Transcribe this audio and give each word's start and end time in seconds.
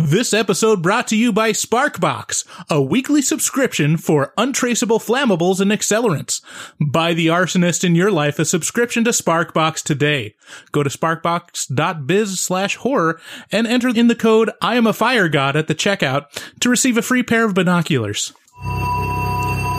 This 0.00 0.32
episode 0.32 0.80
brought 0.80 1.08
to 1.08 1.16
you 1.16 1.32
by 1.32 1.50
Sparkbox, 1.50 2.44
a 2.70 2.80
weekly 2.80 3.20
subscription 3.20 3.96
for 3.96 4.32
untraceable 4.38 5.00
flammables 5.00 5.58
and 5.58 5.72
accelerants. 5.72 6.40
Buy 6.78 7.14
the 7.14 7.26
arsonist 7.26 7.82
in 7.82 7.96
your 7.96 8.12
life 8.12 8.38
a 8.38 8.44
subscription 8.44 9.02
to 9.02 9.10
Sparkbox 9.10 9.82
today. 9.82 10.36
Go 10.70 10.84
to 10.84 10.88
sparkbox.biz 10.88 12.38
slash 12.38 12.76
horror 12.76 13.20
and 13.50 13.66
enter 13.66 13.88
in 13.88 14.06
the 14.06 14.14
code 14.14 14.52
I 14.62 14.76
am 14.76 14.86
a 14.86 14.92
fire 14.92 15.28
god 15.28 15.56
at 15.56 15.66
the 15.66 15.74
checkout 15.74 16.26
to 16.60 16.70
receive 16.70 16.96
a 16.96 17.02
free 17.02 17.24
pair 17.24 17.44
of 17.44 17.54
binoculars. 17.54 18.32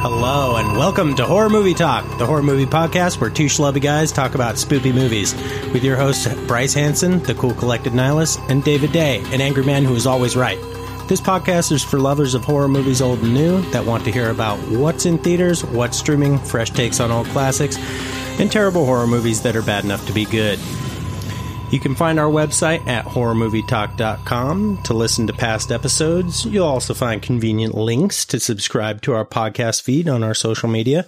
Hello 0.02 0.56
and 0.56 0.78
welcome 0.78 1.14
to 1.18 1.26
Horror 1.26 1.50
Movie 1.50 1.74
Talk, 1.74 2.06
the 2.20 2.26
horror 2.26 2.42
movie 2.42 2.66
podcast 2.66 3.20
where 3.20 3.30
two 3.30 3.48
schlubby 3.48 3.82
guys 3.82 4.14
talk 4.14 4.34
about 4.34 4.58
spooky 4.58 4.94
movies. 4.94 5.36
With 5.74 5.84
your 5.84 5.98
hosts 5.98 6.26
Bryce 6.48 6.74
Hanson, 6.74 7.22
the 7.24 7.36
cool 7.36 7.54
collected 7.54 7.94
nihilist, 7.94 8.40
and 8.48 8.64
David 8.64 8.94
Day, 8.94 9.18
an 9.34 9.42
angry 9.42 9.66
man 9.66 9.84
who 9.84 9.94
is 9.96 10.08
always 10.08 10.38
right. 10.38 10.58
This 11.10 11.20
podcast 11.20 11.74
is 11.74 11.84
for 11.84 12.00
lovers 12.00 12.34
of 12.34 12.46
horror 12.46 12.70
movies 12.70 13.02
old 13.02 13.20
and 13.20 13.34
new 13.34 13.62
that 13.72 13.86
want 13.86 14.06
to 14.06 14.12
hear 14.12 14.30
about 14.30 14.58
what's 14.70 15.06
in 15.06 15.18
theaters, 15.18 15.66
what's 15.66 15.98
streaming, 15.98 16.38
fresh 16.38 16.70
takes 16.70 17.02
on 17.02 17.12
old 17.12 17.28
classics, 17.28 17.78
and 18.40 18.50
terrible 18.50 18.86
horror 18.86 19.06
movies 19.06 19.42
that 19.42 19.58
are 19.58 19.62
bad 19.62 19.84
enough 19.84 20.08
to 20.08 20.14
be 20.14 20.24
good. 20.24 20.60
You 21.72 21.80
can 21.80 21.94
find 21.94 22.20
our 22.20 22.32
website 22.32 22.88
at 22.88 23.06
horrormovietalk.com 23.06 24.82
to 24.84 24.94
listen 24.96 25.28
to 25.28 25.34
past 25.34 25.72
episodes. 25.72 26.44
You'll 26.46 26.66
also 26.66 26.96
find 26.96 27.22
convenient 27.22 27.76
links 27.76 28.26
to 28.26 28.40
subscribe 28.40 29.04
to 29.04 29.14
our 29.14 29.24
podcast 29.24 29.84
feed 29.84 30.10
on 30.10 30.24
our 30.24 30.34
social 30.34 30.68
media. 30.68 31.06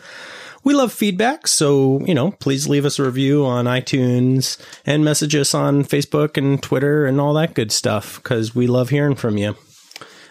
We 0.64 0.76
love 0.76 0.94
feedback, 0.94 1.48
so, 1.48 2.06
you 2.06 2.14
know, 2.14 2.34
please 2.34 2.68
leave 2.68 2.86
us 2.86 3.00
a 3.00 3.04
review 3.04 3.44
on 3.44 3.66
iTunes 3.66 4.64
and 4.86 5.04
message 5.04 5.36
us 5.36 5.56
on 5.56 5.84
Facebook 5.84 6.38
and 6.38 6.62
Twitter 6.62 7.08
and 7.08 7.20
all 7.20 7.34
that 7.34 7.56
good 7.56 7.72
stuff 7.72 8.18
because 8.18 8.54
we 8.54 8.68
love 8.68 8.90
hearing 8.90 9.16
from 9.16 9.38
you. 9.38 9.56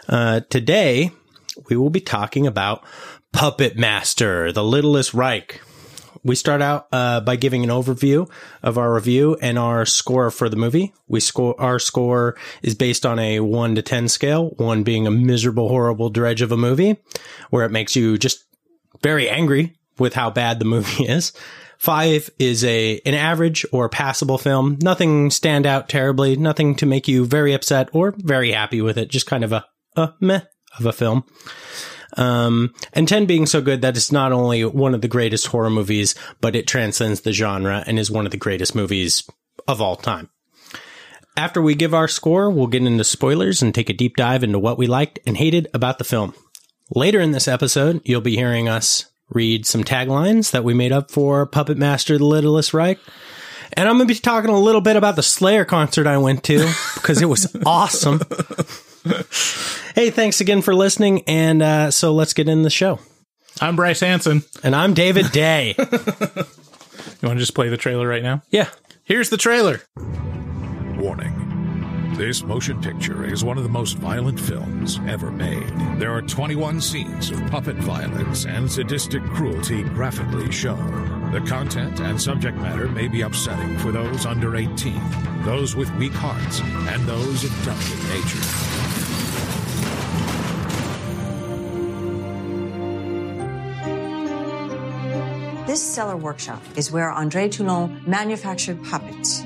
Uh, 0.08 0.42
today, 0.48 1.10
we 1.68 1.76
will 1.76 1.90
be 1.90 2.00
talking 2.00 2.46
about 2.46 2.84
Puppet 3.32 3.76
Master, 3.76 4.52
the 4.52 4.62
Littlest 4.62 5.12
Reich. 5.12 5.60
We 6.22 6.34
start 6.34 6.60
out 6.60 6.88
uh, 6.92 7.20
by 7.20 7.36
giving 7.36 7.64
an 7.64 7.70
overview 7.70 8.30
of 8.62 8.76
our 8.76 8.92
review 8.94 9.36
and 9.40 9.58
our 9.58 9.86
score 9.86 10.30
for 10.30 10.48
the 10.48 10.56
movie. 10.56 10.92
We 11.08 11.20
score 11.20 11.58
our 11.60 11.78
score 11.78 12.36
is 12.62 12.74
based 12.74 13.06
on 13.06 13.18
a 13.18 13.40
one 13.40 13.74
to 13.76 13.82
ten 13.82 14.08
scale, 14.08 14.50
one 14.56 14.82
being 14.82 15.06
a 15.06 15.10
miserable, 15.10 15.68
horrible 15.68 16.10
dredge 16.10 16.42
of 16.42 16.52
a 16.52 16.56
movie, 16.56 16.98
where 17.48 17.64
it 17.64 17.70
makes 17.70 17.96
you 17.96 18.18
just 18.18 18.44
very 19.02 19.28
angry 19.28 19.78
with 19.98 20.14
how 20.14 20.30
bad 20.30 20.58
the 20.58 20.64
movie 20.64 21.04
is. 21.08 21.32
Five 21.78 22.28
is 22.38 22.62
a 22.64 23.00
an 23.06 23.14
average 23.14 23.64
or 23.72 23.88
passable 23.88 24.36
film, 24.36 24.78
nothing 24.82 25.30
stand 25.30 25.66
out 25.66 25.88
terribly, 25.88 26.36
nothing 26.36 26.74
to 26.76 26.86
make 26.86 27.08
you 27.08 27.24
very 27.24 27.54
upset 27.54 27.88
or 27.94 28.14
very 28.18 28.52
happy 28.52 28.82
with 28.82 28.98
it, 28.98 29.08
just 29.08 29.26
kind 29.26 29.44
of 29.44 29.52
a 29.52 29.64
a 29.96 30.12
meh 30.20 30.42
of 30.78 30.84
a 30.84 30.92
film. 30.92 31.24
Um, 32.16 32.74
and 32.92 33.06
10 33.06 33.26
being 33.26 33.46
so 33.46 33.60
good 33.60 33.82
that 33.82 33.96
it's 33.96 34.12
not 34.12 34.32
only 34.32 34.64
one 34.64 34.94
of 34.94 35.00
the 35.00 35.08
greatest 35.08 35.48
horror 35.48 35.70
movies, 35.70 36.14
but 36.40 36.56
it 36.56 36.66
transcends 36.66 37.20
the 37.20 37.32
genre 37.32 37.84
and 37.86 37.98
is 37.98 38.10
one 38.10 38.26
of 38.26 38.32
the 38.32 38.36
greatest 38.36 38.74
movies 38.74 39.28
of 39.68 39.80
all 39.80 39.96
time. 39.96 40.28
After 41.36 41.62
we 41.62 41.74
give 41.74 41.94
our 41.94 42.08
score, 42.08 42.50
we'll 42.50 42.66
get 42.66 42.82
into 42.82 43.04
spoilers 43.04 43.62
and 43.62 43.74
take 43.74 43.88
a 43.88 43.94
deep 43.94 44.16
dive 44.16 44.42
into 44.42 44.58
what 44.58 44.78
we 44.78 44.86
liked 44.86 45.20
and 45.26 45.36
hated 45.36 45.68
about 45.72 45.98
the 45.98 46.04
film. 46.04 46.34
Later 46.94 47.20
in 47.20 47.30
this 47.30 47.48
episode, 47.48 48.00
you'll 48.04 48.20
be 48.20 48.36
hearing 48.36 48.68
us 48.68 49.06
read 49.30 49.64
some 49.64 49.84
taglines 49.84 50.50
that 50.50 50.64
we 50.64 50.74
made 50.74 50.92
up 50.92 51.10
for 51.10 51.46
Puppet 51.46 51.78
Master 51.78 52.18
the 52.18 52.24
Littlest 52.24 52.74
Reich. 52.74 52.98
And 53.74 53.88
I'm 53.88 53.96
going 53.96 54.08
to 54.08 54.14
be 54.14 54.18
talking 54.18 54.50
a 54.50 54.58
little 54.58 54.80
bit 54.80 54.96
about 54.96 55.16
the 55.16 55.22
Slayer 55.22 55.64
concert 55.64 56.06
I 56.06 56.18
went 56.18 56.42
to 56.44 56.68
because 56.94 57.22
it 57.22 57.26
was 57.26 57.54
awesome. 57.66 58.20
Hey, 59.94 60.10
thanks 60.10 60.40
again 60.40 60.62
for 60.62 60.74
listening. 60.74 61.22
And 61.26 61.62
uh, 61.62 61.90
so 61.90 62.12
let's 62.12 62.32
get 62.32 62.48
in 62.48 62.62
the 62.62 62.70
show. 62.70 62.98
I'm 63.60 63.76
Bryce 63.76 64.00
Hanson. 64.00 64.42
And 64.62 64.74
I'm 64.76 64.94
David 64.94 65.32
Day. 65.32 65.74
You 67.22 67.28
want 67.28 67.38
to 67.38 67.42
just 67.42 67.54
play 67.54 67.68
the 67.68 67.76
trailer 67.78 68.06
right 68.06 68.22
now? 68.22 68.42
yeah. 68.50 68.68
Here's 69.04 69.28
the 69.30 69.36
trailer. 69.36 69.82
Warning. 70.96 71.39
This 72.20 72.44
motion 72.44 72.82
picture 72.82 73.24
is 73.24 73.42
one 73.42 73.56
of 73.56 73.62
the 73.62 73.70
most 73.70 73.96
violent 73.96 74.38
films 74.38 75.00
ever 75.08 75.30
made. 75.30 75.66
There 75.98 76.12
are 76.12 76.20
21 76.20 76.78
scenes 76.82 77.30
of 77.30 77.40
puppet 77.46 77.76
violence 77.76 78.44
and 78.44 78.70
sadistic 78.70 79.24
cruelty 79.24 79.84
graphically 79.84 80.52
shown. 80.52 81.32
The 81.32 81.40
content 81.40 81.98
and 82.00 82.20
subject 82.20 82.58
matter 82.58 82.90
may 82.90 83.08
be 83.08 83.22
upsetting 83.22 83.78
for 83.78 83.90
those 83.90 84.26
under 84.26 84.54
18, 84.54 85.00
those 85.46 85.74
with 85.74 85.90
weak 85.94 86.12
hearts, 86.12 86.60
and 86.60 87.08
those 87.08 87.42
of 87.42 87.64
delicate 87.64 88.04
nature. 88.10 88.38
This 95.66 95.82
cellar 95.82 96.18
workshop 96.18 96.62
is 96.76 96.92
where 96.92 97.10
Andre 97.10 97.48
Toulon 97.48 98.02
manufactured 98.06 98.84
puppets. 98.84 99.42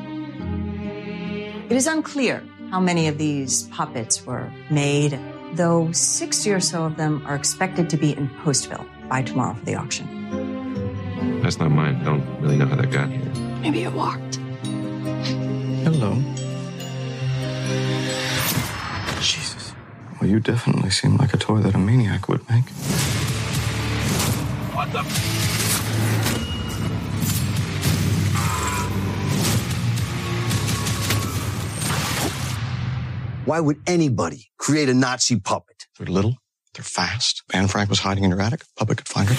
It 1.70 1.76
is 1.76 1.86
unclear 1.86 2.42
how 2.70 2.80
many 2.80 3.08
of 3.08 3.18
these 3.18 3.64
puppets 3.64 4.24
were 4.26 4.52
made, 4.70 5.18
though 5.54 5.90
60 5.92 6.50
or 6.50 6.60
so 6.60 6.84
of 6.84 6.96
them 6.96 7.24
are 7.26 7.34
expected 7.34 7.88
to 7.90 7.96
be 7.96 8.16
in 8.16 8.28
Postville 8.28 8.86
by 9.08 9.22
tomorrow 9.22 9.54
for 9.54 9.64
the 9.64 9.74
auction. 9.74 11.40
That's 11.42 11.58
not 11.58 11.70
mine. 11.70 11.96
I 11.96 12.04
don't 12.04 12.40
really 12.40 12.56
know 12.56 12.66
how 12.66 12.76
that 12.76 12.90
got 12.90 13.08
here. 13.10 13.20
Maybe 13.60 13.82
it 13.82 13.92
walked. 13.92 14.36
Hello. 15.84 16.14
Jesus. 19.20 19.72
Well, 20.20 20.30
you 20.30 20.40
definitely 20.40 20.90
seem 20.90 21.16
like 21.16 21.34
a 21.34 21.36
toy 21.36 21.58
that 21.60 21.74
a 21.74 21.78
maniac 21.78 22.28
would 22.28 22.48
make. 22.48 22.68
What 24.74 24.92
the? 24.92 25.63
Why 33.44 33.60
would 33.60 33.82
anybody 33.86 34.46
create 34.56 34.88
a 34.88 34.94
Nazi 34.94 35.38
puppet? 35.38 35.86
They're 35.98 36.06
little, 36.06 36.38
they're 36.72 36.82
fast. 36.82 37.42
Anne 37.52 37.68
Frank 37.68 37.90
was 37.90 37.98
hiding 37.98 38.24
in 38.24 38.30
your 38.30 38.40
attic. 38.40 38.64
Puppet 38.74 38.96
could 38.96 39.08
find 39.08 39.28
her. 39.28 39.34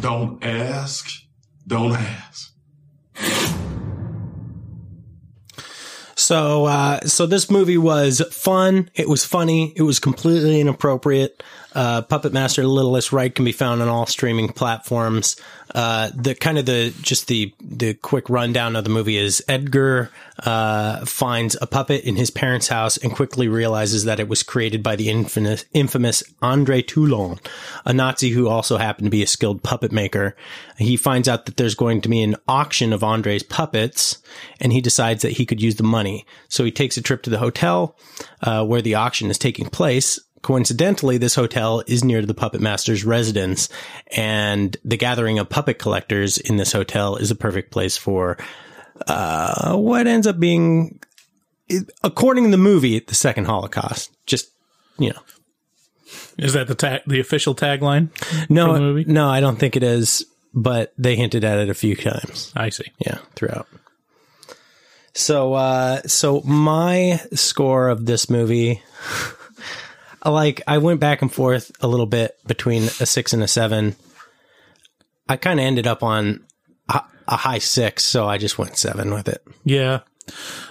Don't 0.00 0.44
ask. 0.44 1.08
Don't 1.68 1.92
ask. 1.92 2.51
So, 6.22 6.66
uh, 6.66 7.00
so 7.00 7.26
this 7.26 7.50
movie 7.50 7.78
was 7.78 8.22
fun. 8.30 8.90
It 8.94 9.08
was 9.08 9.24
funny. 9.24 9.72
It 9.76 9.82
was 9.82 9.98
completely 9.98 10.60
inappropriate. 10.60 11.42
Uh, 11.74 12.02
Puppet 12.02 12.32
Master 12.32 12.66
Littlest 12.66 13.12
Reich 13.12 13.34
can 13.34 13.44
be 13.44 13.52
found 13.52 13.82
on 13.82 13.88
all 13.88 14.06
streaming 14.06 14.48
platforms. 14.48 15.36
Uh, 15.74 16.10
the 16.14 16.34
kind 16.34 16.58
of 16.58 16.66
the, 16.66 16.92
just 17.00 17.28
the, 17.28 17.54
the 17.60 17.94
quick 17.94 18.28
rundown 18.28 18.76
of 18.76 18.84
the 18.84 18.90
movie 18.90 19.16
is 19.16 19.42
Edgar, 19.48 20.10
uh, 20.44 21.04
finds 21.06 21.56
a 21.60 21.66
puppet 21.66 22.04
in 22.04 22.16
his 22.16 22.30
parents' 22.30 22.68
house 22.68 22.96
and 22.98 23.12
quickly 23.12 23.48
realizes 23.48 24.04
that 24.04 24.20
it 24.20 24.28
was 24.28 24.42
created 24.42 24.82
by 24.82 24.96
the 24.96 25.08
infamous, 25.08 25.64
infamous 25.72 26.22
Andre 26.42 26.82
Toulon, 26.82 27.38
a 27.86 27.92
Nazi 27.92 28.30
who 28.30 28.48
also 28.48 28.76
happened 28.76 29.06
to 29.06 29.10
be 29.10 29.22
a 29.22 29.26
skilled 29.26 29.62
puppet 29.62 29.92
maker. 29.92 30.36
He 30.76 30.96
finds 30.96 31.28
out 31.28 31.46
that 31.46 31.56
there's 31.56 31.74
going 31.74 32.02
to 32.02 32.08
be 32.08 32.22
an 32.22 32.36
auction 32.46 32.92
of 32.92 33.02
Andre's 33.02 33.42
puppets 33.42 34.18
and 34.60 34.72
he 34.72 34.80
decides 34.80 35.22
that 35.22 35.32
he 35.32 35.46
could 35.46 35.62
use 35.62 35.76
the 35.76 35.82
money. 35.82 36.26
So 36.48 36.64
he 36.64 36.70
takes 36.70 36.96
a 36.96 37.02
trip 37.02 37.22
to 37.22 37.30
the 37.30 37.38
hotel, 37.38 37.96
uh, 38.42 38.64
where 38.64 38.82
the 38.82 38.96
auction 38.96 39.30
is 39.30 39.38
taking 39.38 39.68
place. 39.68 40.18
Coincidentally, 40.42 41.18
this 41.18 41.34
hotel 41.36 41.82
is 41.86 42.02
near 42.02 42.20
the 42.26 42.34
puppet 42.34 42.60
master's 42.60 43.04
residence 43.04 43.68
and 44.08 44.76
the 44.84 44.96
gathering 44.96 45.38
of 45.38 45.48
puppet 45.48 45.78
collectors 45.78 46.36
in 46.36 46.56
this 46.56 46.72
hotel 46.72 47.16
is 47.16 47.30
a 47.30 47.36
perfect 47.36 47.70
place 47.70 47.96
for, 47.96 48.36
uh, 49.06 49.76
what 49.76 50.06
ends 50.08 50.26
up 50.26 50.40
being, 50.40 50.98
according 52.02 52.44
to 52.44 52.50
the 52.50 52.56
movie, 52.58 52.98
the 52.98 53.14
second 53.14 53.44
Holocaust. 53.44 54.10
Just, 54.26 54.50
you 54.98 55.10
know, 55.10 55.20
Is 56.38 56.54
that 56.54 56.66
the 56.66 56.74
tag, 56.74 57.02
the 57.06 57.20
official 57.20 57.54
tagline? 57.54 58.08
no, 58.50 58.78
movie? 58.78 59.04
no, 59.06 59.28
I 59.28 59.38
don't 59.40 59.58
think 59.60 59.76
it 59.76 59.82
is, 59.84 60.26
but 60.52 60.92
they 60.98 61.14
hinted 61.14 61.44
at 61.44 61.58
it 61.58 61.70
a 61.70 61.74
few 61.74 61.94
times. 61.94 62.52
I 62.56 62.68
see. 62.70 62.90
Yeah, 62.98 63.18
throughout. 63.36 63.68
So, 65.14 65.52
uh, 65.54 66.02
so 66.06 66.40
my 66.42 67.20
score 67.34 67.88
of 67.88 68.06
this 68.06 68.28
movie, 68.30 68.82
like, 70.30 70.62
I 70.66 70.78
went 70.78 71.00
back 71.00 71.22
and 71.22 71.32
forth 71.32 71.72
a 71.80 71.88
little 71.88 72.06
bit 72.06 72.36
between 72.46 72.84
a 72.84 73.06
six 73.06 73.32
and 73.32 73.42
a 73.42 73.48
seven. 73.48 73.96
I 75.28 75.36
kind 75.36 75.58
of 75.60 75.64
ended 75.64 75.86
up 75.86 76.02
on 76.02 76.44
a, 76.88 77.02
a 77.28 77.36
high 77.36 77.58
six, 77.58 78.04
so 78.04 78.26
I 78.28 78.38
just 78.38 78.58
went 78.58 78.76
seven 78.76 79.12
with 79.12 79.28
it. 79.28 79.42
Yeah. 79.64 80.00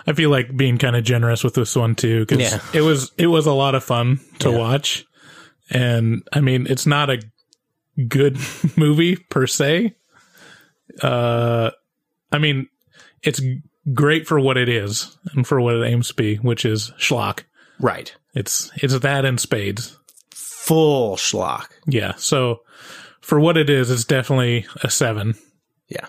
I 0.07 0.13
feel 0.13 0.29
like 0.29 0.55
being 0.55 0.77
kind 0.77 0.95
of 0.95 1.03
generous 1.03 1.43
with 1.43 1.53
this 1.55 1.75
one 1.75 1.95
too 1.95 2.21
because 2.25 2.39
Yeah. 2.39 2.59
it 2.73 2.81
was 2.81 3.11
it 3.17 3.27
was 3.27 3.45
a 3.47 3.51
lot 3.53 3.75
of 3.75 3.83
fun 3.83 4.21
to 4.39 4.49
Yeah. 4.49 4.57
watch, 4.57 5.05
and 5.69 6.23
I 6.31 6.39
mean 6.39 6.67
it's 6.69 6.85
not 6.87 7.09
a 7.09 7.21
good 8.07 8.37
movie 8.77 9.17
per 9.17 9.45
se. 9.47 9.93
Uh, 11.01 11.71
I 12.31 12.37
mean 12.37 12.67
it's 13.23 13.41
great 13.93 14.25
for 14.25 14.39
what 14.39 14.57
it 14.57 14.69
is 14.69 15.17
and 15.33 15.45
for 15.45 15.59
what 15.59 15.75
it 15.75 15.85
aims 15.85 16.07
to 16.09 16.13
be, 16.13 16.35
which 16.37 16.63
is 16.65 16.91
schlock. 16.97 17.43
Right. 17.81 18.13
It's 18.33 18.71
it's 18.75 18.97
that 18.97 19.25
in 19.25 19.37
spades. 19.37 19.97
Full 20.33 21.17
schlock. 21.17 21.67
Yeah. 21.87 22.13
So 22.15 22.61
for 23.19 23.39
what 23.39 23.57
it 23.57 23.69
is, 23.69 23.89
it's 23.89 24.05
definitely 24.05 24.67
a 24.83 24.89
seven. 24.89 25.35
Yeah. 25.89 26.05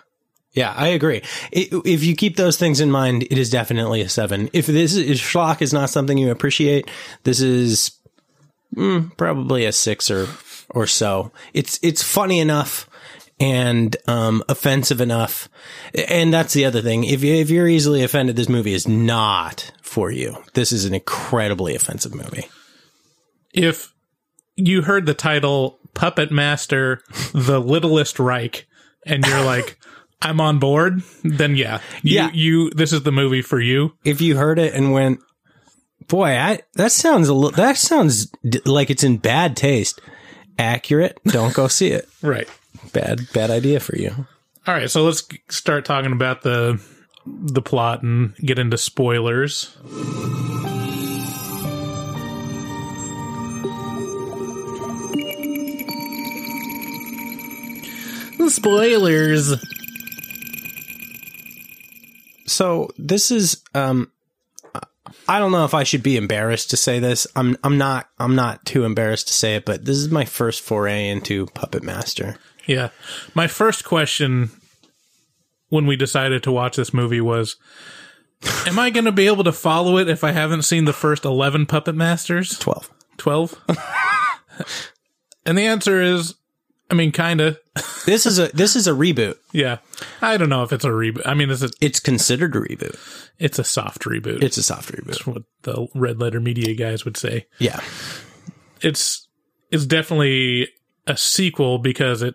Yeah, 0.52 0.74
I 0.76 0.88
agree. 0.88 1.22
If 1.50 2.04
you 2.04 2.14
keep 2.14 2.36
those 2.36 2.58
things 2.58 2.80
in 2.80 2.90
mind, 2.90 3.22
it 3.22 3.38
is 3.38 3.48
definitely 3.48 4.02
a 4.02 4.08
seven. 4.08 4.50
If 4.52 4.66
this 4.66 4.94
is 4.94 5.18
schlock 5.18 5.62
is 5.62 5.72
not 5.72 5.88
something 5.88 6.18
you 6.18 6.30
appreciate, 6.30 6.90
this 7.24 7.40
is 7.40 7.92
mm, 8.76 9.16
probably 9.16 9.64
a 9.64 9.72
six 9.72 10.10
or 10.10 10.28
or 10.68 10.86
so. 10.86 11.32
It's 11.54 11.78
it's 11.82 12.02
funny 12.02 12.38
enough 12.38 12.86
and 13.42 13.96
um, 14.06 14.42
offensive 14.48 15.00
enough, 15.00 15.48
and 16.08 16.32
that's 16.32 16.54
the 16.54 16.64
other 16.64 16.80
thing. 16.80 17.04
If 17.04 17.22
you, 17.24 17.34
if 17.34 17.50
you're 17.50 17.68
easily 17.68 18.02
offended, 18.04 18.36
this 18.36 18.48
movie 18.48 18.72
is 18.72 18.86
not 18.86 19.72
for 19.82 20.10
you. 20.10 20.36
This 20.54 20.70
is 20.72 20.84
an 20.84 20.94
incredibly 20.94 21.74
offensive 21.74 22.14
movie. 22.14 22.46
if 23.52 23.92
you 24.56 24.82
heard 24.82 25.06
the 25.06 25.14
title 25.14 25.78
Puppet 25.94 26.30
Master, 26.30 27.00
The 27.32 27.60
Littlest 27.60 28.18
Reich, 28.18 28.66
and 29.06 29.26
you're 29.26 29.44
like, 29.44 29.78
I'm 30.22 30.40
on 30.40 30.58
board, 30.58 31.02
then 31.24 31.56
yeah. 31.56 31.80
You, 32.02 32.14
Yeah. 32.16 32.30
You, 32.32 32.70
this 32.70 32.92
is 32.92 33.02
the 33.02 33.10
movie 33.12 33.42
for 33.42 33.60
you. 33.60 33.94
if 34.04 34.20
you 34.20 34.36
heard 34.36 34.58
it 34.60 34.72
and 34.74 34.92
went, 34.92 35.18
boy, 36.06 36.36
I, 36.36 36.60
that 36.74 36.92
sounds 36.92 37.28
a 37.28 37.34
little, 37.34 37.50
that 37.56 37.76
sounds 37.76 38.26
d- 38.48 38.60
like 38.64 38.88
it's 38.90 39.02
in 39.04 39.16
bad 39.16 39.56
taste. 39.56 40.00
Accurate. 40.58 41.18
Don't 41.24 41.54
go 41.54 41.66
see 41.66 41.88
it. 41.88 42.08
Right. 42.22 42.48
Bad, 42.92 43.32
bad 43.32 43.50
idea 43.50 43.80
for 43.80 43.96
you. 43.96 44.26
All 44.66 44.74
right. 44.74 44.90
So 44.90 45.04
let's 45.04 45.26
start 45.48 45.84
talking 45.84 46.12
about 46.12 46.42
the, 46.42 46.80
the 47.26 47.62
plot 47.62 48.02
and 48.02 48.36
get 48.36 48.58
into 48.58 48.78
spoilers. 48.78 49.76
Spoilers. 58.48 59.54
So 62.46 62.90
this 62.98 63.30
is, 63.30 63.62
um, 63.74 64.10
I 65.26 65.38
don't 65.38 65.52
know 65.52 65.64
if 65.64 65.72
I 65.72 65.84
should 65.84 66.02
be 66.02 66.18
embarrassed 66.18 66.70
to 66.70 66.76
say 66.76 66.98
this. 66.98 67.26
I'm, 67.34 67.56
I'm 67.64 67.78
not, 67.78 68.10
I'm 68.18 68.36
not 68.36 68.66
too 68.66 68.84
embarrassed 68.84 69.28
to 69.28 69.32
say 69.32 69.56
it, 69.56 69.64
but 69.64 69.86
this 69.86 69.96
is 69.96 70.10
my 70.10 70.26
first 70.26 70.60
foray 70.60 71.08
into 71.08 71.46
Puppet 71.46 71.82
Master. 71.82 72.36
Yeah. 72.66 72.90
My 73.34 73.46
first 73.46 73.84
question 73.84 74.50
when 75.68 75.86
we 75.86 75.96
decided 75.96 76.42
to 76.44 76.52
watch 76.52 76.76
this 76.76 76.92
movie 76.94 77.20
was 77.20 77.56
Am 78.66 78.78
I 78.78 78.90
going 78.90 79.04
to 79.04 79.12
be 79.12 79.26
able 79.26 79.44
to 79.44 79.52
follow 79.52 79.98
it 79.98 80.08
if 80.08 80.24
I 80.24 80.32
haven't 80.32 80.62
seen 80.62 80.84
the 80.84 80.92
first 80.92 81.24
11 81.24 81.66
Puppet 81.66 81.94
Masters? 81.94 82.58
12. 82.58 82.90
12? 83.18 83.54
and 85.46 85.56
the 85.56 85.62
answer 85.62 86.00
is 86.00 86.34
I 86.90 86.94
mean 86.94 87.12
kind 87.12 87.40
of. 87.40 87.58
This 88.04 88.26
is 88.26 88.38
a, 88.40 88.48
this 88.48 88.74
is 88.76 88.86
a 88.88 88.92
reboot. 88.92 89.36
Yeah. 89.52 89.78
I 90.20 90.36
don't 90.36 90.48
know 90.48 90.64
if 90.64 90.72
it's 90.72 90.84
a 90.84 90.88
reboot. 90.88 91.22
I 91.24 91.34
mean 91.34 91.50
it's 91.50 91.62
a 91.62 91.70
It's 91.80 92.00
considered 92.00 92.54
a 92.56 92.60
reboot. 92.60 92.98
it's 93.38 93.58
a 93.58 93.64
soft 93.64 94.02
reboot. 94.02 94.42
It's 94.42 94.56
a 94.56 94.62
soft 94.62 94.90
reboot. 94.92 95.10
It's 95.10 95.26
what 95.26 95.44
the 95.62 95.86
red 95.94 96.20
letter 96.20 96.40
media 96.40 96.74
guys 96.74 97.04
would 97.04 97.16
say. 97.16 97.46
Yeah. 97.58 97.80
It's 98.80 99.26
it's 99.70 99.86
definitely 99.86 100.68
a 101.06 101.16
sequel 101.16 101.78
because 101.78 102.22
it 102.22 102.34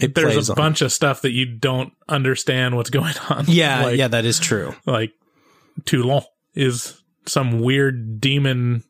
It 0.00 0.14
there's 0.14 0.34
plays 0.34 0.48
a 0.48 0.52
on- 0.52 0.56
bunch 0.56 0.82
of 0.82 0.90
stuff 0.92 1.22
that 1.22 1.32
you 1.32 1.44
don't 1.46 1.92
understand 2.08 2.76
what's 2.76 2.90
going 2.90 3.14
on. 3.30 3.44
Yeah. 3.48 3.84
Like- 3.84 3.98
yeah, 3.98 4.08
that 4.08 4.24
is 4.24 4.38
true. 4.38 4.74
like 4.86 5.12
Toulon 5.84 6.22
is 6.54 7.00
some 7.26 7.60
weird 7.60 8.20
demon 8.20 8.84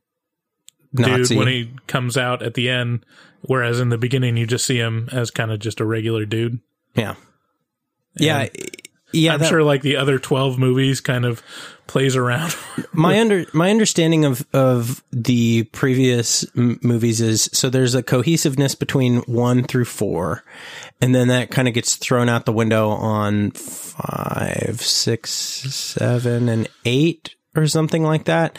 dude 0.94 1.30
when 1.30 1.48
he 1.48 1.72
comes 1.86 2.16
out 2.16 2.42
at 2.42 2.54
the 2.54 2.68
end, 2.68 3.04
whereas 3.42 3.80
in 3.80 3.88
the 3.88 3.98
beginning 3.98 4.36
you 4.36 4.46
just 4.46 4.64
see 4.66 4.78
him 4.78 5.08
as 5.12 5.30
kind 5.30 5.50
of 5.50 5.58
just 5.58 5.80
a 5.80 5.84
regular 5.86 6.24
dude. 6.24 6.60
yeah. 6.94 7.14
Yeah. 8.16 8.48
Yeah. 9.12 9.34
I'm 9.34 9.40
that- 9.40 9.48
sure 9.48 9.62
like 9.62 9.82
the 9.82 9.96
other 9.96 10.18
12 10.18 10.58
movies 10.58 11.00
kind 11.00 11.24
of 11.24 11.42
plays 11.86 12.16
around. 12.16 12.54
my 12.92 13.20
under 13.20 13.44
my 13.52 13.70
understanding 13.70 14.24
of 14.24 14.46
of 14.52 15.02
the 15.12 15.64
previous 15.64 16.44
m- 16.56 16.78
movies 16.82 17.20
is 17.20 17.50
so 17.52 17.68
there's 17.68 17.94
a 17.94 18.02
cohesiveness 18.02 18.74
between 18.74 19.18
one 19.22 19.64
through 19.64 19.84
four, 19.84 20.42
and 21.00 21.14
then 21.14 21.28
that 21.28 21.50
kind 21.50 21.68
of 21.68 21.74
gets 21.74 21.96
thrown 21.96 22.28
out 22.28 22.46
the 22.46 22.52
window 22.52 22.88
on 22.90 23.50
five, 23.52 24.80
six, 24.80 25.30
seven, 25.30 26.48
and 26.48 26.68
eight 26.84 27.34
or 27.54 27.66
something 27.66 28.02
like 28.02 28.24
that. 28.24 28.58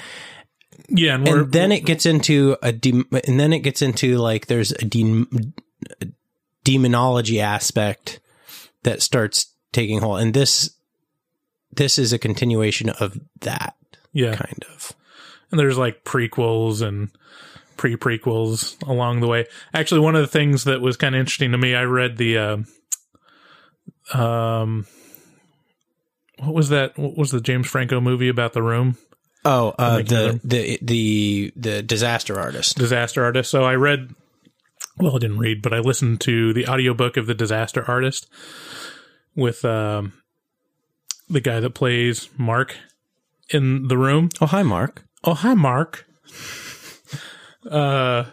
yeah, 0.90 1.16
and, 1.16 1.28
And 1.28 1.52
then 1.52 1.72
it 1.72 1.86
gets 1.86 2.06
into 2.06 2.56
a 2.62 2.72
de- 2.72 3.04
and 3.28 3.40
then 3.40 3.54
it 3.54 3.60
gets 3.60 3.82
into 3.82 4.18
like 4.18 4.46
there's 4.48 4.72
a, 4.72 4.86
de- 4.86 5.26
a 6.02 6.08
demonology 6.64 7.42
aspect 7.42 8.20
that 8.84 9.02
starts 9.02 9.48
taking 9.72 10.02
hold, 10.02 10.20
and 10.20 10.34
this 10.34 10.70
this 11.76 11.98
is 11.98 12.14
a 12.14 12.20
continuation 12.20 12.90
of 12.90 13.20
that 13.42 13.76
yeah, 14.12 14.36
kind 14.36 14.66
of. 14.72 14.94
and 15.52 15.60
there's 15.60 15.78
like 15.78 16.04
prequels 16.04 16.82
and 16.82 17.10
pre 17.78 17.96
prequels 17.96 18.82
along 18.88 19.20
the 19.20 19.28
way. 19.28 19.46
Actually, 19.74 20.02
one 20.02 20.16
of 20.16 20.22
the 20.22 20.28
things 20.28 20.64
that 20.66 20.82
was 20.82 20.98
kind 20.98 21.16
of 21.16 21.20
interesting 21.20 21.52
to 21.52 21.58
me, 21.58 21.76
I 21.76 21.84
read 21.84 22.18
the 22.18 22.38
uh, 22.38 24.18
um, 24.18 24.86
what 26.40 26.54
was 26.54 26.70
that? 26.70 26.98
What 26.98 27.18
was 27.18 27.32
the 27.32 27.42
James 27.42 27.68
Franco 27.68 28.00
movie 28.02 28.30
about 28.30 28.54
the 28.54 28.64
room? 28.64 28.98
Oh, 29.46 29.74
uh, 29.78 29.98
the, 29.98 30.40
the 30.44 30.80
the 30.82 31.54
the 31.56 31.84
disaster 31.84 32.40
artist. 32.40 32.78
disaster 32.78 33.24
artist. 33.24 33.52
So 33.52 33.64
I 33.64 33.76
read, 33.76 34.14
well, 34.98 35.16
I 35.16 35.20
didn't 35.20 35.40
read, 35.40 35.62
but 35.62 35.74
I 35.74 35.80
listened 35.80 36.22
to 36.22 36.54
the 36.54 36.68
audiobook 36.68 37.18
of 37.18 37.28
the 37.28 37.34
disaster 37.34 37.84
artist 37.88 38.28
with 39.36 39.66
um, 39.66 40.14
the 41.30 41.42
guy 41.42 41.60
that 41.60 41.72
plays 41.72 42.30
Mark 42.38 42.76
in 43.50 43.88
the 43.88 43.98
room. 43.98 44.30
Oh, 44.42 44.46
hi, 44.46 44.64
Mark. 44.64 45.04
Oh, 45.24 45.34
hi, 45.34 45.54
Mark. 45.54 46.06
uh, 47.70 48.26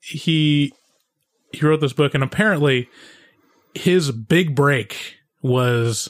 he 0.00 0.72
he 1.52 1.66
wrote 1.66 1.80
this 1.80 1.92
book, 1.92 2.14
and 2.14 2.24
apparently 2.24 2.88
his 3.74 4.10
big 4.10 4.54
break 4.54 5.16
was 5.42 6.08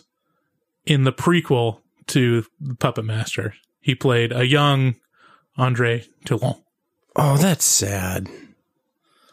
in 0.87 1.05
the 1.05 1.13
prequel 1.13 1.81
to 2.09 2.45
Puppet 2.79 3.05
Master. 3.05 3.55
He 3.81 3.95
played 3.95 4.33
a 4.33 4.47
young 4.47 4.97
Andre 5.57 6.05
Toulon. 6.25 6.63
Oh, 7.17 7.37
that's 7.37 7.65
sad. 7.65 8.29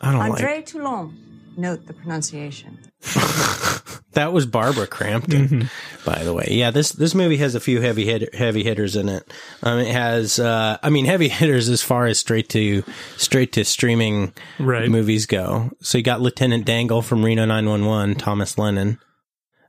I 0.01 0.11
don't 0.11 0.19
like 0.19 0.31
Andre 0.31 0.61
Toulon. 0.61 1.28
Note 1.57 1.85
the 1.87 1.93
pronunciation. 1.93 2.77
that. 4.13 4.31
Was 4.33 4.45
Barbara 4.45 4.87
Crampton, 4.87 5.69
by 6.05 6.23
the 6.23 6.33
way. 6.33 6.47
Yeah 6.49 6.71
this 6.71 6.91
this 6.91 7.15
movie 7.15 7.37
has 7.37 7.55
a 7.55 7.59
few 7.59 7.81
heavy 7.81 8.05
hit, 8.05 8.33
heavy 8.35 8.63
hitters 8.63 8.95
in 8.95 9.07
it. 9.09 9.31
Um, 9.63 9.79
it 9.79 9.91
has, 9.91 10.39
uh, 10.39 10.77
I 10.83 10.89
mean, 10.89 11.05
heavy 11.05 11.27
hitters 11.29 11.69
as 11.69 11.81
far 11.81 12.05
as 12.05 12.19
straight 12.19 12.49
to 12.49 12.83
straight 13.17 13.53
to 13.53 13.63
streaming 13.65 14.33
Right. 14.59 14.89
movies 14.89 15.25
go. 15.25 15.71
So 15.81 15.97
you 15.97 16.03
got 16.03 16.21
Lieutenant 16.21 16.65
Dangle 16.65 17.01
from 17.01 17.23
Reno 17.23 17.45
911, 17.45 18.15
Thomas 18.15 18.57
Lennon. 18.57 18.99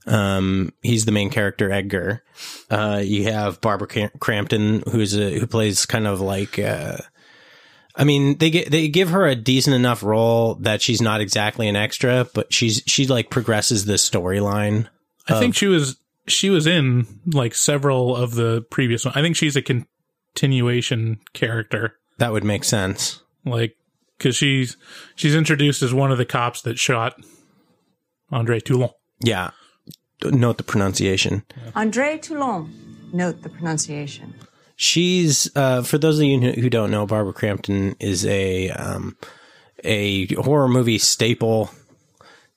Um, 0.07 0.73
he's 0.83 1.05
the 1.05 1.13
main 1.13 1.31
character, 1.31 1.71
Edgar. 1.71 2.23
Uh, 2.71 3.01
you 3.05 3.25
have 3.31 3.61
Barbara 3.61 3.87
Cram- 3.87 4.11
Crampton, 4.19 4.83
who's 4.91 5.15
a, 5.17 5.39
who 5.39 5.47
plays 5.47 5.87
kind 5.87 6.07
of 6.07 6.21
like, 6.21 6.59
uh, 6.59 6.97
I 8.01 8.05
mean, 8.05 8.39
they 8.39 8.51
get, 8.51 8.71
they 8.71 8.89
give 8.89 9.11
her 9.11 9.27
a 9.27 9.35
decent 9.37 9.77
enough 9.77 10.03
role 10.03 10.55
that 10.57 10.81
she's 10.83 11.01
not 11.03 11.21
exactly 11.21 11.69
an 11.69 11.77
extra, 11.77 12.27
but 12.35 12.53
she's, 12.53 12.83
she 12.87 13.07
like 13.07 13.29
progresses 13.31 13.85
the 13.85 13.95
storyline. 13.95 14.89
I 15.29 15.39
think 15.39 15.55
she 15.55 15.67
was 15.67 15.97
she 16.27 16.51
was 16.51 16.67
in 16.67 17.07
like 17.27 17.55
several 17.55 18.17
of 18.17 18.35
the 18.35 18.63
previous 18.71 19.05
ones. 19.05 19.17
I 19.17 19.23
think 19.23 19.37
she's 19.37 19.55
a 19.55 19.63
continuation 20.35 21.19
character, 21.33 21.97
That 22.19 22.33
would 22.33 22.45
make 22.45 22.65
sense. 22.65 23.23
like 23.45 23.77
because 24.19 24.37
she's 24.37 24.77
she's 25.15 25.35
introduced 25.35 25.83
as 25.83 25.95
one 25.95 26.11
of 26.13 26.19
the 26.19 26.25
cops 26.27 26.63
that 26.63 26.79
shot 26.79 27.15
Andre 28.31 28.61
Toulon. 28.61 28.91
Yeah. 29.21 29.51
Note 30.25 30.59
the 30.59 30.63
pronunciation. 30.65 31.45
Andre 31.75 32.19
Toulon. 32.19 32.71
Note 33.13 33.43
the 33.43 33.49
pronunciation. 33.49 34.35
She's 34.83 35.55
uh, 35.55 35.83
for 35.83 35.99
those 35.99 36.19
of 36.19 36.25
you 36.25 36.41
who 36.41 36.71
don't 36.71 36.91
know, 36.91 37.05
Barbara 37.05 37.35
Crampton 37.35 37.97
is 38.01 38.25
a 38.25 38.71
um, 38.71 39.15
a 39.85 40.25
horror 40.37 40.69
movie 40.69 40.97
staple. 40.97 41.71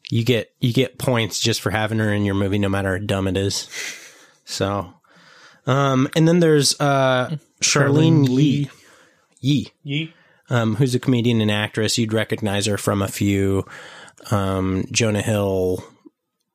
You 0.09 0.23
get 0.23 0.53
you 0.61 0.71
get 0.71 0.97
points 0.97 1.41
just 1.41 1.59
for 1.59 1.69
having 1.69 1.99
her 1.99 2.13
in 2.13 2.23
your 2.23 2.35
movie, 2.35 2.59
no 2.59 2.69
matter 2.69 2.97
how 2.97 3.05
dumb 3.05 3.27
it 3.27 3.35
is. 3.35 3.67
So, 4.45 4.93
Um, 5.67 6.07
and 6.15 6.25
then 6.25 6.39
there's 6.39 6.79
uh, 6.79 7.35
Charlyne, 7.61 8.23
Charlyne 8.23 8.35
Lee. 8.35 8.69
Yi. 9.41 9.73
Yi. 9.83 10.13
um, 10.49 10.75
who's 10.75 10.95
a 10.95 10.99
comedian 10.99 11.41
and 11.41 11.51
actress. 11.51 11.97
You'd 11.97 12.13
recognize 12.13 12.67
her 12.67 12.77
from 12.77 13.01
a 13.01 13.09
few 13.09 13.65
um, 14.31 14.85
Jonah 14.93 15.21
Hill 15.21 15.83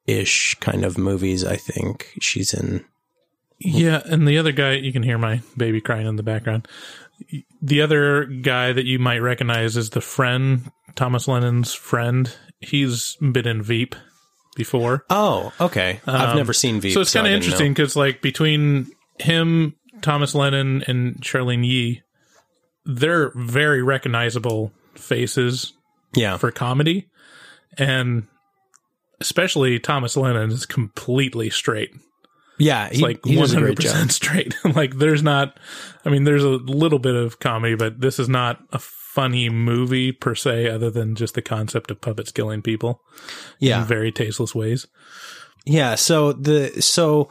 ish 0.06 0.54
kind 0.60 0.86
of 0.86 0.96
movies. 0.96 1.44
I 1.44 1.56
think 1.56 2.14
she's 2.22 2.54
in. 2.54 2.86
Yeah, 3.60 4.00
and 4.04 4.26
the 4.26 4.38
other 4.38 4.52
guy, 4.52 4.74
you 4.74 4.92
can 4.92 5.02
hear 5.02 5.18
my 5.18 5.40
baby 5.56 5.80
crying 5.80 6.06
in 6.06 6.16
the 6.16 6.22
background. 6.22 6.68
The 7.60 7.82
other 7.82 8.24
guy 8.24 8.72
that 8.72 8.84
you 8.84 8.98
might 8.98 9.18
recognize 9.18 9.76
is 9.76 9.90
the 9.90 10.00
friend, 10.00 10.70
Thomas 10.94 11.26
Lennon's 11.26 11.74
friend. 11.74 12.32
He's 12.60 13.16
been 13.20 13.48
in 13.48 13.62
Veep 13.62 13.96
before. 14.54 15.04
Oh, 15.10 15.52
okay. 15.60 16.00
I've 16.06 16.36
never 16.36 16.52
seen 16.52 16.80
Veep, 16.80 16.90
Um, 16.90 16.94
So 16.94 17.00
it's 17.00 17.12
kind 17.12 17.26
of 17.26 17.32
interesting 17.32 17.72
because, 17.72 17.96
like, 17.96 18.22
between 18.22 18.92
him, 19.18 19.74
Thomas 20.02 20.34
Lennon, 20.34 20.84
and 20.86 21.24
Charlyne 21.24 21.64
Yi, 21.64 22.02
they're 22.84 23.32
very 23.34 23.82
recognizable 23.82 24.72
faces 24.94 25.72
Yeah, 26.14 26.36
for 26.36 26.52
comedy. 26.52 27.08
And 27.76 28.28
especially 29.20 29.80
Thomas 29.80 30.16
Lennon 30.16 30.52
is 30.52 30.66
completely 30.66 31.50
straight. 31.50 31.90
Yeah. 32.58 32.88
He, 32.88 32.94
It's 32.94 33.02
like 33.02 33.24
one 33.24 33.48
hundred 33.48 33.76
percent 33.76 34.12
straight. 34.12 34.54
like 34.64 34.98
there's 34.98 35.22
not. 35.22 35.58
I 36.04 36.10
mean, 36.10 36.24
there's 36.24 36.44
a 36.44 36.48
little 36.48 36.98
bit 36.98 37.14
of 37.14 37.38
comedy, 37.40 37.74
but 37.74 38.00
this 38.00 38.18
is 38.18 38.28
not 38.28 38.62
a 38.72 38.78
funny 38.78 39.48
movie 39.48 40.12
per 40.12 40.34
se, 40.34 40.68
other 40.68 40.90
than 40.90 41.14
just 41.14 41.34
the 41.34 41.42
concept 41.42 41.90
of 41.90 42.00
puppets 42.00 42.30
killing 42.30 42.62
people 42.62 43.00
Yeah, 43.58 43.80
in 43.82 43.86
very 43.86 44.12
tasteless 44.12 44.54
ways. 44.54 44.86
Yeah, 45.64 45.96
so 45.96 46.32
the 46.32 46.80
so 46.80 47.28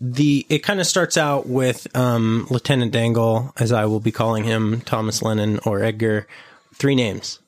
the 0.00 0.46
it 0.48 0.60
kind 0.60 0.80
of 0.80 0.86
starts 0.86 1.16
out 1.16 1.46
with 1.46 1.86
um, 1.96 2.46
Lieutenant 2.50 2.92
Dangle, 2.92 3.52
as 3.58 3.72
I 3.72 3.86
will 3.86 4.00
be 4.00 4.12
calling 4.12 4.44
him, 4.44 4.80
Thomas 4.82 5.22
Lennon 5.22 5.60
or 5.64 5.82
Edgar. 5.82 6.26
Three 6.74 6.94
names. 6.94 7.38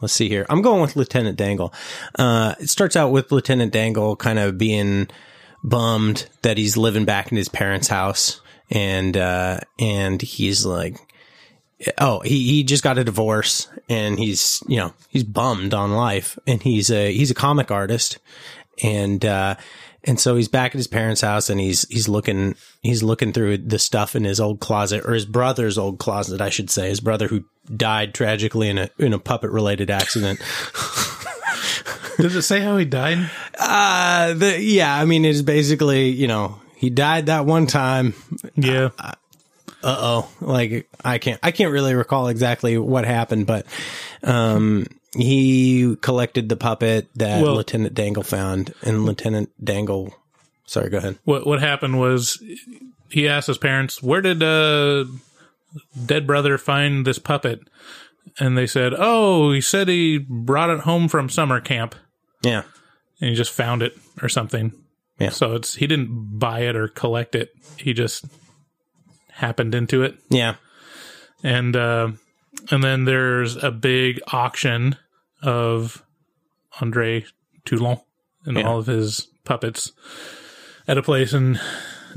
Let's 0.00 0.12
see 0.12 0.28
here. 0.28 0.46
I'm 0.48 0.62
going 0.62 0.80
with 0.80 0.94
Lieutenant 0.94 1.36
Dangle. 1.36 1.72
Uh, 2.16 2.54
it 2.60 2.68
starts 2.68 2.94
out 2.96 3.10
with 3.10 3.32
Lieutenant 3.32 3.72
Dangle 3.72 4.14
kind 4.14 4.38
of 4.38 4.56
being 4.56 5.08
bummed 5.62 6.28
that 6.42 6.58
he's 6.58 6.76
living 6.76 7.04
back 7.04 7.30
in 7.30 7.36
his 7.36 7.48
parents' 7.48 7.88
house, 7.88 8.40
and 8.70 9.16
uh, 9.16 9.60
and 9.78 10.20
he's 10.20 10.64
like, 10.64 10.96
oh, 11.98 12.20
he, 12.20 12.48
he 12.48 12.64
just 12.64 12.84
got 12.84 12.98
a 12.98 13.04
divorce, 13.04 13.68
and 13.88 14.18
he's 14.18 14.62
you 14.68 14.76
know 14.76 14.92
he's 15.08 15.24
bummed 15.24 15.74
on 15.74 15.92
life, 15.92 16.38
and 16.46 16.62
he's 16.62 16.90
a 16.90 17.12
he's 17.12 17.30
a 17.30 17.34
comic 17.34 17.70
artist, 17.70 18.18
and 18.82 19.24
uh 19.24 19.56
and 20.04 20.18
so 20.18 20.36
he's 20.36 20.48
back 20.48 20.72
at 20.72 20.78
his 20.78 20.86
parents' 20.86 21.20
house 21.20 21.50
and 21.50 21.60
he's 21.60 21.86
he's 21.88 22.08
looking 22.08 22.54
he's 22.82 23.02
looking 23.02 23.32
through 23.32 23.58
the 23.58 23.78
stuff 23.78 24.14
in 24.14 24.24
his 24.24 24.40
old 24.40 24.60
closet 24.60 25.04
or 25.04 25.12
his 25.12 25.26
brother's 25.26 25.76
old 25.76 25.98
closet 25.98 26.40
I 26.40 26.50
should 26.50 26.70
say 26.70 26.88
his 26.88 27.00
brother 27.00 27.28
who 27.28 27.44
died 27.74 28.14
tragically 28.14 28.68
in 28.68 28.78
a 28.78 28.90
in 28.98 29.12
a 29.12 29.18
puppet 29.18 29.50
related 29.50 29.90
accident 29.90 30.40
Does 32.18 32.34
it 32.36 32.42
say 32.42 32.60
how 32.60 32.76
he 32.76 32.84
died? 32.84 33.30
uh 33.58 34.34
the 34.34 34.60
yeah 34.60 34.94
I 34.96 35.04
mean 35.04 35.24
it's 35.24 35.42
basically 35.42 36.08
you 36.10 36.26
know 36.26 36.60
he 36.76 36.90
died 36.90 37.26
that 37.26 37.46
one 37.46 37.66
time 37.66 38.14
Yeah, 38.56 38.90
uh-oh 39.82 40.28
like 40.40 40.88
i 41.04 41.18
can't 41.18 41.38
i 41.42 41.50
can't 41.52 41.72
really 41.72 41.94
recall 41.94 42.28
exactly 42.28 42.76
what 42.78 43.04
happened 43.04 43.46
but 43.46 43.66
um 44.22 44.86
he 45.16 45.96
collected 46.00 46.48
the 46.48 46.56
puppet 46.56 47.08
that 47.14 47.42
Well- 47.42 47.54
lieutenant 47.54 47.94
dangle 47.94 48.22
found 48.22 48.74
and 48.82 49.04
lieutenant 49.04 49.50
dangle 49.64 50.14
sorry 50.66 50.90
go 50.90 50.98
ahead 50.98 51.18
what 51.24 51.46
what 51.46 51.60
happened 51.60 51.98
was 51.98 52.42
he 53.10 53.26
asked 53.26 53.46
his 53.46 53.56
parents, 53.56 54.02
"Where 54.02 54.20
did 54.20 54.42
uh 54.42 55.06
dead 56.04 56.26
brother 56.26 56.58
find 56.58 57.06
this 57.06 57.18
puppet?" 57.18 57.60
And 58.38 58.56
they 58.58 58.66
said, 58.66 58.92
"Oh, 58.96 59.50
he 59.52 59.62
said 59.62 59.88
he 59.88 60.18
brought 60.18 60.68
it 60.70 60.80
home 60.80 61.08
from 61.08 61.30
summer 61.30 61.58
camp." 61.60 61.94
Yeah 62.42 62.62
and 63.20 63.30
he 63.30 63.34
just 63.36 63.50
found 63.52 63.82
it 63.82 63.96
or 64.22 64.28
something. 64.28 64.72
Yeah. 65.18 65.30
So 65.30 65.54
it's 65.56 65.74
he 65.74 65.86
didn't 65.88 66.38
buy 66.38 66.60
it 66.60 66.76
or 66.76 66.86
collect 66.88 67.34
it. 67.34 67.50
He 67.76 67.92
just 67.92 68.24
happened 69.32 69.74
into 69.74 70.02
it. 70.02 70.16
yeah 70.30 70.54
And 71.42 71.74
uh 71.76 72.12
and 72.70 72.82
then 72.84 73.04
there's 73.04 73.56
a 73.56 73.70
big 73.70 74.20
auction 74.32 74.96
of 75.42 76.02
Andre 76.80 77.24
Toulon 77.64 77.98
and 78.44 78.56
Yeah. 78.56 78.68
all 78.68 78.78
of 78.78 78.86
his 78.86 79.26
puppets 79.44 79.92
at 80.86 80.98
a 80.98 81.02
place 81.02 81.32
and 81.32 81.60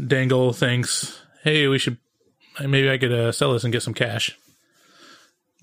Dangle 0.07 0.53
thinks, 0.53 1.19
"Hey, 1.43 1.67
we 1.67 1.77
should 1.77 1.97
maybe 2.59 2.89
I 2.89 2.97
could 2.97 3.11
uh, 3.11 3.31
sell 3.31 3.53
this 3.53 3.63
and 3.63 3.73
get 3.73 3.83
some 3.83 3.93
cash." 3.93 4.37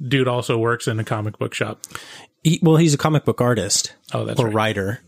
Dude 0.07 0.29
also 0.29 0.57
works 0.59 0.87
in 0.87 1.01
a 1.01 1.05
comic 1.05 1.39
book 1.39 1.55
shop. 1.55 1.81
He, 2.43 2.59
well, 2.63 2.77
he's 2.77 2.95
a 2.95 2.99
comic 2.99 3.25
book 3.25 3.41
artist 3.41 3.95
Oh, 4.13 4.25
that's 4.25 4.41
or 4.41 4.47
right. 4.47 4.55
writer 4.55 5.01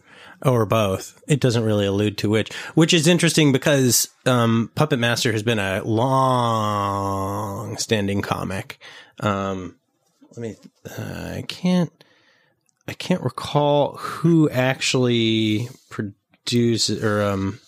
or 0.42 0.64
both. 0.66 1.22
It 1.28 1.40
doesn't 1.40 1.64
really 1.64 1.86
allude 1.86 2.18
to 2.18 2.30
which, 2.30 2.52
which 2.74 2.94
is 2.94 3.06
interesting 3.06 3.52
because 3.52 4.08
um, 4.26 4.70
Puppet 4.74 4.98
Master 4.98 5.32
has 5.32 5.42
been 5.42 5.58
a 5.58 5.82
long 5.84 7.76
standing 7.76 8.22
comic. 8.22 8.78
Um, 9.20 9.76
let 10.36 10.38
me, 10.38 10.56
uh, 10.98 11.34
I 11.36 11.44
can't, 11.46 11.92
I 12.88 12.94
can't 12.94 13.22
recall 13.22 13.96
who 13.96 14.48
actually 14.50 15.68
produces 15.90 17.04
or 17.04 17.22
um, 17.22 17.60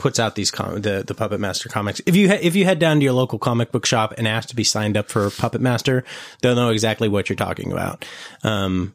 puts 0.00 0.18
out 0.18 0.34
these 0.34 0.50
com- 0.50 0.80
the 0.80 1.04
the 1.06 1.14
Puppet 1.14 1.38
Master 1.40 1.68
comics. 1.68 2.00
If 2.06 2.16
you 2.16 2.28
ha- 2.28 2.38
if 2.40 2.56
you 2.56 2.64
head 2.64 2.78
down 2.78 2.98
to 2.98 3.04
your 3.04 3.12
local 3.12 3.38
comic 3.38 3.70
book 3.70 3.86
shop 3.86 4.14
and 4.18 4.26
ask 4.26 4.48
to 4.48 4.56
be 4.56 4.64
signed 4.64 4.96
up 4.96 5.08
for 5.08 5.30
Puppet 5.30 5.60
Master, 5.60 6.04
they'll 6.42 6.56
know 6.56 6.70
exactly 6.70 7.08
what 7.08 7.28
you're 7.28 7.36
talking 7.36 7.70
about. 7.70 8.04
Um, 8.42 8.94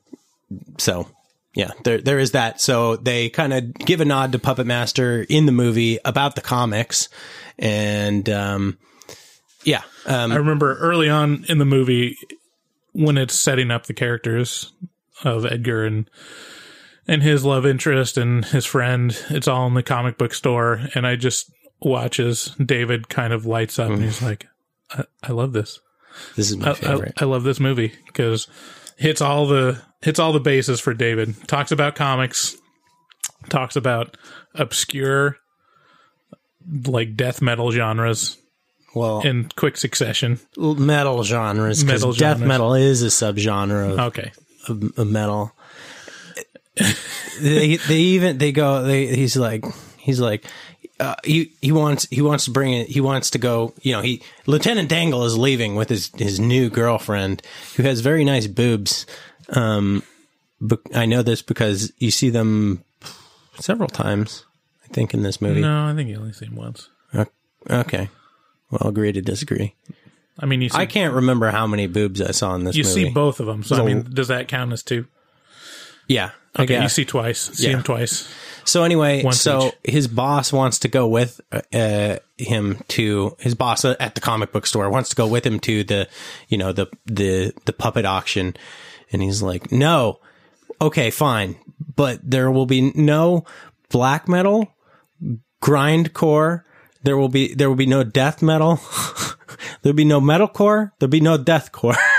so 0.77 1.07
yeah, 1.55 1.71
there 1.83 1.99
there 1.99 2.19
is 2.19 2.31
that. 2.31 2.59
So 2.59 2.97
they 2.97 3.29
kind 3.29 3.53
of 3.53 3.73
give 3.73 4.01
a 4.01 4.05
nod 4.05 4.33
to 4.33 4.39
Puppet 4.39 4.67
Master 4.67 5.25
in 5.29 5.45
the 5.45 5.51
movie 5.51 5.99
about 6.03 6.35
the 6.35 6.41
comics, 6.41 7.07
and 7.57 8.27
um, 8.29 8.77
yeah, 9.63 9.83
um, 10.05 10.31
I 10.31 10.35
remember 10.35 10.77
early 10.77 11.09
on 11.09 11.45
in 11.47 11.57
the 11.57 11.65
movie 11.65 12.17
when 12.91 13.17
it's 13.17 13.35
setting 13.35 13.71
up 13.71 13.85
the 13.85 13.93
characters 13.93 14.73
of 15.23 15.45
Edgar 15.45 15.85
and 15.85 16.09
and 17.07 17.21
his 17.23 17.43
love 17.45 17.65
interest 17.65 18.17
and 18.17 18.45
his 18.45 18.65
friend. 18.65 19.17
It's 19.29 19.47
all 19.47 19.67
in 19.67 19.73
the 19.73 19.83
comic 19.83 20.17
book 20.17 20.33
store, 20.33 20.81
and 20.95 21.05
I 21.05 21.15
just 21.15 21.51
watch 21.81 22.19
as 22.19 22.55
David 22.63 23.09
kind 23.09 23.33
of 23.33 23.45
lights 23.45 23.79
up, 23.79 23.91
and 23.91 24.03
he's 24.03 24.19
mm. 24.19 24.23
like, 24.23 24.47
"I, 24.91 25.03
I 25.23 25.31
love 25.31 25.53
this. 25.53 25.79
this 26.35 26.49
is 26.51 26.57
my 26.57 26.67
I, 26.67 26.71
I, 26.71 26.73
favorite. 26.73 27.13
I 27.17 27.25
love 27.25 27.43
this 27.43 27.59
movie 27.59 27.93
because 28.07 28.47
hits 28.97 29.21
all 29.21 29.45
the 29.47 29.81
hits 30.01 30.19
all 30.19 30.33
the 30.33 30.39
bases 30.39 30.79
for 30.79 30.93
David. 30.93 31.35
Talks 31.47 31.71
about 31.71 31.95
comics, 31.95 32.55
talks 33.49 33.75
about 33.75 34.17
obscure 34.53 35.37
like 36.87 37.15
death 37.15 37.41
metal 37.41 37.71
genres 37.71 38.37
well, 38.95 39.21
in 39.21 39.49
quick 39.55 39.77
succession. 39.77 40.39
metal 40.57 41.23
genres 41.23 41.83
because 41.83 42.01
Metal 42.01 42.13
death 42.13 42.39
metal 42.39 42.73
is 42.73 43.03
a 43.03 43.07
subgenre 43.07 43.91
of 43.91 43.99
Okay. 43.99 44.31
of, 44.67 44.97
of 44.97 45.07
metal. 45.07 45.51
They 47.41 47.77
they 47.77 47.97
even 47.97 48.37
they 48.37 48.51
go 48.51 48.83
they 48.83 49.07
he's 49.07 49.37
like 49.37 49.65
he's 49.97 50.19
like 50.19 50.45
uh, 50.99 51.15
he 51.23 51.53
he 51.61 51.71
wants 51.71 52.07
he 52.09 52.21
wants 52.21 52.45
to 52.45 52.51
bring 52.51 52.73
it 52.73 52.87
he 52.87 53.01
wants 53.01 53.29
to 53.31 53.37
go 53.37 53.73
you 53.81 53.91
know 53.91 54.01
he 54.01 54.21
Lieutenant 54.45 54.89
Dangle 54.89 55.23
is 55.23 55.37
leaving 55.37 55.75
with 55.75 55.89
his 55.89 56.11
his 56.17 56.39
new 56.39 56.69
girlfriend 56.69 57.41
who 57.75 57.83
has 57.83 58.01
very 58.01 58.23
nice 58.23 58.47
boobs. 58.47 59.05
Um, 59.49 60.03
but 60.61 60.79
I 60.93 61.05
know 61.05 61.21
this 61.21 61.41
because 61.41 61.91
you 61.97 62.11
see 62.11 62.29
them 62.29 62.83
several 63.59 63.89
times. 63.89 64.45
I 64.83 64.87
think 64.93 65.13
in 65.13 65.23
this 65.23 65.41
movie. 65.41 65.61
No, 65.61 65.87
I 65.87 65.93
think 65.93 66.09
you 66.09 66.17
only 66.17 66.33
see 66.33 66.45
him 66.45 66.55
once. 66.55 66.89
Okay, 67.67 68.09
well, 68.69 68.87
agree 68.87 69.11
to 69.11 69.21
disagree. 69.21 69.73
I 70.39 70.45
mean, 70.45 70.61
you 70.61 70.69
see, 70.69 70.77
I 70.77 70.85
can't 70.85 71.15
remember 71.15 71.49
how 71.49 71.65
many 71.65 71.87
boobs 71.87 72.21
I 72.21 72.31
saw 72.31 72.53
in 72.55 72.63
this 72.63 72.75
you 72.75 72.83
movie. 72.83 73.05
see 73.05 73.09
both 73.09 73.39
of 73.39 73.47
them. 73.47 73.63
So, 73.63 73.81
I 73.81 73.85
mean, 73.85 74.03
does 74.13 74.27
that 74.27 74.47
count 74.47 74.71
as 74.71 74.83
two? 74.83 75.07
yeah. 76.07 76.31
Okay, 76.57 76.81
you 76.81 76.89
see 76.89 77.05
twice. 77.05 77.39
See 77.53 77.65
Yeah. 77.67 77.77
him 77.77 77.83
twice. 77.83 78.27
So 78.63 78.83
anyway, 78.83 79.23
Once 79.23 79.41
so 79.41 79.67
each. 79.85 79.93
his 79.93 80.07
boss 80.07 80.51
wants 80.51 80.79
to 80.79 80.87
go 80.87 81.07
with 81.07 81.39
uh, 81.73 82.17
him 82.37 82.77
to 82.89 83.35
his 83.39 83.53
boss 83.53 83.85
at 83.85 84.15
the 84.15 84.21
comic 84.21 84.51
book 84.51 84.65
store 84.65 84.89
wants 84.89 85.09
to 85.09 85.15
go 85.15 85.27
with 85.27 85.45
him 85.45 85.59
to 85.61 85.83
the, 85.83 86.07
you 86.47 86.57
know, 86.57 86.71
the 86.71 86.87
the 87.05 87.53
the 87.65 87.73
puppet 87.73 88.05
auction, 88.05 88.55
and 89.11 89.21
he's 89.21 89.41
like, 89.43 89.71
no, 89.71 90.19
okay, 90.81 91.11
fine, 91.11 91.57
but 91.95 92.19
there 92.23 92.49
will 92.49 92.65
be 92.65 92.91
no 92.95 93.45
black 93.89 94.27
metal, 94.27 94.73
grindcore. 95.61 96.63
There 97.03 97.17
will 97.17 97.29
be 97.29 97.53
there 97.53 97.69
will 97.69 97.75
be 97.75 97.85
no 97.85 98.03
death 98.03 98.41
metal. 98.41 98.79
There'll 99.83 99.95
be 99.95 100.05
no 100.05 100.19
metalcore. 100.19 100.91
There'll 100.99 101.11
be 101.11 101.21
no 101.21 101.37
deathcore. 101.37 101.95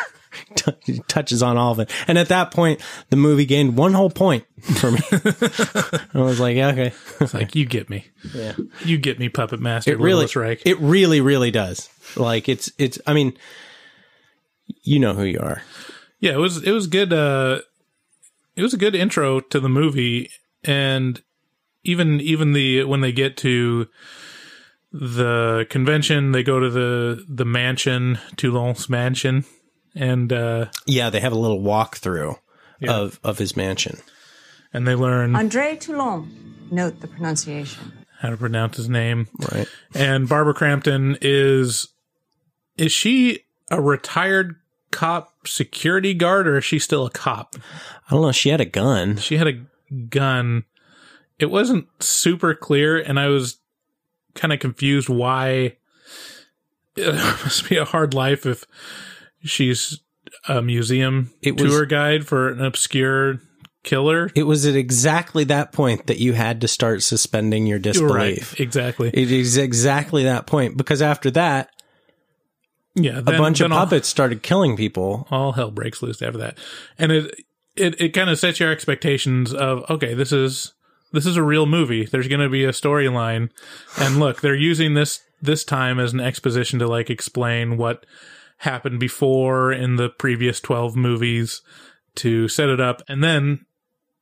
t- 0.85 1.01
touches 1.09 1.43
on 1.43 1.57
all 1.57 1.73
of 1.73 1.79
it. 1.81 1.91
And 2.07 2.19
at 2.19 2.29
that 2.29 2.51
point, 2.51 2.81
the 3.11 3.17
movie 3.17 3.47
gained 3.47 3.77
one 3.77 3.93
whole 3.93 4.11
point 4.11 4.45
for 4.61 4.91
me. 4.91 5.01
I 5.13 6.21
was 6.21 6.41
like, 6.41 6.57
yeah, 6.57 6.69
okay. 6.69 6.93
It's 7.21 7.35
like 7.35 7.55
you 7.55 7.67
get 7.67 7.91
me. 7.91 8.07
Yeah. 8.35 8.55
You 8.85 8.99
get 8.99 9.19
me, 9.19 9.29
Puppet 9.29 9.61
Master. 9.61 9.93
It 9.93 9.99
really, 9.99 10.27
Reich. 10.35 10.63
it 10.65 10.79
really, 10.81 11.21
really 11.21 11.51
does. 11.51 11.89
Like 12.17 12.49
it's, 12.49 12.71
it's, 12.79 12.99
I 13.07 13.15
mean, 13.15 13.37
you 14.83 14.99
know 14.99 15.15
who 15.15 15.25
you 15.25 15.39
are. 15.41 15.63
Yeah, 16.21 16.33
it 16.33 16.39
was 16.39 16.63
it 16.63 16.73
was 16.73 16.87
good. 16.87 17.13
Uh, 17.13 17.61
it 18.55 18.63
was 18.63 18.73
a 18.75 18.79
good 18.79 18.95
intro 18.95 19.41
to 19.41 19.61
the 19.61 19.69
movie, 19.69 20.31
and 20.65 21.21
even 21.85 22.21
even 22.21 22.53
the 22.53 22.85
when 22.85 23.01
they 23.01 23.13
get 23.13 23.37
to 23.39 23.87
the 24.93 25.67
convention, 25.69 26.33
they 26.33 26.43
go 26.43 26.59
to 26.59 26.71
the 26.71 27.25
the 27.29 27.45
mansion, 27.45 28.19
Toulon's 28.37 28.89
mansion, 28.89 29.45
and 29.97 30.33
uh, 30.33 30.67
Yeah. 30.87 31.11
They 31.11 31.21
have 31.21 31.33
a 31.33 31.39
little 31.39 31.61
walkthrough 31.61 32.39
Yeah. 32.81 32.93
of, 32.93 33.19
of 33.25 33.39
his 33.39 33.57
mansion. 33.57 33.99
and 34.73 34.87
they 34.87 34.95
learn 34.95 35.35
Andre 35.35 35.77
Toulon. 35.77 36.31
Note 36.71 37.01
the 37.01 37.09
pronunciation. 37.09 37.93
how 38.21 38.31
to 38.31 38.37
pronounce 38.37 38.77
his 38.77 38.89
name. 38.89 39.29
Right. 39.53 39.67
And 39.95 40.29
Barbara 40.29 40.55
Crampton 40.55 41.17
is 41.21 41.89
is 42.77 42.93
she 42.93 43.41
a 43.71 43.81
retired 43.81 44.57
cop 44.91 45.33
security 45.47 46.13
guard 46.15 46.47
or 46.47 46.59
is 46.59 46.65
she 46.65 46.79
still 46.79 47.07
a 47.07 47.11
cop? 47.11 47.57
I 48.09 48.15
don't 48.15 48.23
know. 48.23 48.33
She 48.33 48.51
had 48.51 48.61
a 48.61 48.65
gun. 48.67 49.17
she 49.17 49.37
had 49.39 49.47
a 49.49 49.61
gun. 50.09 50.65
It 51.39 51.51
wasn't 51.51 51.87
super 52.03 52.55
clear, 52.55 52.97
and 52.99 53.21
I 53.21 53.29
was 53.29 53.59
kind 54.35 54.53
of 54.55 54.61
confused 54.61 55.09
why 55.09 55.77
it 56.97 57.15
must 57.15 57.69
be 57.69 57.77
a 57.77 57.85
hard 57.85 58.15
life 58.15 58.47
if 58.47 58.65
she's 59.47 60.01
a 60.49 60.61
museum 60.63 61.33
It 61.43 61.61
was- 61.61 61.71
tour 61.73 61.87
guide 61.87 62.27
for 62.27 62.49
an 62.49 62.61
obscure 62.61 63.41
killer. 63.85 64.31
It 64.35 64.43
was 64.45 64.67
at 64.67 64.75
exactly 64.75 65.45
that 65.45 65.73
point 65.73 66.07
that 66.09 66.19
you 66.19 66.33
had 66.33 66.61
to 66.63 66.69
start 66.69 67.03
suspending 67.03 67.67
your 67.67 67.79
disbelief. 67.79 68.53
Right, 68.53 68.61
exactly. 68.61 69.11
It 69.15 69.31
is 69.31 69.57
exactly 69.57 70.25
that 70.25 70.47
point 70.47 70.77
because 70.77 71.01
after 71.01 71.31
that, 71.33 71.71
yeah, 72.95 73.19
a 73.19 73.23
bunch 73.23 73.61
of 73.61 73.65
then 73.65 73.73
all- 73.73 73.85
puppets 73.85 74.09
started 74.09 74.43
killing 74.43 74.77
people. 74.77 75.27
all 75.31 75.53
hell 75.53 75.71
breaks 75.71 76.03
loose 76.03 76.21
after 76.23 76.39
that 76.39 76.59
and 76.99 77.13
it 77.13 77.35
it, 77.77 78.01
it 78.01 78.09
kind 78.15 78.31
of 78.31 78.39
sets 78.39 78.59
your 78.59 78.73
expectations 78.73 79.53
of 79.53 79.85
okay 79.91 80.15
this 80.15 80.33
is 80.33 80.73
this 81.13 81.27
is 81.27 81.37
a 81.37 81.43
real 81.43 81.67
movie 81.67 82.07
there's 82.07 82.27
going 82.27 82.41
to 82.41 82.49
be 82.49 82.65
a 82.65 82.71
storyline 82.71 83.51
and 84.01 84.19
look 84.19 84.41
they're 84.41 84.55
using 84.55 84.95
this 84.95 85.21
this 85.43 85.63
time 85.63 86.01
as 86.01 86.15
an 86.15 86.21
exposition 86.21 86.79
to 86.79 86.89
like 86.89 87.11
explain 87.11 87.77
what 87.77 88.07
happened 88.59 89.01
before 89.01 89.73
in 89.73 89.97
the 89.97 90.09
previous 90.09 90.61
12 90.61 90.97
movies 90.97 91.63
to 92.17 92.49
set 92.49 92.69
it 92.69 92.81
up 92.81 93.03
and 93.09 93.23
then 93.23 93.67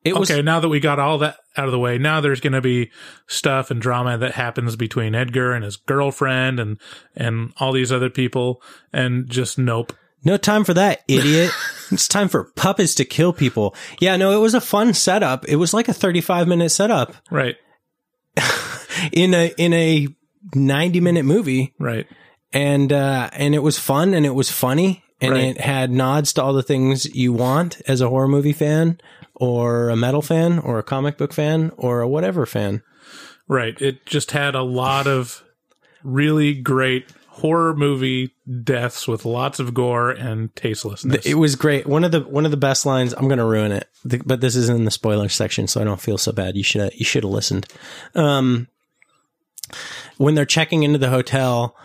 It 0.05 0.17
was 0.17 0.31
okay 0.31 0.43
now 0.43 0.61
that 0.61 0.69
we 0.69 0.81
got 0.81 0.99
all 0.99 1.19
that 1.19 1.37
out 1.57 1.67
of 1.67 1.73
the 1.73 1.79
way 1.79 1.99
now 1.99 2.21
there's 2.21 2.41
going 2.41 2.53
to 2.53 2.61
be 2.61 2.91
stuff 3.29 3.71
and 3.71 3.81
drama 3.81 4.19
that 4.19 4.33
happens 4.33 4.75
between 4.77 5.15
edgar 5.15 5.53
and 5.53 5.65
his 5.65 5.77
girlfriend 5.77 6.59
and 6.59 6.81
and 7.15 7.53
all 7.59 7.73
these 7.73 7.93
other 7.93 8.11
people 8.11 8.61
and 8.93 9.29
just 9.29 9.59
nope 9.59 9.93
no 10.27 10.39
time 10.39 10.65
for 10.65 10.73
that, 10.73 11.03
idiot. 11.07 11.51
it's 11.91 12.09
time 12.09 12.29
for 12.29 12.45
puppets 12.57 12.95
to 12.95 13.05
kill 13.05 13.35
people. 13.35 13.75
Yeah, 14.01 14.17
no, 14.17 14.31
it 14.33 14.41
was 14.41 14.55
a 14.55 14.61
fun 14.61 14.95
setup. 14.95 15.45
It 15.47 15.57
was 15.57 15.75
like 15.75 15.87
a 15.87 15.93
35 15.93 16.49
minute 16.49 16.71
setup 16.71 17.15
right 17.31 17.57
in 19.13 19.35
a 19.35 19.53
in 19.59 19.73
a 19.75 20.09
90 20.55 21.01
minute 21.01 21.25
movie 21.25 21.75
right 21.79 22.07
and 22.55 22.91
uh 22.93 23.29
and 23.35 23.55
it 23.55 23.59
was 23.63 23.79
fun 23.79 24.15
and 24.15 24.25
it 24.25 24.35
was 24.35 24.51
funny 24.51 25.03
and 25.21 25.33
Right. 25.33 25.45
it 25.57 25.61
had 25.61 25.91
nods 25.91 26.33
to 26.35 26.43
all 26.43 26.53
the 26.55 26.63
things 26.63 27.05
you 27.15 27.33
want 27.33 27.83
as 27.87 28.01
a 28.01 28.09
horror 28.09 28.29
movie 28.29 28.53
fan 28.55 28.99
or 29.35 29.89
a 29.91 29.97
metal 29.97 30.23
fan 30.23 30.59
or 30.59 30.79
a 30.79 30.83
comic 30.83 31.19
book 31.19 31.33
fan 31.33 31.73
or 31.77 32.01
a 32.01 32.09
whatever 32.09 32.47
fan. 32.47 32.83
Right. 33.49 33.81
It 33.83 34.07
just 34.07 34.31
had 34.31 34.55
a 34.55 34.63
lot 34.63 35.07
of 35.07 35.43
really 36.03 36.55
great 36.55 37.11
horror 37.29 37.75
movie 37.75 38.33
deaths 38.63 39.09
with 39.09 39.25
lots 39.25 39.59
of 39.59 39.75
gore 39.75 40.11
and 40.11 40.55
tastelessness. 40.55 41.27
It 41.27 41.35
was 41.35 41.57
great. 41.57 41.87
One 41.87 42.05
of 42.05 42.13
the 42.13 42.21
one 42.21 42.45
of 42.45 42.51
the 42.53 42.57
best 42.57 42.87
lines. 42.87 43.13
I'm 43.13 43.27
going 43.29 43.39
to 43.39 43.45
ruin 43.45 43.73
it, 43.73 43.89
but 44.25 44.41
this 44.41 44.55
is 44.57 44.69
in 44.69 44.85
the 44.85 44.91
spoiler 44.91 45.29
section, 45.29 45.67
so 45.67 45.81
I 45.81 45.85
don't 45.85 46.01
feel 46.01 46.17
so 46.19 46.31
bad. 46.33 46.57
You 46.57 46.63
should 46.63 46.93
you 46.95 47.05
should 47.05 47.25
have 47.25 47.33
listened. 47.33 47.67
Um, 48.15 48.69
when 50.17 50.35
they're 50.35 50.45
checking 50.45 50.83
into 50.85 50.99
the 50.99 51.11
hotel, 51.11 51.77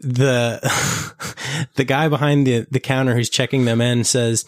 the 0.00 0.60
the 1.76 1.84
guy 1.84 2.08
behind 2.08 2.46
the 2.46 2.66
the 2.70 2.80
counter 2.80 3.14
who's 3.14 3.30
checking 3.30 3.64
them 3.64 3.80
in 3.80 4.04
says, 4.04 4.44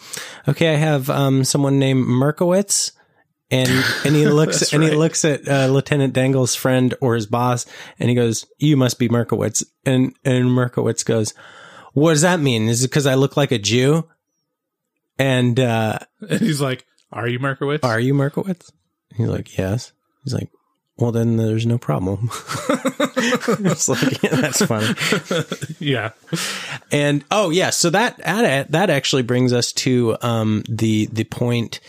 "Okay, 0.47 0.73
I 0.73 0.77
have 0.77 1.09
um 1.09 1.43
someone 1.43 1.79
named 1.79 2.05
Markowitz." 2.05 2.91
And 3.49 3.69
and 4.05 4.15
he 4.15 4.27
looks 4.27 4.73
and 4.73 4.83
he 4.83 4.91
looks 4.91 5.23
at 5.23 5.47
uh, 5.47 5.67
Lieutenant 5.67 6.13
Dangle's 6.13 6.55
friend 6.55 6.93
or 6.99 7.15
his 7.15 7.27
boss, 7.27 7.65
and 7.99 8.09
he 8.09 8.15
goes, 8.15 8.45
"You 8.57 8.75
must 8.77 8.99
be 8.99 9.09
Markowitz." 9.09 9.63
And 9.85 10.13
and 10.25 10.51
Markowitz 10.51 11.03
goes, 11.03 11.33
"What 11.93 12.11
does 12.11 12.23
that 12.23 12.39
mean? 12.39 12.67
Is 12.67 12.83
it 12.83 12.89
because 12.89 13.07
I 13.07 13.15
look 13.15 13.37
like 13.37 13.51
a 13.51 13.57
Jew?" 13.57 14.07
And 15.19 15.59
uh, 15.59 15.99
and 16.29 16.41
he's 16.41 16.61
like, 16.61 16.85
Are 17.11 17.27
you 17.27 17.39
Markowitz? 17.39 17.83
are 17.83 17.99
you 17.99 18.13
Markowitz? 18.13 18.71
He's 19.15 19.27
like, 19.27 19.57
yes. 19.57 19.91
He's 20.23 20.33
like, 20.33 20.49
well, 20.99 21.11
then 21.11 21.37
there's 21.37 21.65
no 21.65 21.77
problem. 21.77 22.29
it's 22.69 23.87
like, 23.87 24.23
yeah, 24.23 24.35
that's 24.35 24.65
funny. 24.65 24.95
yeah. 25.79 26.11
And 26.91 27.23
oh 27.31 27.49
yeah, 27.49 27.69
so 27.69 27.89
that 27.91 28.17
that 28.17 28.89
actually 28.89 29.23
brings 29.23 29.53
us 29.53 29.71
to 29.73 30.17
um 30.21 30.63
the 30.69 31.05
the 31.07 31.23
point 31.25 31.79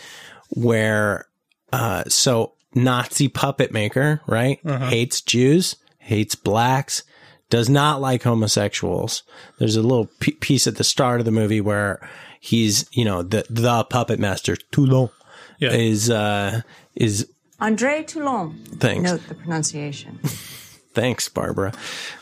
where 0.49 1.25
uh 1.73 2.03
so 2.07 2.53
Nazi 2.75 3.27
puppet 3.27 3.71
maker, 3.71 4.21
right? 4.27 4.59
Hates 4.65 5.21
Jews, 5.21 5.75
hates 5.97 6.35
blacks, 6.35 7.03
does 7.49 7.67
not 7.69 7.99
like 7.99 8.21
homosexuals. 8.23 9.23
There's 9.57 9.75
a 9.75 9.81
little 9.81 10.07
p- 10.19 10.33
piece 10.33 10.67
at 10.67 10.75
the 10.75 10.83
start 10.83 11.19
of 11.19 11.25
the 11.25 11.31
movie 11.31 11.61
where 11.61 11.99
he's, 12.39 12.85
you 12.91 13.03
know, 13.05 13.23
the 13.23 13.45
the 13.49 13.83
puppet 13.85 14.19
master 14.19 14.55
Toulon 14.55 15.09
Yeah. 15.57 15.71
is 15.71 16.11
uh 16.11 16.61
is 16.95 17.27
Andre 17.61 18.03
Toulon. 18.03 18.63
Thanks. 18.77 19.11
Note 19.11 19.27
the 19.27 19.35
pronunciation. 19.35 20.19
Thanks, 20.93 21.29
Barbara. 21.29 21.73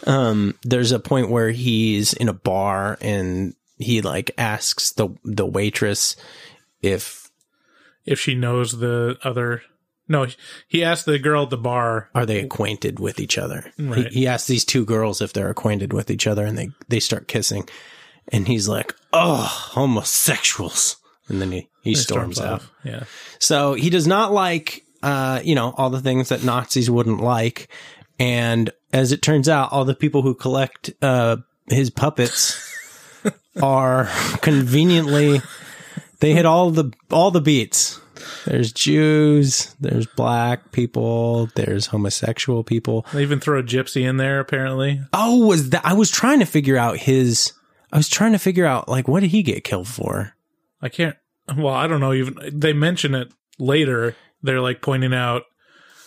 Um, 0.06 0.56
there's 0.64 0.92
a 0.92 1.00
point 1.00 1.30
where 1.30 1.52
he's 1.52 2.14
in 2.14 2.28
a 2.30 2.34
bar 2.34 2.98
and 3.02 3.56
he 3.78 4.02
like 4.02 4.32
asks 4.38 4.92
the 4.92 5.10
the 5.24 5.46
waitress 5.46 6.16
if 6.82 7.30
If 8.06 8.20
she 8.20 8.36
knows 8.36 8.78
the 8.80 9.18
other 9.24 9.62
No, 10.08 10.28
he 10.68 10.84
asked 10.84 11.06
the 11.06 11.20
girl 11.20 11.44
at 11.44 11.50
the 11.50 11.58
bar 11.58 12.10
are 12.14 12.26
they 12.26 12.40
acquainted 12.40 13.00
with 13.00 13.20
each 13.20 13.38
other. 13.38 13.72
Right. 13.80 14.08
He, 14.08 14.22
he 14.22 14.28
asks 14.28 14.48
these 14.48 14.66
two 14.66 14.86
girls 14.86 15.22
if 15.22 15.32
they're 15.34 15.50
acquainted 15.50 15.94
with 15.94 16.10
each 16.12 16.28
other, 16.28 16.46
and 16.46 16.58
they 16.58 16.70
they 16.88 17.00
start 17.00 17.28
kissing, 17.28 17.68
and 18.30 18.48
he's 18.48 18.68
like, 18.68 18.94
"Oh, 19.14 19.36
homosexuals," 20.12 20.98
and 21.28 21.42
then 21.42 21.52
he 21.52 21.70
he 21.82 21.96
storms, 21.96 22.40
out. 22.40 22.54
off. 22.62 22.72
Yeah. 22.84 23.04
So 23.40 23.74
he 23.74 23.90
does 23.90 24.08
not 24.08 24.32
like, 24.34 24.84
uh, 25.04 25.42
you 25.44 25.56
know, 25.56 25.74
all 25.78 25.90
the 25.90 26.02
things 26.02 26.30
that 26.30 26.44
Nazis 26.44 26.90
wouldn't 26.90 27.22
like. 27.22 27.70
And 28.20 28.70
as 28.92 29.12
it 29.12 29.22
turns 29.22 29.48
out, 29.48 29.72
all 29.72 29.86
the 29.86 29.96
people 29.96 30.22
who 30.22 30.34
collect, 30.34 30.92
uh, 31.02 31.38
his 31.70 31.90
puppets 31.90 32.60
are 33.62 34.10
conveniently, 34.42 35.42
they 36.20 36.34
hit 36.34 36.46
all 36.46 36.72
the, 36.72 36.92
all 37.12 37.32
the 37.32 37.42
beats. 37.42 38.00
There's 38.46 38.74
Jews, 38.74 39.76
there's 39.80 40.08
black 40.08 40.72
people, 40.72 41.48
there's 41.56 41.86
homosexual 41.86 42.64
people. 42.64 43.06
They 43.14 43.22
even 43.22 43.40
throw 43.40 43.60
a 43.60 43.64
gypsy 43.64 44.08
in 44.08 44.18
there 44.18 44.40
apparently. 44.40 45.02
Oh, 45.14 45.46
was 45.46 45.70
that, 45.70 45.86
I 45.86 45.94
was 45.94 46.10
trying 46.10 46.40
to 46.40 46.46
figure 46.46 46.78
out 46.78 46.98
his, 46.98 47.54
I 47.92 47.98
was 47.98 48.10
trying 48.10 48.32
to 48.32 48.40
figure 48.40 48.66
out, 48.66 48.90
like, 48.90 49.08
what 49.08 49.20
did 49.20 49.32
he 49.32 49.44
get 49.44 49.64
killed 49.64 49.88
for? 49.88 50.34
I 50.82 50.90
can't 50.90 51.16
well, 51.56 51.74
I 51.74 51.88
don't 51.88 52.00
know 52.00 52.14
even 52.14 52.38
they 52.52 52.74
mention 52.74 53.16
it 53.16 53.32
later. 53.60 54.16
They're 54.44 54.62
like 54.62 54.82
pointing 54.82 55.14
out 55.14 55.44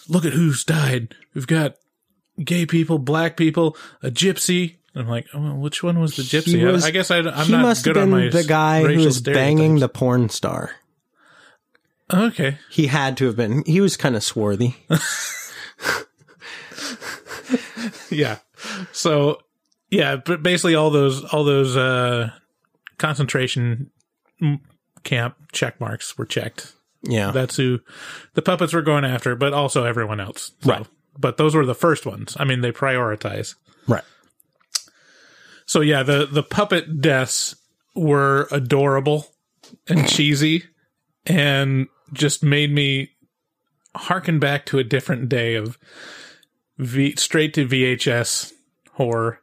look 0.08 0.24
at 0.24 0.32
who's 0.32 0.64
died. 0.64 1.14
We've 1.34 1.46
got 1.46 1.74
gay 2.42 2.66
people, 2.66 2.98
black 2.98 3.36
people, 3.36 3.76
a 4.02 4.10
gypsy. 4.10 4.76
I'm 4.94 5.08
like, 5.08 5.26
oh, 5.34 5.54
which 5.54 5.82
one 5.82 6.00
was 6.00 6.16
the 6.16 6.22
gypsy? 6.22 6.64
Was- 6.70 6.84
I, 6.84 6.88
I 6.88 6.90
guess 6.90 7.10
I, 7.10 7.18
I'm 7.18 7.46
he 7.46 7.52
not 7.52 7.62
must 7.62 7.84
good 7.84 7.96
have 7.96 8.04
on 8.04 8.10
been 8.10 8.24
my 8.26 8.30
the 8.30 8.44
guy 8.44 8.82
who 8.82 9.04
was 9.04 9.20
banging 9.20 9.78
the 9.78 9.88
porn 9.88 10.28
star. 10.28 10.72
Okay, 12.12 12.58
He 12.70 12.88
had 12.88 13.16
to 13.18 13.26
have 13.26 13.36
been. 13.36 13.62
He 13.66 13.80
was 13.80 13.96
kind 13.96 14.16
of 14.16 14.24
swarthy. 14.24 14.74
yeah. 18.10 18.38
So 18.90 19.38
yeah, 19.90 20.16
but 20.16 20.42
basically 20.42 20.74
all 20.74 20.90
those 20.90 21.22
all 21.26 21.44
those 21.44 21.76
uh 21.76 22.30
concentration 22.98 23.92
camp 25.04 25.36
check 25.52 25.80
marks 25.80 26.18
were 26.18 26.26
checked. 26.26 26.72
Yeah. 27.02 27.30
That's 27.30 27.56
who 27.56 27.80
the 28.34 28.42
puppets 28.42 28.72
were 28.72 28.82
going 28.82 29.04
after, 29.04 29.34
but 29.34 29.52
also 29.52 29.84
everyone 29.84 30.20
else. 30.20 30.52
So- 30.62 30.70
Right. 30.70 30.86
But 31.18 31.36
those 31.36 31.54
were 31.54 31.66
the 31.66 31.74
first 31.74 32.06
ones. 32.06 32.36
I 32.38 32.44
mean, 32.44 32.60
they 32.60 32.72
prioritize. 32.72 33.54
right. 33.86 34.04
So 35.66 35.80
yeah, 35.82 36.02
the 36.02 36.26
the 36.26 36.42
puppet 36.42 37.00
deaths 37.00 37.54
were 37.94 38.48
adorable. 38.50 39.26
and 39.88 40.08
cheesy 40.08 40.64
and 41.26 41.86
just 42.12 42.42
made 42.42 42.72
me 42.72 43.10
harken 43.94 44.40
back 44.40 44.66
to 44.66 44.78
a 44.80 44.84
different 44.84 45.28
day 45.28 45.54
of 45.54 45.78
v- 46.78 47.14
straight 47.16 47.54
to 47.54 47.66
VHS 47.68 48.52
horror 48.94 49.38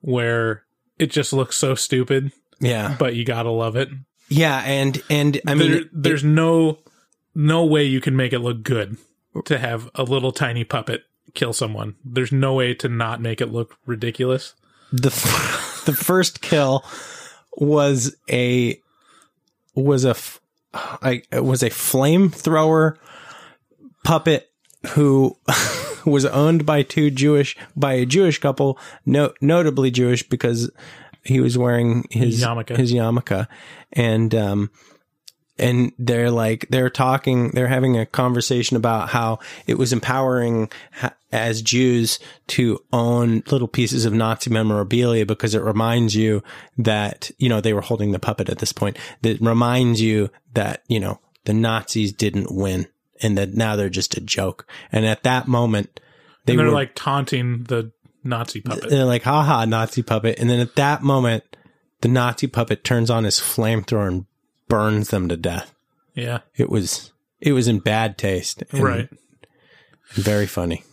where 0.00 0.62
it 0.98 1.10
just 1.10 1.32
looks 1.32 1.56
so 1.56 1.74
stupid, 1.74 2.30
Yeah. 2.60 2.94
but 3.00 3.16
you 3.16 3.24
gotta 3.24 3.50
love 3.50 3.74
it. 3.74 3.88
Yeah. 4.28 4.58
And, 4.64 5.02
and 5.10 5.40
I 5.46 5.54
mean, 5.56 5.70
there, 5.72 5.80
it- 5.80 5.88
there's 5.92 6.22
no 6.24 6.78
no 7.34 7.64
way 7.64 7.84
you 7.84 8.00
can 8.00 8.16
make 8.16 8.32
it 8.32 8.40
look 8.40 8.62
good 8.62 8.96
to 9.44 9.58
have 9.58 9.90
a 9.94 10.02
little 10.02 10.32
tiny 10.32 10.64
puppet 10.64 11.04
kill 11.34 11.52
someone. 11.52 11.96
There's 12.04 12.32
no 12.32 12.54
way 12.54 12.74
to 12.74 12.88
not 12.88 13.20
make 13.20 13.40
it 13.40 13.52
look 13.52 13.76
ridiculous. 13.86 14.54
the 14.92 15.08
f- 15.08 15.82
the 15.86 15.92
first 15.94 16.40
kill 16.40 16.84
was 17.56 18.16
a 18.30 18.80
was 19.74 20.04
a 20.04 20.10
f- 20.10 20.40
I, 20.74 21.22
it 21.30 21.44
was 21.44 21.62
a 21.62 21.70
flamethrower 21.70 22.96
puppet 24.04 24.50
who 24.90 25.36
was 26.04 26.24
owned 26.26 26.66
by 26.66 26.82
two 26.82 27.10
Jewish 27.10 27.56
by 27.76 27.94
a 27.94 28.06
Jewish 28.06 28.38
couple, 28.38 28.78
no, 29.06 29.32
notably 29.40 29.90
Jewish 29.90 30.22
because 30.28 30.70
he 31.24 31.40
was 31.40 31.56
wearing 31.56 32.04
his 32.10 32.42
Yarmulke. 32.42 32.76
his 32.76 32.92
yarmulke, 32.92 33.46
and 33.92 34.34
um, 34.34 34.70
and 35.58 35.92
they're 35.98 36.30
like 36.30 36.66
they're 36.70 36.90
talking 36.90 37.50
they're 37.50 37.68
having 37.68 37.96
a 37.96 38.06
conversation 38.06 38.76
about 38.76 39.08
how 39.08 39.38
it 39.66 39.78
was 39.78 39.92
empowering 39.92 40.70
as 41.32 41.62
Jews 41.62 42.18
to 42.48 42.80
own 42.92 43.42
little 43.50 43.68
pieces 43.68 44.04
of 44.04 44.12
Nazi 44.12 44.50
memorabilia 44.50 45.26
because 45.26 45.54
it 45.54 45.62
reminds 45.62 46.14
you 46.14 46.42
that 46.78 47.30
you 47.38 47.48
know 47.48 47.60
they 47.60 47.72
were 47.72 47.80
holding 47.80 48.12
the 48.12 48.18
puppet 48.18 48.48
at 48.48 48.58
this 48.58 48.72
point. 48.72 48.96
That 49.22 49.40
reminds 49.40 50.00
you 50.00 50.30
that 50.54 50.82
you 50.88 51.00
know 51.00 51.20
the 51.44 51.54
Nazis 51.54 52.12
didn't 52.12 52.54
win 52.54 52.86
and 53.22 53.38
that 53.38 53.54
now 53.54 53.76
they're 53.76 53.88
just 53.88 54.16
a 54.16 54.20
joke. 54.20 54.66
And 54.90 55.06
at 55.06 55.22
that 55.22 55.46
moment 55.46 56.00
they 56.46 56.54
And 56.54 56.60
they're 56.60 56.66
were 56.66 56.72
like 56.72 56.94
taunting 56.94 57.64
the 57.64 57.92
Nazi 58.24 58.60
puppet. 58.60 58.90
they're 58.90 59.04
like 59.04 59.22
haha 59.22 59.64
Nazi 59.66 60.02
puppet. 60.02 60.38
And 60.38 60.50
then 60.50 60.60
at 60.60 60.74
that 60.76 61.02
moment 61.02 61.44
the 62.00 62.08
Nazi 62.08 62.48
puppet 62.48 62.82
turns 62.82 63.08
on 63.08 63.24
his 63.24 63.38
flamethrower 63.38 64.08
and 64.08 64.26
burns 64.76 65.10
them 65.10 65.28
to 65.28 65.36
death 65.36 65.74
yeah, 66.14 66.40
it 66.54 66.70
was 66.70 67.12
it 67.40 67.52
was 67.52 67.66
in 67.68 67.78
bad 67.78 68.16
taste 68.16 68.62
and 68.70 68.82
right. 68.82 69.08
very 70.12 70.46
funny 70.46 70.84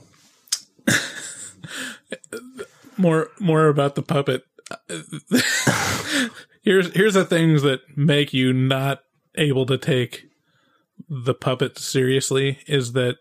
More 3.02 3.30
more 3.39 3.67
about 3.67 3.96
the 3.96 4.04
puppet. 4.04 4.44
here's 6.62 6.94
here's 6.94 7.15
the 7.15 7.26
things 7.26 7.63
that 7.63 7.82
make 7.98 8.32
you 8.32 8.54
not 8.54 9.00
able 9.34 9.65
to 9.65 9.78
take 9.78 10.28
the 11.10 11.34
puppet 11.34 11.80
seriously 11.80 12.60
is 12.67 12.94
that 12.94 13.15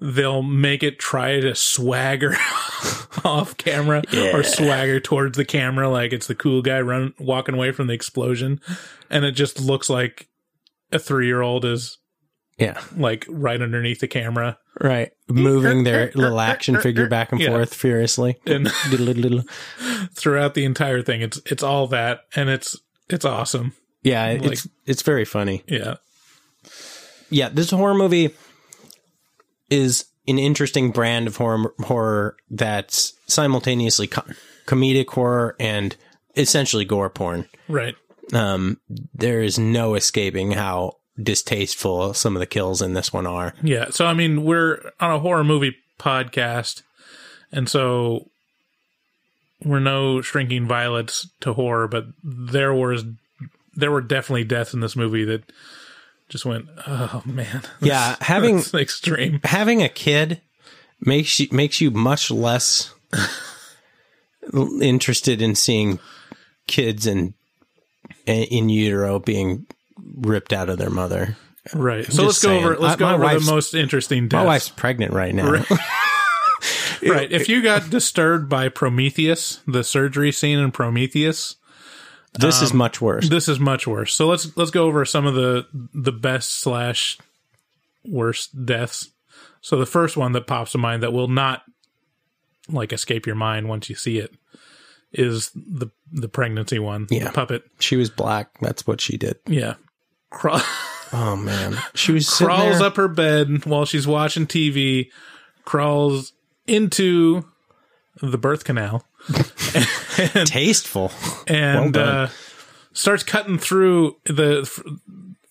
they'll 0.00 0.42
make 0.42 0.82
it 0.82 0.98
try 0.98 1.38
to 1.38 1.54
swagger 1.54 2.36
off 3.24 3.56
camera 3.56 4.02
or 4.32 4.42
swagger 4.42 5.00
towards 5.00 5.36
the 5.36 5.44
camera 5.44 5.88
like 5.88 6.12
it's 6.12 6.26
the 6.26 6.34
cool 6.34 6.62
guy 6.62 6.80
run 6.80 7.14
walking 7.18 7.54
away 7.54 7.72
from 7.72 7.86
the 7.86 7.94
explosion. 7.94 8.60
And 9.10 9.24
it 9.24 9.32
just 9.32 9.60
looks 9.60 9.88
like 9.88 10.28
a 10.92 10.98
3-year-old 10.98 11.64
is 11.64 11.98
yeah. 12.58 12.80
like 12.96 13.24
right 13.28 13.60
underneath 13.60 14.00
the 14.00 14.08
camera. 14.08 14.58
Right. 14.80 15.12
Moving 15.28 15.84
their 15.84 16.10
little 16.14 16.40
action 16.40 16.80
figure 16.80 17.08
back 17.08 17.32
and 17.32 17.40
Yeah. 17.40 17.48
forth 17.50 17.72
furiously. 17.74 18.36
And 18.46 18.70
throughout 20.14 20.54
the 20.54 20.64
entire 20.64 21.02
thing 21.02 21.20
it's 21.22 21.40
it's 21.46 21.62
all 21.62 21.86
that 21.88 22.20
and 22.36 22.48
it's 22.48 22.78
it's 23.08 23.24
awesome. 23.24 23.72
Yeah 24.02 24.26
Like- 24.40 24.52
it's 24.52 24.68
it's 24.86 25.02
very 25.02 25.24
funny. 25.24 25.62
yeah. 25.66 25.96
Yeah 27.30 27.48
this 27.48 27.70
horror 27.70 27.94
movie 27.94 28.34
is 29.70 30.04
an 30.26 30.38
interesting 30.38 30.90
brand 30.90 31.26
of 31.26 31.36
horror 31.36 31.72
horror 31.80 32.36
that's 32.50 33.12
simultaneously 33.26 34.06
co- 34.06 34.24
comedic 34.66 35.08
horror 35.08 35.56
and 35.60 35.96
essentially 36.36 36.84
gore 36.84 37.10
porn 37.10 37.48
right 37.68 37.94
um 38.32 38.78
there 39.14 39.42
is 39.42 39.58
no 39.58 39.94
escaping 39.94 40.52
how 40.52 40.96
distasteful 41.22 42.12
some 42.14 42.34
of 42.34 42.40
the 42.40 42.46
kills 42.46 42.82
in 42.82 42.94
this 42.94 43.12
one 43.12 43.26
are 43.26 43.54
Yeah. 43.62 43.90
So, 43.90 44.06
I 44.06 44.14
mean, 44.14 44.44
we're 44.44 44.90
on 45.00 45.12
a 45.12 45.18
horror 45.18 45.44
movie 45.44 45.76
podcast. 45.98 46.82
And 47.52 47.68
so 47.68 48.30
we're 49.64 49.80
no 49.80 50.20
shrinking 50.20 50.66
violets 50.66 51.28
to 51.40 51.52
horror, 51.52 51.86
but 51.86 52.06
there 52.22 52.74
was, 52.74 53.04
there 53.74 53.92
were 53.92 54.00
definitely 54.00 54.44
deaths 54.44 54.74
in 54.74 54.80
this 54.80 54.96
movie 54.96 55.24
that 55.24 55.44
just 56.34 56.44
went, 56.44 56.66
oh 56.88 57.22
man. 57.24 57.62
Yeah, 57.80 58.16
having- 58.20 58.58
extreme. 58.74 59.38
having 59.44 59.84
a 59.84 59.88
kid 59.88 60.40
makes 61.00 61.38
you 61.38 61.46
makes 61.52 61.80
you 61.80 61.92
much 61.92 62.28
less 62.28 62.92
interested 64.82 65.40
in 65.40 65.54
seeing 65.54 66.00
kids 66.66 67.06
in 67.06 67.34
in 68.26 68.68
utero 68.68 69.20
being 69.20 69.64
ripped 70.16 70.52
out 70.52 70.68
of 70.68 70.78
their 70.78 70.90
mother. 70.90 71.36
Right. 71.72 72.04
So 72.04 72.24
let's 72.24 72.40
just 72.40 72.44
go 72.44 72.58
over, 72.58 72.76
let's 72.78 72.96
go 72.96 73.16
my 73.16 73.34
over 73.34 73.38
the 73.38 73.48
most 73.52 73.72
interesting 73.72 74.24
My 74.24 74.28
deaths. 74.28 74.46
wife's 74.46 74.68
pregnant 74.70 75.12
right 75.12 75.32
now. 75.32 75.52
Right. 75.52 75.70
right. 77.06 77.30
If 77.30 77.48
you 77.48 77.62
got 77.62 77.90
disturbed 77.90 78.48
by 78.48 78.70
Prometheus, 78.70 79.60
the 79.68 79.84
surgery 79.84 80.32
scene 80.32 80.58
in 80.58 80.72
Prometheus, 80.72 81.54
This 82.38 82.62
is 82.62 82.72
um, 82.72 82.78
much 82.78 83.00
worse. 83.00 83.28
This 83.28 83.48
is 83.48 83.60
much 83.60 83.86
worse. 83.86 84.14
So 84.14 84.26
let's 84.26 84.56
let's 84.56 84.70
go 84.70 84.86
over 84.86 85.04
some 85.04 85.26
of 85.26 85.34
the 85.34 85.66
the 85.72 86.12
best 86.12 86.60
slash 86.60 87.18
worst 88.04 88.66
deaths. 88.66 89.10
So 89.60 89.78
the 89.78 89.86
first 89.86 90.16
one 90.16 90.32
that 90.32 90.46
pops 90.46 90.72
to 90.72 90.78
mind 90.78 91.02
that 91.02 91.12
will 91.12 91.28
not 91.28 91.62
like 92.68 92.92
escape 92.92 93.26
your 93.26 93.36
mind 93.36 93.68
once 93.68 93.88
you 93.88 93.94
see 93.94 94.18
it 94.18 94.34
is 95.12 95.50
the 95.54 95.90
the 96.12 96.28
pregnancy 96.28 96.78
one. 96.78 97.06
Yeah. 97.10 97.30
Puppet. 97.30 97.64
She 97.78 97.96
was 97.96 98.10
black. 98.10 98.48
That's 98.60 98.86
what 98.86 99.00
she 99.00 99.16
did. 99.16 99.36
Yeah. 99.46 99.74
Crawl, 100.30 100.60
Oh 101.12 101.36
man, 101.36 101.78
she 101.94 102.10
was 102.10 102.28
crawls 102.28 102.80
up 102.80 102.96
her 102.96 103.06
bed 103.06 103.64
while 103.66 103.84
she's 103.84 104.06
watching 104.06 104.48
TV, 104.48 105.10
crawls 105.64 106.32
into 106.66 107.44
the 108.20 108.38
birth 108.38 108.64
canal 108.64 109.04
tasteful. 110.46 111.10
and 111.46 111.94
Well 111.96 112.08
uh, 112.24 112.28
starts 112.92 113.22
cutting 113.22 113.58
through 113.58 114.16
the 114.24 114.64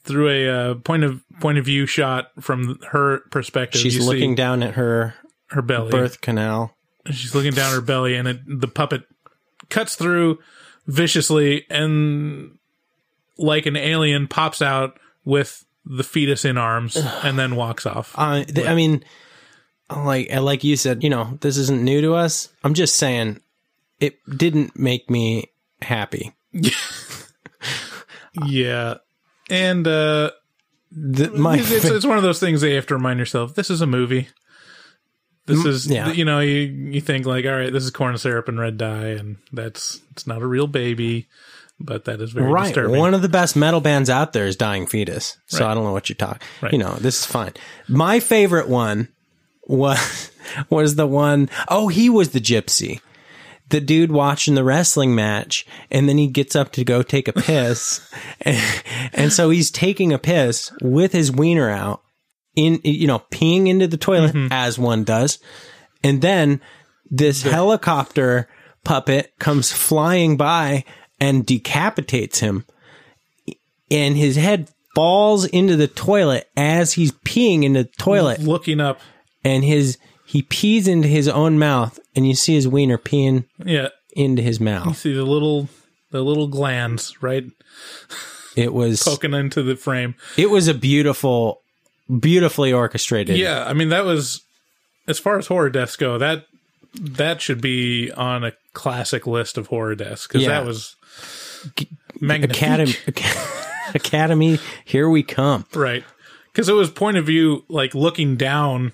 through 0.03 0.29
a 0.29 0.49
uh, 0.49 0.75
point 0.75 1.03
of 1.03 1.21
point 1.39 1.57
of 1.57 1.65
view 1.65 1.85
shot 1.85 2.31
from 2.39 2.79
her 2.91 3.19
perspective. 3.31 3.81
She's 3.81 3.97
You 3.97 4.05
looking 4.05 4.35
down 4.35 4.63
at 4.63 4.75
her 4.75 5.15
her 5.47 5.61
belly. 5.61 5.91
birth 5.91 6.21
canal. 6.21 6.75
She's 7.11 7.35
looking 7.35 7.53
down 7.53 7.73
her 7.73 7.81
belly, 7.81 8.15
and 8.15 8.27
it, 8.27 8.39
the 8.47 8.67
puppet 8.67 9.03
cuts 9.69 9.95
through 9.95 10.39
viciously, 10.87 11.65
and 11.69 12.57
like 13.37 13.65
an 13.65 13.75
alien, 13.75 14.27
pops 14.27 14.61
out 14.61 14.99
with 15.25 15.65
the 15.85 16.03
fetus 16.03 16.45
in 16.45 16.57
arms, 16.57 16.95
and 17.23 17.37
then 17.37 17.55
walks 17.55 17.85
off. 17.85 18.13
Uh, 18.17 18.43
th- 18.43 18.67
I 18.67 18.73
mean, 18.75 19.03
like 19.93 20.33
like 20.33 20.63
you 20.63 20.75
said, 20.77 21.03
you 21.03 21.09
know, 21.09 21.37
this 21.41 21.57
isn't 21.57 21.83
new 21.83 22.01
to 22.01 22.13
us. 22.13 22.49
I'm 22.63 22.73
just 22.73 22.95
saying, 22.95 23.41
it 24.03 24.37
didn't 24.37 24.77
make 24.77 25.09
me 25.09 25.51
happy. 25.81 26.33
Yeah, 28.45 28.95
and 29.47 29.87
uh, 29.87 30.31
The, 30.91 31.29
my 31.29 31.57
it's, 31.57 31.69
it's, 31.71 31.85
it's 31.85 32.05
one 32.05 32.17
of 32.17 32.23
those 32.23 32.39
things 32.39 32.61
that 32.61 32.69
you 32.69 32.75
have 32.75 32.87
to 32.87 32.95
remind 32.95 33.19
yourself 33.19 33.53
this 33.53 33.69
is 33.69 33.81
a 33.81 33.87
movie 33.87 34.27
this 35.45 35.65
is 35.65 35.87
yeah. 35.87 36.11
you 36.11 36.23
know 36.23 36.39
you 36.39 36.61
you 36.91 37.01
think 37.01 37.25
like 37.25 37.45
all 37.45 37.51
right 37.51 37.73
this 37.73 37.83
is 37.83 37.91
corn 37.91 38.17
syrup 38.17 38.47
and 38.47 38.59
red 38.59 38.77
dye 38.77 39.09
and 39.09 39.37
that's 39.51 40.01
it's 40.11 40.25
not 40.25 40.41
a 40.41 40.47
real 40.47 40.67
baby 40.67 41.27
but 41.79 42.05
that 42.05 42.21
is 42.21 42.31
very 42.31 42.49
right. 42.49 42.65
disturbing 42.65 42.97
One 42.97 43.13
of 43.13 43.21
the 43.21 43.29
best 43.29 43.55
metal 43.55 43.81
bands 43.81 44.09
out 44.09 44.31
there 44.31 44.45
is 44.45 44.55
Dying 44.55 44.87
Fetus. 44.87 45.37
So 45.47 45.59
Right. 45.59 45.71
I 45.71 45.73
don't 45.73 45.83
know 45.83 45.91
what 45.91 46.07
you're 46.07 46.15
talking. 46.15 46.47
Right. 46.61 46.71
You 46.71 46.77
know, 46.77 46.93
this 46.93 47.19
is 47.19 47.25
fine. 47.25 47.51
My 47.89 48.19
favorite 48.19 48.69
one 48.69 49.09
was 49.65 50.31
was 50.69 50.95
the 50.95 51.07
one 51.07 51.49
oh 51.67 51.87
he 51.89 52.09
was 52.09 52.29
the 52.29 52.39
gypsy. 52.39 53.01
The 53.73 53.81
dude 53.81 54.11
watching 54.11 54.55
the 54.55 54.63
wrestling 54.63 55.15
match 55.15 55.65
and 55.89 56.07
then 56.07 56.17
he 56.17 56.27
gets 56.27 56.55
up 56.55 56.71
to 56.73 56.83
go 56.83 57.01
take 57.01 57.27
a 57.27 57.33
piss. 57.33 58.07
and, 58.41 58.83
and 59.13 59.33
so 59.33 59.49
he's 59.49 59.71
taking 59.71 60.13
a 60.13 60.19
piss 60.19 60.71
with 60.81 61.11
his 61.11 61.31
wiener 61.31 61.69
out 61.69 62.03
in, 62.55 62.79
you 62.83 63.07
know, 63.07 63.23
peeing 63.31 63.67
into 63.67 63.87
the 63.87 63.97
toilet 63.97 64.35
mm-hmm. 64.35 64.51
as 64.51 64.77
one 64.77 65.03
does. 65.03 65.39
And 66.03 66.21
then 66.21 66.61
this 67.09 67.41
helicopter 67.41 68.47
puppet 68.83 69.33
comes 69.39 69.71
flying 69.71 70.37
by 70.37 70.83
and 71.19 71.45
decapitates 71.45 72.39
him 72.39 72.65
and 73.93 74.17
his 74.17 74.35
head 74.35 74.69
falls 74.95 75.45
into 75.45 75.75
the 75.75 75.87
toilet 75.87 76.49
as 76.57 76.93
he's 76.93 77.11
peeing 77.11 77.63
in 77.63 77.73
the 77.73 77.85
toilet 77.85 78.39
looking 78.39 78.79
up 78.79 78.99
and 79.43 79.63
his 79.63 79.97
he 80.25 80.41
pees 80.41 80.87
into 80.87 81.07
his 81.07 81.27
own 81.27 81.59
mouth 81.59 81.99
and 82.15 82.27
you 82.27 82.35
see 82.35 82.53
his 82.55 82.67
wiener 82.67 82.97
peeing 82.97 83.45
yeah 83.63 83.89
into 84.15 84.41
his 84.41 84.59
mouth. 84.59 84.85
you 84.85 84.89
mouth 84.89 84.97
see 84.97 85.13
the 85.13 85.23
little 85.23 85.67
the 86.11 86.21
little 86.21 86.47
glands 86.47 87.21
right 87.21 87.45
It 88.55 88.73
was 88.73 89.01
poking 89.03 89.33
into 89.33 89.63
the 89.63 89.75
frame. 89.75 90.15
it 90.37 90.49
was 90.49 90.67
a 90.67 90.73
beautiful, 90.75 91.61
beautifully 92.19 92.71
orchestrated. 92.71 93.37
Yeah, 93.37 93.63
I 93.65 93.73
mean 93.73 93.89
that 93.89 94.05
was 94.05 94.41
as 95.07 95.17
far 95.19 95.37
as 95.39 95.47
horror 95.47 95.69
deaths 95.71 95.95
go. 95.95 96.17
That 96.19 96.45
that 97.01 97.41
should 97.41 97.59
be 97.61 98.11
on 98.11 98.43
a 98.43 98.53
classic 98.73 99.25
list 99.25 99.57
of 99.57 99.67
horror 99.67 99.95
deaths 99.95 100.27
because 100.27 100.43
Yeah. 100.43 100.49
that 100.49 100.65
was 100.67 100.95
magnifique. 102.21 102.55
Academy, 102.61 102.93
Academy, 103.95 104.59
here 104.85 105.09
we 105.09 105.23
come. 105.23 105.65
right? 105.73 106.03
Because 106.51 106.69
it 106.69 106.73
was 106.73 106.91
point 106.91 107.17
of 107.17 107.25
view, 107.25 107.65
like 107.67 107.95
looking 107.95 108.35
down 108.35 108.93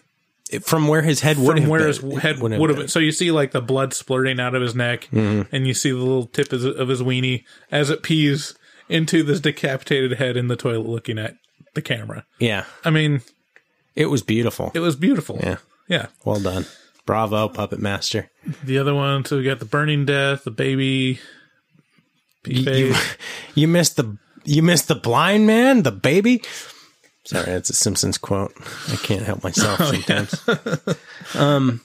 From 0.61 0.87
where 0.87 1.01
his 1.03 1.19
head 1.21 1.37
would 1.37 1.47
from 1.47 1.57
have 1.61 1.69
where 1.69 1.79
been. 1.79 2.11
his 2.11 2.19
head 2.21 2.39
would 2.39 2.51
have 2.51 2.77
been. 2.79 2.87
So 2.87 2.99
you 2.99 3.11
see 3.11 3.29
like 3.31 3.51
the 3.51 3.61
blood 3.61 3.91
splurting 3.93 4.39
out 4.39 4.55
of 4.55 4.61
his 4.61 4.73
neck, 4.75 5.07
Mm-hmm. 5.11 5.53
and 5.55 5.67
you 5.67 5.73
see 5.73 5.91
the 5.91 5.97
little 5.97 6.25
tip 6.25 6.51
of 6.51 6.61
his, 6.61 6.75
of 6.75 6.87
his 6.87 7.01
weenie 7.01 7.43
as 7.71 7.89
it 7.89 8.01
pees 8.03 8.55
into 8.87 9.21
this 9.21 9.39
decapitated 9.39 10.13
head 10.13 10.35
in 10.35 10.47
the 10.47 10.55
toilet, 10.55 10.87
looking 10.89 11.19
at 11.19 11.35
the 11.75 11.81
camera. 11.83 12.25
Yeah, 12.39 12.65
I 12.83 12.89
mean, 12.89 13.21
it 13.95 14.07
was 14.07 14.23
beautiful. 14.23 14.71
it 14.73 14.79
was 14.79 14.95
beautiful. 14.95 15.37
Yeah. 15.41 15.57
yeah. 15.87 16.07
well 16.25 16.39
done. 16.39 16.65
Bravo, 17.05 17.47
Puppet 17.49 17.79
Master. 17.79 18.29
The 18.63 18.77
other 18.79 18.93
one, 18.95 19.25
so 19.25 19.37
we 19.37 19.43
got 19.43 19.59
the 19.59 19.65
burning 19.65 20.05
death, 20.05 20.43
the 20.45 20.51
baby. 20.51 21.19
You, 22.45 22.71
you, 22.71 22.95
you 23.55 23.67
missed 23.67 23.97
the 23.97 24.17
you 24.45 24.63
missed 24.63 24.87
the 24.87 24.95
blind 24.95 25.45
man, 25.45 25.83
the 25.83 25.91
baby. 25.91 26.41
Sorry, 27.29 27.45
that's 27.45 27.69
a 27.69 27.73
Simpsons 27.73 28.17
quote. 28.17 28.53
I 28.91 28.95
can't 28.95 29.21
help 29.23 29.43
myself 29.43 29.79
Oh, 29.81 29.91
sometimes. 29.91 30.97
Um, 31.35 31.81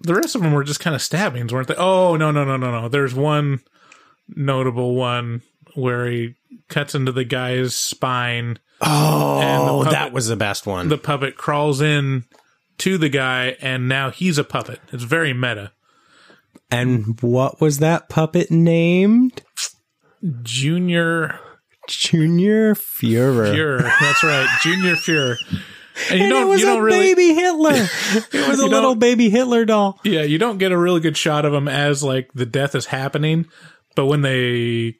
the 0.00 0.14
rest 0.14 0.34
of 0.34 0.42
them 0.42 0.52
were 0.52 0.64
just 0.64 0.80
kind 0.80 0.96
of 0.96 1.02
stabbings, 1.02 1.52
weren't 1.52 1.68
they? 1.68 1.74
Oh 1.76 2.16
no, 2.16 2.30
no, 2.30 2.44
no, 2.44 2.56
no, 2.56 2.70
no. 2.70 2.88
There's 2.88 3.14
one 3.14 3.60
notable 4.34 4.94
one 4.94 5.42
where 5.74 6.06
he 6.10 6.34
cuts 6.68 6.94
into 6.94 7.12
the 7.12 7.24
guy's 7.24 7.74
spine. 7.74 8.58
Oh, 8.80 9.82
puppet- 9.84 9.92
that 9.92 10.12
was 10.12 10.28
the 10.28 10.36
best 10.36 10.66
one. 10.66 10.88
The 10.88 10.98
puppet 10.98 11.36
crawls 11.36 11.80
in 11.82 12.24
to 12.78 12.96
the 12.98 13.08
guy, 13.10 13.56
and 13.60 13.88
now 13.88 14.10
he's 14.10 14.38
a 14.38 14.44
puppet. 14.44 14.80
It's 14.92 15.04
very 15.04 15.32
meta. 15.34 15.72
and 16.70 17.20
what 17.20 17.60
was 17.60 17.78
that 17.78 18.08
puppet 18.08 18.50
named? 18.50 19.42
Junior 20.42 21.38
Junior 21.88 22.74
Führer. 22.74 23.54
Fuhrer. 23.54 23.82
That's 24.00 24.22
right, 24.22 24.48
Junior 24.62 24.94
Fuhrer. 24.94 25.36
And 26.10 26.18
you 26.18 26.24
And 26.24 26.30
don't, 26.30 26.42
it 26.42 26.48
was 26.50 26.60
you 26.60 26.66
don't 26.66 26.78
a 26.80 26.82
really, 26.82 27.14
baby 27.14 27.34
Hitler. 27.34 27.72
it 28.32 28.48
was 28.48 28.60
a 28.60 28.66
little 28.66 28.94
baby 28.94 29.28
Hitler 29.28 29.64
doll. 29.64 30.00
yeah, 30.04 30.22
you 30.22 30.38
don't 30.38 30.58
get 30.58 30.72
a 30.72 30.78
really 30.78 31.00
good 31.00 31.16
shot 31.16 31.44
of 31.44 31.52
him 31.52 31.68
as 31.68 32.02
like 32.02 32.32
the 32.34 32.46
death 32.46 32.74
is 32.74 32.86
happening, 32.86 33.46
but 33.94 34.06
when 34.06 34.22
they, 34.22 34.94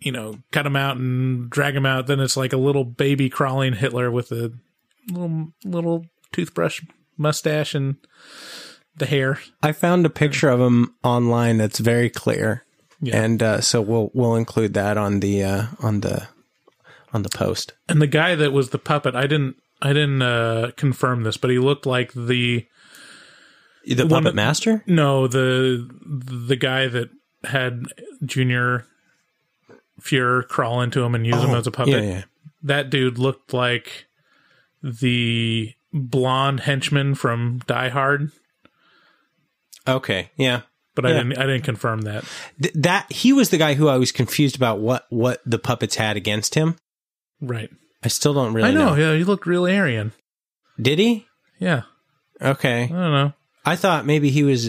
you 0.00 0.10
know, 0.10 0.38
cut 0.50 0.66
him 0.66 0.74
out 0.74 0.96
and 0.96 1.48
drag 1.48 1.76
him 1.76 1.86
out, 1.86 2.08
then 2.08 2.18
it's 2.18 2.36
like 2.36 2.52
a 2.52 2.56
little 2.56 2.84
baby 2.84 3.28
crawling 3.30 3.74
Hitler 3.74 4.10
with 4.10 4.32
a 4.32 4.52
little 5.10 5.52
little 5.64 6.06
toothbrush 6.32 6.82
mustache 7.16 7.74
and 7.74 7.96
the 8.96 9.06
hair. 9.06 9.38
I 9.62 9.70
found 9.70 10.04
a 10.06 10.10
picture 10.10 10.48
of 10.48 10.60
him 10.60 10.94
online 11.04 11.58
that's 11.58 11.78
very 11.78 12.10
clear, 12.10 12.64
Yeah. 13.04 13.20
and 13.22 13.42
uh, 13.42 13.60
so 13.60 13.82
we'll 13.82 14.10
we'll 14.14 14.36
include 14.36 14.74
that 14.74 14.96
on 14.96 15.20
the 15.20 15.42
uh, 15.42 15.66
on 15.80 16.00
the 16.00 16.28
on 17.12 17.22
the 17.22 17.28
post. 17.28 17.72
And 17.88 18.00
the 18.00 18.06
guy 18.06 18.34
that 18.36 18.52
was 18.52 18.70
the 18.70 18.78
puppet, 18.78 19.14
I 19.16 19.22
didn't 19.26 19.56
I 19.82 19.88
didn't 19.92 20.22
uh, 20.22 20.70
confirm 20.76 21.24
this, 21.24 21.36
but 21.36 21.50
he 21.50 21.58
looked 21.58 21.84
like 21.84 22.12
the 22.12 22.66
The 23.84 24.06
puppet 24.06 24.24
that- 24.24 24.34
master. 24.34 24.84
no 24.86 25.26
the 25.26 25.90
the 26.00 26.56
guy 26.56 26.86
that 26.86 27.10
had 27.44 27.82
Junior 28.24 28.86
Fuhrer 30.00 30.46
crawl 30.46 30.80
into 30.80 31.02
him 31.02 31.14
and 31.16 31.26
use 31.26 31.42
him 31.42 31.50
as 31.50 31.66
a 31.66 31.70
puppet. 31.72 31.94
Oh, 31.94 31.98
Yeah, 31.98 32.02
yeah. 32.04 32.22
That 32.62 32.88
dude 32.90 33.18
looked 33.18 33.52
like 33.52 34.06
the 34.82 35.72
blonde 35.92 36.60
henchman 36.60 37.14
from 37.16 37.60
Die 37.66 37.88
Hard, 37.88 38.30
Okay, 39.88 40.30
yeah. 40.36 40.62
But 40.94 41.06
I 41.06 41.12
didn't 41.12 41.38
I 41.38 41.42
didn't 41.46 41.62
confirm 41.64 42.02
that. 42.02 42.24
Th- 42.60 42.74
that 42.74 43.10
he 43.12 43.32
was 43.32 43.50
the 43.50 43.58
guy 43.58 43.74
who 43.74 43.88
I 43.88 43.96
was 43.96 44.12
confused 44.12 44.56
about 44.56 44.78
what 44.80 45.06
what 45.10 45.40
the 45.46 45.58
puppets 45.58 45.96
had 45.96 46.16
against 46.16 46.54
him. 46.54 46.76
Right. 47.40 47.70
I 48.04 48.08
still 48.08 48.34
don't 48.34 48.52
really 48.52 48.68
I 48.68 48.72
know. 48.72 48.94
know. 48.94 49.12
Yeah, 49.12 49.16
he 49.16 49.24
looked 49.24 49.46
real 49.46 49.66
Aryan. 49.66 50.12
Did 50.80 50.98
he? 50.98 51.26
Yeah. 51.58 51.82
Okay. 52.40 52.84
I 52.84 52.86
don't 52.88 52.92
know. 53.12 53.32
I 53.64 53.76
thought 53.76 54.06
maybe 54.06 54.30
he 54.30 54.42
was 54.42 54.68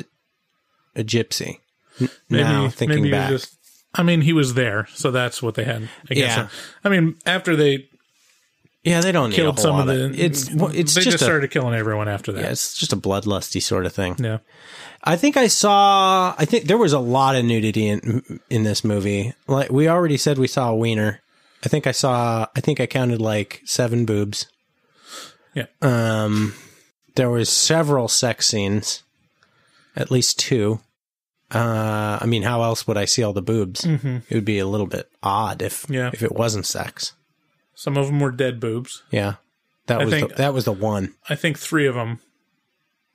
a 0.95 1.03
gypsy. 1.03 1.59
N- 1.99 2.09
Maybe 2.29 2.43
now 2.43 2.69
thinking 2.69 2.97
maybe 3.03 3.07
he 3.09 3.11
back, 3.11 3.29
just. 3.29 3.57
I 3.95 4.03
mean, 4.03 4.21
he 4.21 4.33
was 4.33 4.53
there, 4.55 4.87
so 4.93 5.11
that's 5.11 5.41
what 5.41 5.55
they 5.55 5.63
had 5.63 5.87
against 6.09 6.37
Yeah. 6.37 6.43
him. 6.43 6.49
I 6.83 6.89
mean, 6.89 7.15
after 7.25 7.55
they 7.55 7.89
yeah, 8.83 9.01
they 9.01 9.11
don't 9.11 9.31
killed 9.31 9.57
a 9.57 9.61
some 9.61 9.79
of 9.79 9.87
the, 9.87 10.13
It's 10.15 10.51
well, 10.53 10.69
it's 10.69 10.93
they 10.93 11.01
just, 11.01 11.11
just 11.11 11.21
a, 11.21 11.25
started 11.25 11.51
killing 11.51 11.73
everyone 11.73 12.07
after 12.09 12.31
that. 12.33 12.41
yeah, 12.41 12.49
it's 12.51 12.75
just 12.77 12.93
a 12.93 12.97
bloodlusty 12.97 13.61
sort 13.61 13.85
of 13.85 13.93
thing. 13.93 14.15
Yeah. 14.19 14.39
I 15.03 15.15
think 15.17 15.35
I 15.37 15.47
saw. 15.47 16.33
I 16.37 16.45
think 16.45 16.65
there 16.65 16.77
was 16.77 16.93
a 16.93 16.99
lot 16.99 17.35
of 17.35 17.43
nudity 17.45 17.87
in 17.89 18.39
in 18.49 18.63
this 18.63 18.83
movie. 18.83 19.33
Like 19.47 19.69
we 19.71 19.87
already 19.89 20.17
said, 20.17 20.37
we 20.37 20.47
saw 20.47 20.69
a 20.69 20.75
wiener. 20.75 21.21
I 21.65 21.69
think 21.69 21.87
I 21.87 21.91
saw. 21.91 22.47
I 22.55 22.61
think 22.61 22.79
I 22.79 22.85
counted 22.85 23.19
like 23.21 23.61
seven 23.65 24.05
boobs. 24.05 24.47
Yeah. 25.53 25.65
Um, 25.81 26.53
there 27.15 27.29
was 27.29 27.49
several 27.49 28.07
sex 28.07 28.47
scenes, 28.47 29.03
at 29.95 30.09
least 30.09 30.39
two. 30.39 30.79
Uh, 31.51 32.17
I 32.21 32.25
mean, 32.25 32.41
how 32.43 32.63
else 32.63 32.87
would 32.87 32.97
I 32.97 33.05
see 33.05 33.21
all 33.23 33.33
the 33.33 33.41
boobs? 33.41 33.81
Mm-hmm. 33.81 34.17
It 34.29 34.33
would 34.35 34.45
be 34.45 34.57
a 34.59 34.65
little 34.65 34.87
bit 34.87 35.09
odd 35.21 35.61
if 35.61 35.85
Yeah. 35.89 36.09
if 36.13 36.23
it 36.23 36.31
wasn't 36.33 36.65
sex. 36.65 37.13
Some 37.75 37.97
of 37.97 38.07
them 38.07 38.19
were 38.19 38.31
dead 38.31 38.59
boobs. 38.59 39.03
Yeah, 39.11 39.35
that 39.87 40.01
I 40.01 40.05
was 40.05 40.13
think- 40.13 40.29
the, 40.29 40.35
that 40.35 40.53
was 40.53 40.65
the 40.65 40.71
one. 40.71 41.13
I 41.29 41.35
think 41.35 41.57
three 41.57 41.87
of 41.87 41.95
them 41.95 42.19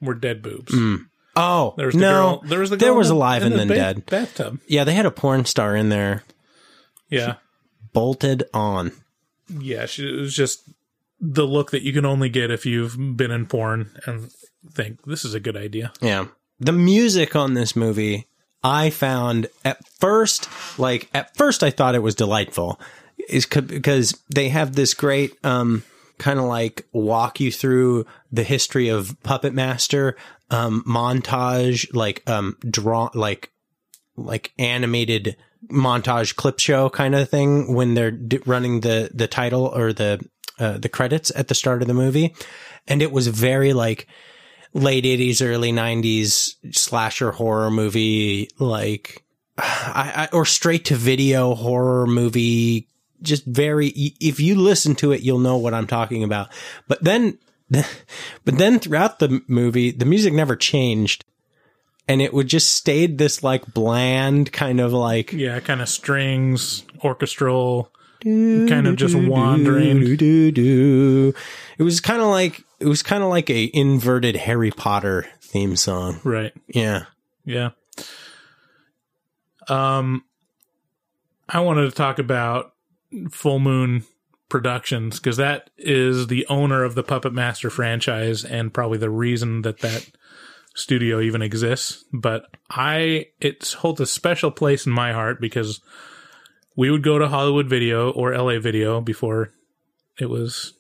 were 0.01 0.15
dead 0.15 0.43
boobs. 0.43 0.73
Mm. 0.73 1.07
Oh 1.37 1.75
There 1.77 1.87
was 1.87 1.95
the 1.95 2.01
no, 2.01 2.11
girl. 2.13 2.43
There 2.45 2.59
was 2.61 2.71
the 2.71 2.77
girl 2.77 2.87
there 2.87 2.95
was 2.95 3.11
in 3.11 3.17
alive 3.17 3.43
in 3.43 3.53
and 3.53 3.55
the 3.55 3.59
then 3.59 3.69
ba- 3.69 3.75
dead. 3.75 4.07
bathtub. 4.07 4.59
Yeah, 4.67 4.85
they 4.85 4.95
had 4.95 5.07
a 5.07 5.11
porn 5.13 5.45
star 5.45 5.77
in 5.77 5.89
there, 5.89 6.25
Yeah. 7.11 7.37
bolted 7.93 8.43
on. 8.53 8.91
Yeah. 9.49 9.87
She, 9.87 10.03
it 10.09 10.21
was 10.21 10.35
just 10.35 10.69
the 11.21 11.47
look 11.47 11.71
that 11.71 11.83
you 11.83 11.93
can 11.93 12.05
only 12.05 12.29
get 12.29 12.51
if 12.51 12.67
you've 12.67 12.97
been 13.17 13.31
in 13.31 13.47
porn 13.47 13.91
and 14.07 14.31
think 14.73 15.05
this 15.05 15.25
is 15.25 15.35
a 15.35 15.41
good 15.41 15.57
idea. 15.57 15.93
Yeah. 16.01 16.27
The 16.59 16.73
music 16.73 17.37
on 17.37 17.55
this 17.55 17.77
movie, 17.77 18.27
I 18.65 18.91
found 18.91 19.47
at 19.65 19.79
first, 20.01 20.49
like, 20.79 21.09
at 21.15 21.37
first 21.37 21.63
I 21.63 21.71
thought 21.71 21.95
it 21.95 22.03
was 22.03 22.17
delightful. 22.17 22.81
Is 23.29 23.47
because 23.47 24.19
they 24.35 24.49
have 24.49 24.75
this 24.75 24.95
great, 24.95 25.35
um, 25.45 25.85
kind 26.19 26.39
of 26.39 26.47
like 26.47 26.87
walk 26.93 27.41
you 27.41 27.53
through 27.53 28.07
the 28.33 28.43
history 28.43 28.89
of 28.89 29.17
Puppet 29.23 29.55
Master, 29.55 30.17
um, 30.51 30.83
montage, 30.87 31.87
like, 31.95 32.23
um, 32.29 32.57
draw, 32.69 33.11
like, 33.15 33.51
like 34.17 34.53
animated 34.59 35.37
montage 35.71 36.37
clip 36.37 36.59
show 36.59 36.89
kind 36.89 37.15
of 37.15 37.29
thing 37.29 37.75
when 37.75 37.95
they're 37.95 38.11
d- 38.11 38.41
running 38.47 38.81
the, 38.81 39.11
the 39.15 39.29
title 39.29 39.67
or 39.67 39.93
the, 39.93 40.25
uh, 40.59 40.79
the 40.79 40.89
credits 40.89 41.31
at 41.37 41.49
the 41.49 41.55
start 41.55 41.83
of 41.83 41.89
the 41.89 41.95
movie. 41.95 42.35
And 42.87 43.03
it 43.03 43.13
was 43.13 43.29
very 43.29 43.73
like, 43.73 44.09
late 44.75 45.05
80s 45.05 45.45
early 45.45 45.73
90s 45.73 46.57
slasher 46.77 47.33
horror 47.33 47.71
movie 47.71 48.51
like 48.59 49.25
I, 49.59 50.29
I 50.31 50.37
or 50.37 50.45
straight 50.45 50.85
to 50.87 50.95
video 50.95 51.55
horror 51.55 52.07
movie 52.07 52.89
just 53.23 53.45
very 53.45 53.89
if 54.21 54.41
you 54.41 54.55
listen 54.55 54.95
to 54.97 55.13
it 55.13 55.21
you'll 55.23 55.39
know 55.39 55.57
what 55.57 55.75
I'm 55.75 55.87
talking 55.87 56.23
about 56.25 56.49
but 56.87 57.03
then 57.03 57.39
but 57.71 57.85
then 58.59 58.79
throughout 58.79 59.19
the 59.19 59.43
movie 59.49 59.91
the 59.91 60.05
music 60.07 60.33
never 60.33 60.57
changed 60.57 61.25
and 62.07 62.23
it 62.23 62.33
would 62.33 62.49
just 62.49 62.73
stayed 62.75 63.19
this 63.19 63.43
like 63.43 63.67
bland 63.75 64.53
kind 64.53 64.81
of 64.81 64.93
like 64.93 65.33
Yeah. 65.33 65.61
Kind 65.61 65.83
of 65.83 65.89
strings, 65.91 66.85
orchestral, 67.05 67.93
kind 68.23 68.87
of 68.87 68.97
just 68.97 69.15
wandering. 69.15 70.03
it 70.19 71.35
was 71.83 72.01
kind 72.01 72.23
of 72.23 72.29
like 72.29 72.63
it 72.81 72.87
was 72.87 73.03
kind 73.03 73.23
of 73.23 73.29
like 73.29 73.51
a 73.51 73.71
inverted 73.75 74.37
Harry 74.37 74.71
Potter 74.71 75.27
theme 75.43 75.77
song 75.77 76.21
Right. 76.25 76.53
yeah 76.69 77.05
Yeah. 77.45 77.71
Um, 79.69 80.25
I 81.49 81.61
wanted 81.61 81.83
to 81.85 81.91
talk 81.91 82.19
about 82.19 82.73
Full 83.31 83.59
Moon 83.59 84.05
Productions 84.49 85.21
because 85.21 85.37
that 85.37 85.69
is 85.77 86.29
the 86.29 86.47
owner 86.49 86.83
of 86.83 86.95
the 86.95 87.03
Puppet 87.03 87.35
Master 87.35 87.69
franchise 87.69 88.45
and 88.45 88.73
probably 88.73 88.97
the 88.97 89.11
reason 89.11 89.63
that 89.63 89.81
that 89.81 90.09
studio 90.75 91.21
even 91.21 91.43
exists. 91.43 92.05
But 92.13 92.47
I, 92.71 93.27
it 93.41 93.73
holds 93.79 94.01
a 94.01 94.07
special 94.07 94.51
place 94.51 94.87
in 94.87 94.93
my 94.93 95.13
heart 95.13 95.41
because 95.41 95.83
we 96.77 96.91
would 96.91 97.03
go 97.03 97.19
to 97.19 97.29
Hollywood 97.29 97.69
Video 97.69 98.11
or 98.11 98.35
LA 98.35 98.59
Video 98.59 99.01
before 99.01 99.51
it 100.19 100.31
was 100.31 100.73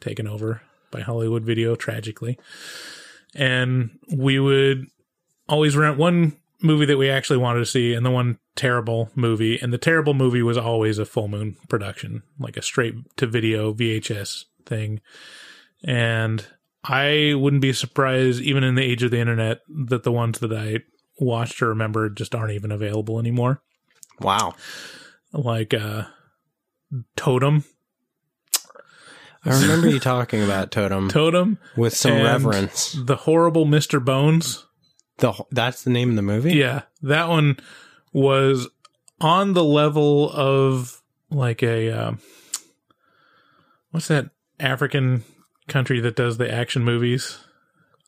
taken 0.00 0.26
over 0.26 0.62
by 0.90 1.00
Hollywood 1.00 1.44
Video 1.44 1.74
tragically. 1.74 2.38
And 3.34 3.98
we 4.10 4.38
would 4.38 4.86
always 5.48 5.76
rent 5.76 5.98
one 5.98 6.36
movie 6.62 6.86
that 6.86 6.98
we 6.98 7.10
actually 7.10 7.38
wanted 7.38 7.60
to 7.60 7.66
see 7.66 7.94
and 7.94 8.04
the 8.04 8.10
one 8.10 8.38
terrible 8.56 9.10
movie. 9.14 9.58
And 9.60 9.72
the 9.72 9.78
terrible 9.78 10.14
movie 10.14 10.42
was 10.42 10.58
always 10.58 10.98
a 10.98 11.04
full 11.04 11.28
moon 11.28 11.56
production, 11.68 12.22
like 12.38 12.56
a 12.56 12.62
straight 12.62 12.94
to 13.16 13.26
video 13.26 13.72
VHS 13.72 14.44
thing. 14.66 15.00
And 15.84 16.46
I 16.84 17.34
wouldn't 17.36 17.62
be 17.62 17.72
surprised, 17.72 18.40
even 18.42 18.64
in 18.64 18.74
the 18.74 18.82
age 18.82 19.02
of 19.02 19.10
the 19.10 19.20
internet, 19.20 19.60
that 19.68 20.02
the 20.02 20.12
ones 20.12 20.38
that 20.40 20.52
I 20.52 20.80
watched 21.18 21.60
or 21.62 21.68
remembered 21.68 22.16
just 22.16 22.34
aren't 22.34 22.52
even 22.52 22.72
available 22.72 23.18
anymore. 23.18 23.62
Wow. 24.20 24.54
Like 25.32 25.74
uh 25.74 26.04
Totem. 27.16 27.64
I 29.44 29.58
remember 29.58 29.88
you 29.88 30.00
talking 30.00 30.42
about 30.42 30.70
Totem 30.70 31.08
Totem 31.10 31.58
with 31.76 31.96
some 31.96 32.12
and 32.12 32.24
reverence. 32.24 32.92
The 32.92 33.16
horrible 33.16 33.64
Mr. 33.64 34.04
Bones. 34.04 34.66
The 35.20 35.32
that's 35.50 35.82
the 35.84 35.90
name 35.90 36.10
of 36.10 36.16
the 36.16 36.22
movie. 36.22 36.54
Yeah, 36.54 36.82
that 37.02 37.28
one 37.28 37.58
was 38.12 38.68
on 39.20 39.52
the 39.52 39.64
level 39.64 40.30
of 40.30 41.00
like 41.30 41.62
a 41.62 41.90
um, 41.90 42.20
what's 43.90 44.08
that 44.08 44.30
African 44.58 45.24
country 45.68 46.00
that 46.00 46.16
does 46.16 46.38
the 46.38 46.52
action 46.52 46.84
movies? 46.84 47.38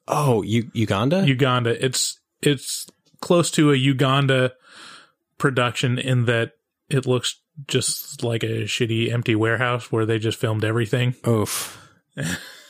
Oh, 0.09 0.43
U- 0.43 0.71
Uganda. 0.73 1.27
Uganda. 1.27 1.85
It's 1.85 2.19
it's 2.41 2.89
close 3.21 3.51
to 3.53 3.73
a 3.73 3.77
Uganda 3.77 4.53
production 5.39 5.99
in 5.99 6.25
that 6.27 6.53
it 6.89 7.07
looks 7.07 7.41
just 7.69 8.23
like 8.23 8.43
a 8.43 8.65
shitty 8.65 9.13
empty 9.13 9.35
warehouse 9.35 9.93
where 9.93 10.07
they 10.07 10.19
just 10.19 10.39
filmed 10.39 10.65
everything 10.65 11.15
Oof. 11.27 11.79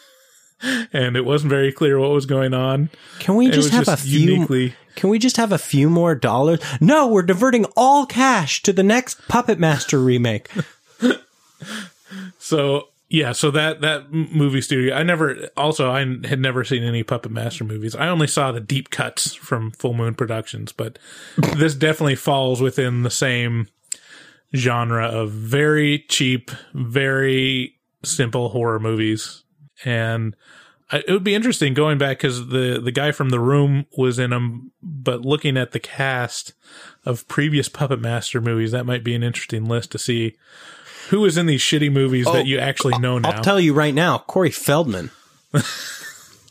and 0.93 1.17
it 1.17 1.25
wasn't 1.25 1.51
very 1.51 1.73
clear 1.73 1.99
what 1.99 2.11
was 2.11 2.27
going 2.27 2.55
on. 2.55 2.91
Can 3.19 3.37
we 3.37 3.51
just 3.51 3.71
have 3.71 3.89
a 3.89 3.97
few? 3.97 4.21
uniquely 4.21 4.75
Can 4.95 5.11
we 5.11 5.19
just 5.19 5.37
have 5.37 5.53
a 5.53 5.59
few 5.59 5.89
more 5.89 6.15
dollars? 6.15 6.61
No, 6.81 7.09
we're 7.09 7.23
diverting 7.23 7.65
all 7.77 8.07
cash 8.07 8.63
to 8.63 8.73
the 8.73 8.83
next 8.83 9.27
Puppet 9.29 9.59
Master 9.59 9.99
remake. 9.99 10.49
So 12.39 12.89
yeah, 13.09 13.33
so 13.33 13.51
that 13.53 13.83
that 13.83 14.13
movie 14.13 14.61
studio, 14.61 14.97
I 14.97 15.05
never 15.05 15.49
also 15.57 15.91
I 15.91 16.01
had 16.01 16.41
never 16.41 16.65
seen 16.65 16.83
any 16.83 17.03
Puppet 17.03 17.31
Master 17.31 17.63
movies. 17.63 17.95
I 17.95 18.09
only 18.09 18.27
saw 18.27 18.53
the 18.53 18.61
deep 18.61 18.91
cuts 18.91 19.33
from 19.35 19.71
Full 19.71 19.95
Moon 19.95 20.15
Productions, 20.15 20.73
but 20.73 20.99
this 21.57 21.75
definitely 21.75 22.17
falls 22.17 22.61
within 22.61 23.05
the 23.05 23.11
same 23.11 23.69
genre 24.55 25.07
of 25.07 25.31
very 25.31 26.05
cheap, 26.09 26.51
very 26.75 27.77
simple 28.03 28.49
horror 28.49 28.81
movies, 28.81 29.45
and 29.85 30.37
I, 30.91 30.99
it 31.07 31.11
would 31.11 31.25
be 31.25 31.35
interesting 31.35 31.75
going 31.75 31.99
back 31.99 32.19
because 32.19 32.49
the 32.49 32.81
the 32.83 32.93
guy 32.93 33.13
from 33.13 33.31
The 33.31 33.41
Room 33.41 33.87
was 33.97 34.19
in 34.19 34.31
them, 34.31 34.73
but 34.83 35.23
looking 35.23 35.57
at 35.57 35.73
the 35.73 35.81
cast 35.81 36.53
of 37.05 37.27
previous 37.29 37.69
Puppet 37.69 38.01
Master 38.01 38.41
movies, 38.41 38.73
that 38.73 38.85
might 38.87 39.03
be 39.05 39.15
an 39.15 39.23
interesting 39.23 39.65
list 39.67 39.93
to 39.93 39.99
see 39.99 40.37
who 41.11 41.21
was 41.21 41.37
in 41.37 41.47
these 41.47 41.61
shitty 41.63 41.91
movies 41.93 42.27
that 42.27 42.47
you 42.47 42.59
actually 42.59 42.99
know 42.99 43.19
now. 43.19 43.31
I'll 43.31 43.43
tell 43.43 43.59
you 43.61 43.73
right 43.75 43.95
now, 43.95 44.19
Corey 44.19 44.51
Feldman. 44.51 45.11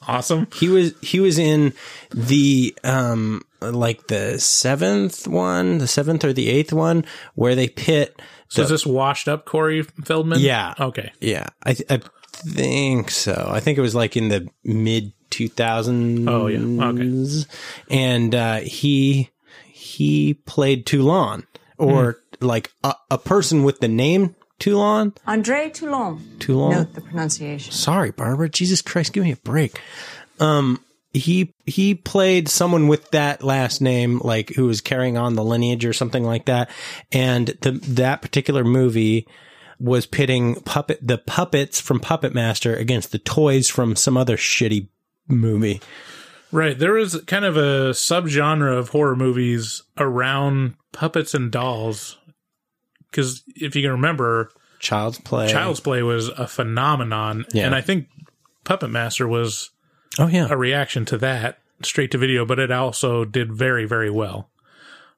awesome. 0.07 0.47
He 0.55 0.69
was 0.69 0.93
he 1.01 1.19
was 1.19 1.37
in 1.37 1.73
the 2.13 2.75
um 2.83 3.41
like 3.61 4.07
the 4.07 4.39
seventh 4.39 5.27
one, 5.27 5.77
the 5.77 5.87
seventh 5.87 6.23
or 6.23 6.33
the 6.33 6.49
eighth 6.49 6.73
one, 6.73 7.05
where 7.35 7.55
they 7.55 7.67
pit. 7.67 8.19
So 8.49 8.61
the- 8.61 8.65
is 8.65 8.69
this 8.69 8.85
washed 8.85 9.27
up 9.27 9.45
Corey 9.45 9.83
Feldman? 9.83 10.39
Yeah. 10.41 10.73
Okay. 10.79 11.11
Yeah, 11.21 11.47
I, 11.65 11.75
I 11.89 11.99
think 12.45 13.11
so. 13.11 13.47
I 13.51 13.59
think 13.59 13.77
it 13.77 13.81
was 13.81 13.95
like 13.95 14.15
in 14.17 14.29
the 14.29 14.47
mid 14.63 15.13
2000s. 15.31 16.27
Oh, 16.29 16.47
yeah. 16.47 16.87
Okay. 16.87 17.47
And 17.89 18.35
uh, 18.35 18.59
he 18.59 19.29
he 19.71 20.33
played 20.45 20.85
Toulon, 20.85 21.45
or 21.77 22.17
Hmm. 22.39 22.45
like 22.45 22.71
a, 22.83 22.93
a 23.09 23.17
person 23.17 23.63
with 23.63 23.79
the 23.79 23.87
name 23.87 24.35
Toulon. 24.59 25.13
Andre 25.25 25.69
Toulon. 25.69 26.19
Toulon. 26.39 26.71
Note 26.71 26.93
the 26.93 27.01
pronunciation. 27.01 27.71
Sorry, 27.71 28.11
Barbara. 28.11 28.49
Jesus 28.49 28.81
Christ, 28.81 29.13
give 29.13 29.23
me 29.23 29.31
a 29.31 29.37
break. 29.37 29.79
Um, 30.39 30.83
he 31.13 31.53
he 31.65 31.93
played 31.95 32.47
someone 32.47 32.87
with 32.87 33.09
that 33.11 33.43
last 33.43 33.81
name, 33.81 34.19
like 34.19 34.49
who 34.51 34.65
was 34.65 34.79
carrying 34.81 35.17
on 35.17 35.35
the 35.35 35.43
lineage 35.43 35.83
or 35.85 35.93
something 35.93 36.23
like 36.23 36.45
that. 36.45 36.69
And 37.11 37.47
the 37.61 37.71
that 37.71 38.21
particular 38.21 38.63
movie 38.63 39.27
was 39.81 40.05
pitting 40.05 40.55
puppet 40.61 40.99
the 41.05 41.17
puppets 41.17 41.81
from 41.81 41.99
Puppet 41.99 42.33
Master 42.33 42.75
against 42.75 43.11
the 43.11 43.17
toys 43.17 43.67
from 43.67 43.95
some 43.95 44.15
other 44.15 44.37
shitty 44.37 44.87
movie. 45.27 45.81
Right. 46.51 46.77
There 46.77 46.93
was 46.93 47.19
kind 47.27 47.45
of 47.45 47.57
a 47.57 47.91
subgenre 47.91 48.77
of 48.77 48.89
horror 48.89 49.15
movies 49.15 49.83
around 49.97 50.75
puppets 50.91 51.33
and 51.33 51.51
dolls. 51.51 52.17
Because 53.09 53.43
if 53.55 53.75
you 53.75 53.81
can 53.81 53.91
remember, 53.91 54.51
Child's 54.79 55.19
Play. 55.19 55.49
Child's 55.49 55.79
Play 55.79 56.03
was 56.03 56.29
a 56.29 56.47
phenomenon. 56.47 57.45
Yeah. 57.53 57.65
And 57.65 57.75
I 57.75 57.81
think 57.81 58.07
Puppet 58.63 58.89
Master 58.89 59.27
was 59.27 59.71
Oh 60.19 60.27
yeah. 60.27 60.47
a 60.49 60.57
reaction 60.57 61.05
to 61.05 61.17
that 61.19 61.59
straight 61.83 62.11
to 62.11 62.17
video, 62.17 62.45
but 62.45 62.59
it 62.59 62.71
also 62.71 63.25
did 63.25 63.51
very, 63.51 63.85
very 63.85 64.09
well. 64.09 64.49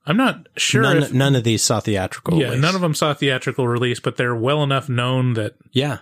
I'm 0.05 0.17
not 0.17 0.47
sure 0.57 0.81
None, 0.81 0.97
if. 1.03 1.13
none 1.13 1.35
of 1.35 1.43
these 1.43 1.63
saw 1.63 1.79
theatrical. 1.79 2.37
yeah, 2.39 2.47
release. 2.47 2.61
none 2.61 2.75
of 2.75 2.81
them 2.81 2.93
saw 2.93 3.13
theatrical 3.13 3.67
release, 3.67 3.99
but 3.99 4.17
they're 4.17 4.35
well 4.35 4.61
enough 4.63 4.89
known 4.89 5.33
that 5.35 5.53
Yeah. 5.71 5.99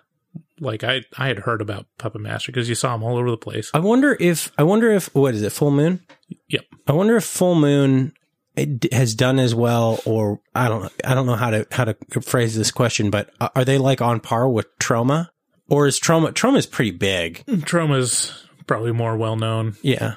like 0.59 0.83
I 0.83 1.03
I 1.17 1.27
had 1.27 1.39
heard 1.39 1.61
about 1.61 1.85
Puppet 1.97 2.21
Master 2.21 2.51
because 2.51 2.67
you 2.69 2.75
saw 2.75 2.93
them 2.93 3.03
all 3.03 3.17
over 3.17 3.29
the 3.29 3.37
place. 3.37 3.69
I 3.73 3.79
wonder 3.79 4.17
if 4.19 4.51
I 4.57 4.63
wonder 4.63 4.91
if 4.91 5.13
what 5.13 5.33
is 5.35 5.41
it? 5.43 5.51
Full 5.51 5.71
Moon. 5.71 6.01
Yep. 6.49 6.65
I 6.87 6.93
wonder 6.93 7.15
if 7.17 7.23
Full 7.25 7.55
Moon 7.55 8.13
it 8.55 8.79
d- 8.81 8.89
has 8.91 9.15
done 9.15 9.39
as 9.39 9.55
well, 9.55 9.99
or 10.05 10.41
I 10.55 10.67
don't 10.67 10.83
know. 10.83 10.89
I 11.05 11.13
don't 11.13 11.25
know 11.25 11.35
how 11.35 11.51
to 11.51 11.67
how 11.71 11.85
to 11.85 11.95
phrase 12.21 12.55
this 12.55 12.71
question, 12.71 13.09
but 13.11 13.29
are 13.55 13.63
they 13.65 13.77
like 13.77 14.01
on 14.01 14.19
par 14.19 14.49
with 14.49 14.67
Troma, 14.79 15.29
or 15.69 15.87
is 15.87 15.99
Troma 15.99 16.31
Troma 16.33 16.57
is 16.57 16.65
pretty 16.65 16.91
big? 16.91 17.43
Troma's 17.47 18.45
probably 18.67 18.91
more 18.91 19.15
well 19.15 19.35
known. 19.35 19.75
Yeah. 19.81 20.15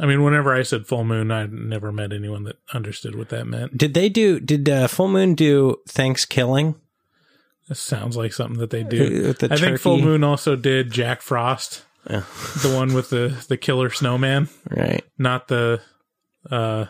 I 0.00 0.06
mean, 0.06 0.22
whenever 0.24 0.54
I 0.54 0.62
said 0.62 0.86
full 0.86 1.04
moon, 1.04 1.30
I 1.30 1.46
never 1.46 1.92
met 1.92 2.12
anyone 2.12 2.44
that 2.44 2.56
understood 2.72 3.14
what 3.16 3.28
that 3.28 3.46
meant. 3.46 3.76
Did 3.76 3.92
they 3.94 4.08
do? 4.08 4.40
Did 4.40 4.68
uh, 4.68 4.86
Full 4.88 5.08
Moon 5.08 5.34
do 5.34 5.76
Thanksgiving? 5.86 6.74
It 7.68 7.76
sounds 7.76 8.16
like 8.16 8.32
something 8.32 8.58
that 8.58 8.70
they 8.70 8.82
do. 8.82 9.28
Uh, 9.28 9.32
the 9.38 9.48
I 9.52 9.56
think 9.56 9.78
Full? 9.78 9.98
Moon 10.00 10.24
also 10.24 10.56
did 10.56 10.90
Jack 10.90 11.20
Frost, 11.22 11.84
Yeah. 12.08 12.22
the 12.62 12.72
one 12.74 12.94
with 12.94 13.10
the 13.10 13.44
the 13.48 13.56
killer 13.58 13.90
snowman, 13.90 14.48
Right. 14.70 15.04
not 15.18 15.48
the 15.48 15.80
uh 16.50 16.86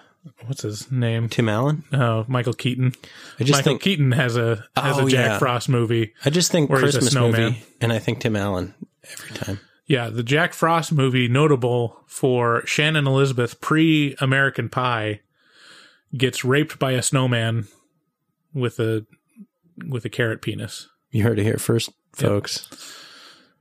what's 0.46 0.62
his 0.62 0.90
name? 0.92 1.29
Tim 1.29 1.49
Allen. 1.49 1.83
Oh, 1.92 2.25
Michael 2.29 2.53
Keaton. 2.55 2.94
I 3.40 3.44
just 3.44 3.59
Michael 3.59 3.73
think 3.73 3.83
Keaton 3.83 4.12
has 4.12 4.37
a 4.37 4.64
has 4.77 4.99
Oh, 4.99 5.07
a 5.07 5.11
Jack 5.11 5.27
yeah. 5.33 5.38
Frost 5.38 5.68
movie. 5.68 6.12
I 6.25 6.31
just 6.31 6.53
think 6.53 6.70
Where 6.70 6.81
he's 6.81 6.94
a 6.94 6.99
Christmas 6.99 7.12
snowman. 7.12 7.40
movie, 7.42 7.62
and 7.81 7.92
I 7.92 7.99
think 7.99 8.20
Tim 8.20 8.37
Allen 8.37 8.73
every 9.12 9.37
time. 9.37 9.61
Yeah, 9.90 10.09
the 10.09 10.22
Jack 10.22 10.53
Frost 10.53 10.92
movie, 10.92 11.26
notable 11.26 12.05
for 12.07 12.64
Shannon 12.64 13.09
Elizabeth 13.09 13.61
pre 13.61 14.14
American 14.20 14.68
Pie, 14.68 15.18
gets 16.16 16.44
raped 16.44 16.79
by 16.79 16.92
a 16.92 17.03
snowman 17.03 17.66
with 18.55 18.79
a 18.79 19.05
with 19.88 20.05
a 20.05 20.09
carrot 20.09 20.42
penis. 20.42 20.88
You 21.11 21.24
heard 21.24 21.40
it 21.40 21.42
here 21.42 21.57
first, 21.57 21.90
folks. 22.12 22.68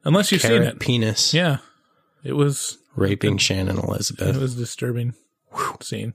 Unless 0.04 0.32
you've 0.32 0.44
seen 0.44 0.62
Carrot 0.62 0.76
it, 0.76 0.80
penis 0.80 1.34
yeah, 1.34 1.58
it 2.24 2.34
was 2.34 2.78
raping 2.96 3.40
Shannon 3.40 3.80
Elizabeth. 3.80 4.36
it 4.36 4.40
was 4.40 4.54
disturbing 4.54 5.16
scene. 5.82 6.14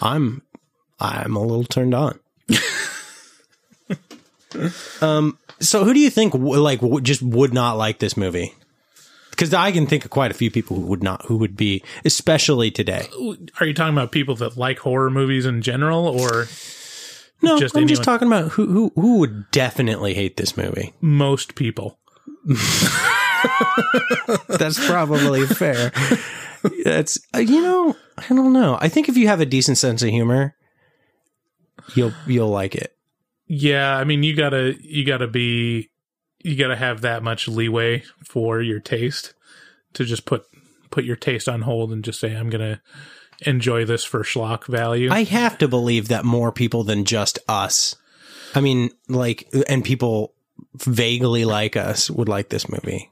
I'm 0.00 0.42
I'm 0.98 1.36
a 1.36 1.42
little 1.42 1.62
turned 1.62 1.94
on. 1.94 2.18
um. 5.00 5.38
So, 5.60 5.84
who 5.84 5.94
do 5.94 6.00
you 6.00 6.10
think 6.10 6.34
like 6.34 6.80
just 7.04 7.22
would 7.22 7.54
not 7.54 7.74
like 7.74 8.00
this 8.00 8.16
movie? 8.16 8.52
Because 9.32 9.52
I 9.52 9.72
can 9.72 9.86
think 9.86 10.04
of 10.04 10.10
quite 10.10 10.30
a 10.30 10.34
few 10.34 10.50
people 10.50 10.76
who 10.76 10.82
would 10.82 11.02
not, 11.02 11.24
who 11.26 11.36
would 11.38 11.56
be, 11.56 11.82
especially 12.04 12.70
today. 12.70 13.08
Are 13.58 13.66
you 13.66 13.74
talking 13.74 13.94
about 13.94 14.12
people 14.12 14.36
that 14.36 14.56
like 14.56 14.78
horror 14.78 15.10
movies 15.10 15.46
in 15.46 15.62
general, 15.62 16.06
or 16.06 16.46
No, 17.42 17.58
Just 17.58 17.76
I'm 17.76 17.88
just 17.88 18.04
talking 18.04 18.28
about 18.28 18.52
who 18.52 18.66
who 18.66 18.92
who 18.94 19.18
would 19.18 19.50
definitely 19.50 20.14
hate 20.14 20.36
this 20.36 20.56
movie. 20.56 20.92
most 21.00 21.54
people? 21.56 21.98
That's 24.48 24.84
probably 24.86 25.46
fair. 25.46 25.92
That's 26.84 27.18
uh, 27.34 27.38
you 27.38 27.60
know 27.62 27.96
I 28.18 28.28
don't 28.28 28.52
know. 28.52 28.78
I 28.80 28.88
think 28.88 29.08
if 29.08 29.16
you 29.16 29.28
have 29.28 29.40
a 29.40 29.46
decent 29.46 29.78
sense 29.78 30.02
of 30.02 30.10
humor, 30.10 30.54
you'll 31.94 32.12
you'll 32.26 32.50
like 32.50 32.74
it. 32.74 32.96
Yeah, 33.46 33.96
I 33.96 34.04
mean, 34.04 34.22
you 34.22 34.34
gotta 34.36 34.74
you 34.80 35.04
gotta 35.04 35.26
be 35.26 35.90
you 36.42 36.56
gotta 36.56 36.76
have 36.76 37.00
that 37.02 37.22
much 37.22 37.48
leeway 37.48 38.02
for 38.24 38.60
your 38.60 38.80
taste 38.80 39.34
to 39.94 40.04
just 40.04 40.24
put 40.24 40.44
put 40.90 41.04
your 41.04 41.16
taste 41.16 41.48
on 41.48 41.62
hold 41.62 41.92
and 41.92 42.04
just 42.04 42.20
say 42.20 42.34
I'm 42.34 42.50
gonna 42.50 42.80
enjoy 43.46 43.84
this 43.84 44.04
for 44.04 44.22
schlock 44.22 44.66
value. 44.66 45.10
I 45.10 45.24
have 45.24 45.58
to 45.58 45.68
believe 45.68 46.08
that 46.08 46.24
more 46.24 46.52
people 46.52 46.84
than 46.84 47.04
just 47.04 47.38
us. 47.48 47.96
I 48.54 48.60
mean, 48.60 48.90
like, 49.08 49.48
and 49.68 49.84
people 49.84 50.34
vaguely 50.74 51.44
like 51.44 51.76
us 51.76 52.10
would 52.10 52.28
like 52.28 52.48
this 52.48 52.68
movie. 52.68 53.10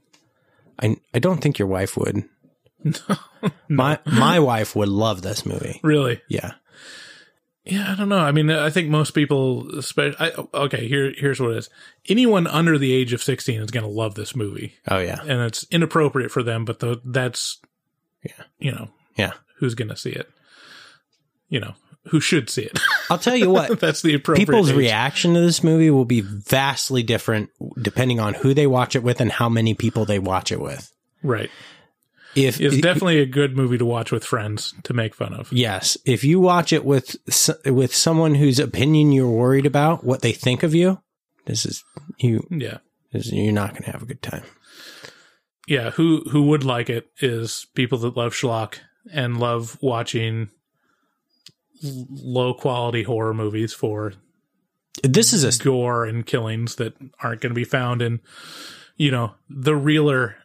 I 0.78 0.96
I 1.14 1.18
don't 1.18 1.40
think 1.40 1.58
your 1.58 1.68
wife 1.68 1.96
would. 1.96 2.24
no. 2.84 3.16
My 3.68 3.98
my 4.04 4.38
wife 4.38 4.76
would 4.76 4.88
love 4.88 5.22
this 5.22 5.44
movie. 5.44 5.80
Really? 5.82 6.20
Yeah. 6.28 6.52
Yeah, 7.64 7.92
I 7.92 7.94
don't 7.94 8.08
know. 8.08 8.18
I 8.18 8.32
mean, 8.32 8.50
I 8.50 8.70
think 8.70 8.88
most 8.88 9.10
people, 9.10 9.70
I, 9.98 10.32
okay, 10.54 10.88
here, 10.88 11.12
here's 11.16 11.38
what 11.40 11.50
it 11.52 11.58
is. 11.58 11.68
Anyone 12.08 12.46
under 12.46 12.78
the 12.78 12.92
age 12.92 13.12
of 13.12 13.22
16 13.22 13.60
is 13.60 13.70
going 13.70 13.84
to 13.84 13.90
love 13.90 14.14
this 14.14 14.34
movie. 14.34 14.74
Oh 14.88 14.98
yeah. 14.98 15.20
And 15.20 15.42
it's 15.42 15.64
inappropriate 15.70 16.30
for 16.30 16.42
them, 16.42 16.64
but 16.64 16.78
the, 16.80 17.00
that's, 17.04 17.60
Yeah. 18.24 18.32
you 18.58 18.72
know, 18.72 18.88
Yeah. 19.16 19.32
who's 19.58 19.74
going 19.74 19.88
to 19.88 19.96
see 19.96 20.10
it? 20.10 20.28
You 21.50 21.60
know, 21.60 21.74
who 22.06 22.18
should 22.20 22.48
see 22.48 22.62
it? 22.62 22.78
I'll 23.10 23.18
tell 23.18 23.36
you 23.36 23.50
what. 23.50 23.78
that's 23.80 24.00
the 24.00 24.14
appropriate 24.14 24.46
People's 24.46 24.70
age. 24.70 24.76
reaction 24.76 25.34
to 25.34 25.40
this 25.40 25.62
movie 25.62 25.90
will 25.90 26.06
be 26.06 26.22
vastly 26.22 27.02
different 27.02 27.50
depending 27.80 28.20
on 28.20 28.34
who 28.34 28.54
they 28.54 28.66
watch 28.66 28.96
it 28.96 29.02
with 29.02 29.20
and 29.20 29.30
how 29.30 29.50
many 29.50 29.74
people 29.74 30.06
they 30.06 30.18
watch 30.18 30.50
it 30.50 30.60
with. 30.60 30.90
Right. 31.22 31.50
If 32.36 32.60
It's 32.60 32.76
definitely 32.76 33.20
a 33.20 33.26
good 33.26 33.56
movie 33.56 33.78
to 33.78 33.84
watch 33.84 34.12
with 34.12 34.24
friends 34.24 34.74
to 34.84 34.92
make 34.92 35.14
fun 35.14 35.34
of. 35.34 35.52
Yes, 35.52 35.96
if 36.04 36.22
you 36.22 36.38
watch 36.38 36.72
it 36.72 36.84
with 36.84 37.16
with 37.66 37.94
someone 37.94 38.36
whose 38.36 38.58
opinion 38.58 39.12
you're 39.12 39.28
worried 39.28 39.66
about, 39.66 40.04
what 40.04 40.22
they 40.22 40.32
think 40.32 40.62
of 40.62 40.74
you, 40.74 41.00
this 41.46 41.66
is 41.66 41.84
you. 42.18 42.46
Yeah. 42.50 42.78
You're 43.12 43.52
not 43.52 43.70
going 43.70 43.82
to 43.82 43.90
have 43.90 44.02
a 44.02 44.06
good 44.06 44.22
time. 44.22 44.44
Yeah. 45.66 45.90
Who, 45.90 46.22
who 46.30 46.46
would 46.46 46.62
like 46.62 46.88
it 46.88 47.10
is 47.20 47.66
people 47.74 47.98
that 47.98 48.16
love 48.16 48.34
schlock 48.34 48.78
and 49.12 49.40
love 49.40 49.76
watching 49.82 50.50
low 51.82 52.54
quality 52.54 53.02
horror 53.02 53.34
movies 53.34 53.72
for 53.72 54.12
This 55.02 55.32
is 55.32 55.44
a 55.44 55.62
gore 55.62 56.04
and 56.04 56.26
killings 56.26 56.76
that 56.76 56.94
aren't 57.20 57.40
going 57.40 57.50
to 57.50 57.54
be 57.54 57.64
found 57.64 58.02
in, 58.02 58.20
you 58.96 59.10
know, 59.10 59.34
the 59.48 59.74
realer 59.74 60.36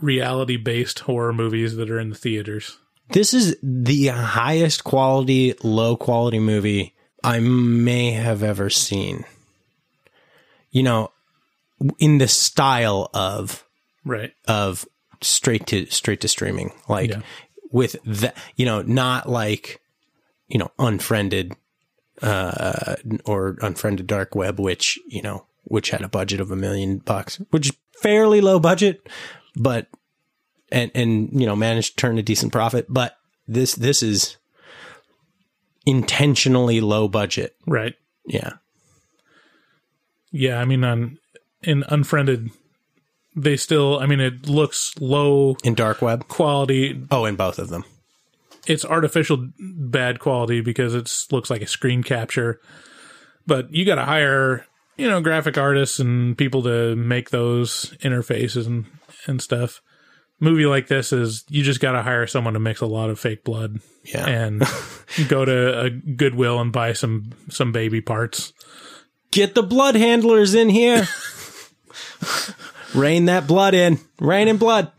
reality 0.00 0.56
based 0.56 1.00
horror 1.00 1.32
movies 1.32 1.76
that 1.76 1.90
are 1.90 1.98
in 1.98 2.10
the 2.10 2.16
theaters. 2.16 2.78
this 3.10 3.32
is 3.32 3.56
the 3.62 4.06
highest 4.08 4.84
quality, 4.84 5.54
low 5.62 5.96
quality 5.96 6.38
movie 6.38 6.94
I 7.22 7.38
may 7.40 8.10
have 8.12 8.42
ever 8.42 8.68
seen. 8.70 9.24
You 10.70 10.82
know, 10.82 11.12
in 11.98 12.18
the 12.18 12.28
style 12.28 13.10
of 13.14 13.64
Right. 14.04 14.32
of 14.46 14.86
straight 15.22 15.66
to 15.68 15.86
straight 15.86 16.20
to 16.20 16.28
streaming 16.28 16.72
like 16.88 17.10
Yeah. 17.10 17.20
with 17.72 17.96
that 18.04 18.36
you 18.56 18.64
know 18.66 18.82
not 18.82 19.28
like 19.28 19.80
you 20.48 20.58
know 20.58 20.70
unfriended 20.78 21.54
uh 22.22 22.96
or 23.24 23.56
unfriended 23.62 24.06
dark 24.06 24.34
web 24.34 24.60
which 24.60 24.98
you 25.08 25.22
know 25.22 25.46
which 25.64 25.90
had 25.90 26.02
a 26.02 26.08
budget 26.08 26.40
of 26.40 26.50
a 26.50 26.56
million 26.56 26.98
bucks 26.98 27.40
which 27.50 27.70
is 27.70 27.76
fairly 28.02 28.40
low 28.40 28.60
budget 28.60 29.08
but 29.56 29.88
and 30.70 30.90
and 30.94 31.28
you 31.40 31.46
know 31.46 31.56
managed 31.56 31.90
to 31.92 31.96
turn 31.96 32.18
a 32.18 32.22
decent 32.22 32.52
profit 32.52 32.86
but 32.88 33.16
this 33.48 33.74
this 33.74 34.02
is 34.02 34.36
intentionally 35.84 36.80
low 36.80 37.08
budget 37.08 37.56
Right. 37.66 37.94
yeah 38.26 38.54
Yeah. 40.32 40.60
I 40.60 40.64
mean, 40.64 40.84
on 40.84 41.18
in 41.62 41.84
Unfriended, 41.88 42.50
they 43.34 43.56
still, 43.56 43.98
I 43.98 44.06
mean, 44.06 44.20
it 44.20 44.48
looks 44.48 44.94
low 45.00 45.56
in 45.64 45.74
dark 45.74 46.02
web 46.02 46.28
quality. 46.28 47.00
oh 47.10 47.24
in 47.24 47.36
both 47.36 47.58
of 47.58 47.68
them 47.68 47.84
It's 48.66 48.84
artificial 48.84 49.48
bad 49.58 50.18
quality 50.18 50.60
because 50.60 50.94
it 50.94 51.10
looks 51.30 51.50
like 51.50 51.62
a 51.62 51.66
screen 51.66 52.02
capture. 52.02 52.60
But 53.46 53.72
you 53.72 53.84
got 53.84 53.94
to 53.96 54.04
hire, 54.04 54.66
you 54.96 55.08
know, 55.08 55.20
graphic 55.20 55.56
artists 55.56 56.00
and 56.00 56.36
people 56.36 56.62
to 56.64 56.96
make 56.96 57.30
those 57.30 57.94
interfaces 58.02 58.66
and, 58.66 58.86
and 59.26 59.40
stuff. 59.40 59.82
Movie 60.38 60.66
like 60.66 60.88
this 60.88 61.12
is 61.12 61.44
you 61.48 61.62
just 61.62 61.80
got 61.80 61.92
to 61.92 62.02
hire 62.02 62.26
someone 62.26 62.54
to 62.54 62.60
mix 62.60 62.80
a 62.80 62.86
lot 62.86 63.08
of 63.08 63.18
fake 63.18 63.42
blood 63.42 63.80
yeah 64.04 64.26
and 64.26 64.62
go 65.28 65.46
to 65.46 65.80
a 65.80 65.90
Goodwill 65.90 66.60
and 66.60 66.72
buy 66.72 66.92
some 66.92 67.30
some 67.48 67.72
baby 67.72 68.00
parts. 68.00 68.52
Get 69.30 69.54
the 69.54 69.62
blood 69.62 69.96
handlers 69.96 70.54
in 70.54 70.68
here. 70.68 71.06
Rain 72.94 73.26
that 73.26 73.46
blood 73.46 73.74
in. 73.74 73.98
Rain 74.20 74.48
in 74.48 74.56
blood. 74.56 74.92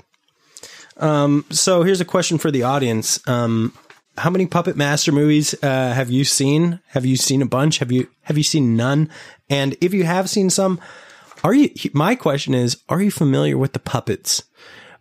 Um, 0.97 1.45
so 1.49 1.83
here's 1.83 2.01
a 2.01 2.05
question 2.05 2.37
for 2.37 2.51
the 2.51 2.63
audience. 2.63 3.25
Um, 3.27 3.73
how 4.17 4.29
many 4.29 4.47
Puppet 4.47 4.75
Master 4.75 5.11
movies 5.11 5.55
uh, 5.63 5.93
have 5.93 6.09
you 6.09 6.23
seen? 6.23 6.79
Have 6.87 7.05
you 7.05 7.15
seen 7.15 7.41
a 7.41 7.45
bunch? 7.45 7.79
Have 7.79 7.91
you 7.91 8.09
have 8.23 8.37
you 8.37 8.43
seen 8.43 8.75
none? 8.75 9.09
And 9.49 9.77
if 9.81 9.93
you 9.93 10.03
have 10.05 10.29
seen 10.29 10.49
some, 10.49 10.79
are 11.47 11.53
you? 11.53 11.69
My 11.93 12.15
question 12.15 12.53
is, 12.53 12.77
are 12.89 13.01
you 13.01 13.09
familiar 13.09 13.57
with 13.57 13.71
the 13.71 13.79
puppets? 13.79 14.43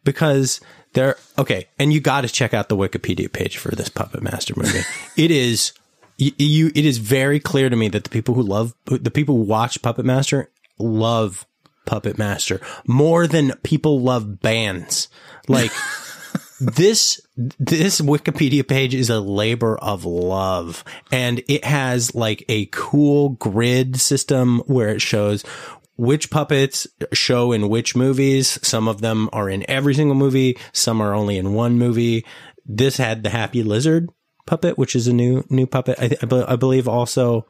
Because 0.04 0.60
they're 0.92 1.16
okay, 1.36 1.66
and 1.76 1.92
you 1.92 2.00
got 2.00 2.20
to 2.20 2.28
check 2.28 2.54
out 2.54 2.68
the 2.68 2.76
Wikipedia 2.76 3.30
page 3.30 3.58
for 3.58 3.74
this 3.74 3.88
Puppet 3.88 4.22
Master 4.22 4.54
movie. 4.56 4.82
it 5.16 5.32
is 5.32 5.72
you, 6.18 6.30
you. 6.38 6.66
It 6.74 6.86
is 6.86 6.98
very 6.98 7.40
clear 7.40 7.68
to 7.68 7.74
me 7.74 7.88
that 7.88 8.04
the 8.04 8.10
people 8.10 8.34
who 8.34 8.42
love 8.42 8.74
the 8.84 9.10
people 9.10 9.34
who 9.34 9.42
watch 9.42 9.82
Puppet 9.82 10.06
Master 10.06 10.50
love 10.78 11.46
Puppet 11.84 12.16
Master 12.16 12.60
more 12.86 13.26
than 13.26 13.52
people 13.64 14.00
love 14.00 14.40
bands. 14.40 15.08
Like 15.48 15.72
this 16.60 17.20
this 17.36 18.00
Wikipedia 18.00 18.66
page 18.66 18.94
is 18.94 19.10
a 19.10 19.20
labor 19.20 19.76
of 19.78 20.04
love 20.04 20.84
and 21.10 21.42
it 21.48 21.64
has 21.64 22.14
like 22.14 22.44
a 22.48 22.66
cool 22.66 23.30
grid 23.30 24.00
system 24.00 24.60
where 24.60 24.90
it 24.90 25.02
shows 25.02 25.44
which 25.96 26.30
puppets 26.30 26.86
show 27.12 27.52
in 27.52 27.68
which 27.68 27.96
movies. 27.96 28.58
Some 28.66 28.86
of 28.88 29.00
them 29.00 29.28
are 29.32 29.48
in 29.48 29.68
every 29.68 29.94
single 29.94 30.14
movie, 30.16 30.58
some 30.72 31.00
are 31.00 31.14
only 31.14 31.36
in 31.38 31.52
one 31.54 31.78
movie. 31.78 32.24
This 32.64 32.96
had 32.96 33.22
the 33.22 33.30
Happy 33.30 33.62
Lizard 33.62 34.08
puppet, 34.46 34.76
which 34.78 34.94
is 34.96 35.06
a 35.06 35.12
new 35.12 35.44
new 35.50 35.66
puppet. 35.66 35.98
I, 35.98 36.10
I, 36.22 36.26
be- 36.26 36.44
I 36.48 36.56
believe 36.56 36.86
also 36.88 37.46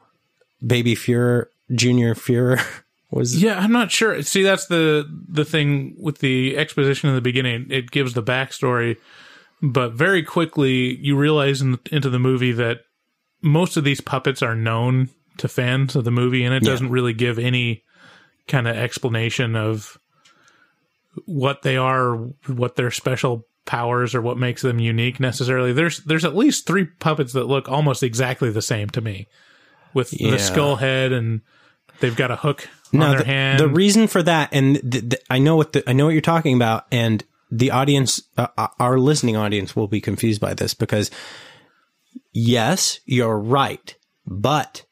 Baby 0.65 0.95
Fuhrer, 0.95 1.45
Junior 1.73 2.15
Fuhrer 2.15 2.63
was 3.11 3.41
Yeah, 3.41 3.59
I'm 3.59 3.71
not 3.71 3.91
sure. 3.91 4.21
See, 4.23 4.43
that's 4.43 4.67
the 4.67 5.05
the 5.29 5.45
thing 5.45 5.95
with 5.99 6.19
the 6.19 6.57
exposition 6.57 7.09
in 7.09 7.15
the 7.15 7.21
beginning. 7.21 7.67
It 7.69 7.91
gives 7.91 8.13
the 8.13 8.23
backstory, 8.23 8.97
but 9.61 9.93
very 9.93 10.23
quickly 10.23 10.95
you 10.97 11.17
realize 11.17 11.61
in, 11.61 11.79
into 11.91 12.09
the 12.09 12.19
movie 12.19 12.51
that 12.53 12.79
most 13.41 13.77
of 13.77 13.83
these 13.83 14.01
puppets 14.01 14.41
are 14.41 14.55
known 14.55 15.09
to 15.37 15.47
fans 15.47 15.95
of 15.95 16.03
the 16.03 16.11
movie, 16.11 16.43
and 16.43 16.53
it 16.55 16.63
Yeah. 16.63 16.71
doesn't 16.71 16.89
really 16.89 17.13
give 17.13 17.37
any 17.37 17.83
kind 18.47 18.67
of 18.67 18.75
explanation 18.75 19.55
of 19.55 19.97
what 21.25 21.61
they 21.63 21.77
are, 21.77 22.15
what 22.47 22.75
their 22.75 22.91
special 22.91 23.45
powers, 23.65 24.15
or 24.15 24.21
what 24.21 24.37
makes 24.37 24.61
them 24.61 24.79
unique 24.79 25.19
necessarily. 25.19 25.73
There's 25.73 25.99
there's 25.99 26.25
at 26.25 26.35
least 26.35 26.65
three 26.67 26.85
puppets 26.85 27.33
that 27.33 27.45
look 27.45 27.67
almost 27.69 28.03
exactly 28.03 28.49
the 28.49 28.61
same 28.61 28.89
to 28.91 29.01
me, 29.01 29.27
with 29.93 30.13
Yeah. 30.19 30.31
the 30.31 30.39
skull 30.39 30.77
head 30.77 31.11
and. 31.11 31.41
They've 31.99 32.15
got 32.15 32.29
a 32.29 32.35
hook 32.35 32.69
on 32.93 32.99
No, 32.99 33.09
their 33.09 33.19
the, 33.21 33.25
hand. 33.25 33.59
the 33.59 33.67
reason 33.67 34.05
for 34.05 34.21
that, 34.21 34.49
and 34.51 34.75
th 34.91 35.09
th 35.09 35.21
I 35.31 35.39
know 35.39 35.55
what 35.55 35.73
the, 35.73 35.81
I 35.89 35.93
know 35.93 36.05
what 36.05 36.11
you're 36.11 36.21
talking 36.21 36.53
about, 36.55 36.85
and 36.91 37.23
the 37.49 37.71
audience, 37.71 38.21
uh, 38.37 38.49
uh, 38.55 38.67
our 38.79 38.99
listening 38.99 39.35
audience, 39.35 39.75
will 39.75 39.87
be 39.87 39.99
confused 39.99 40.39
by 40.39 40.53
this 40.53 40.75
because, 40.75 41.09
yes, 42.33 42.99
you're 43.05 43.39
right, 43.39 43.95
but 44.27 44.85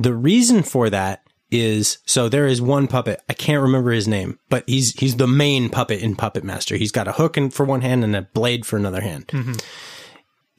the 0.00 0.14
reason 0.14 0.64
for 0.64 0.90
that 0.90 1.22
is 1.52 1.98
so 2.06 2.28
there 2.28 2.48
is 2.48 2.60
one 2.60 2.88
puppet 2.88 3.22
I 3.28 3.34
can't 3.34 3.62
remember 3.62 3.92
his 3.92 4.08
name, 4.08 4.38
but 4.48 4.64
he's 4.66 4.98
he's 4.98 5.16
the 5.16 5.28
main 5.28 5.68
puppet 5.68 6.00
in 6.00 6.16
Puppet 6.16 6.42
Master. 6.42 6.76
He's 6.76 6.92
got 6.92 7.06
a 7.06 7.12
hook 7.12 7.36
in, 7.36 7.50
for 7.50 7.64
one 7.64 7.82
hand 7.82 8.02
and 8.02 8.16
a 8.16 8.22
blade 8.22 8.66
for 8.66 8.76
another 8.76 9.00
hand 9.02 9.30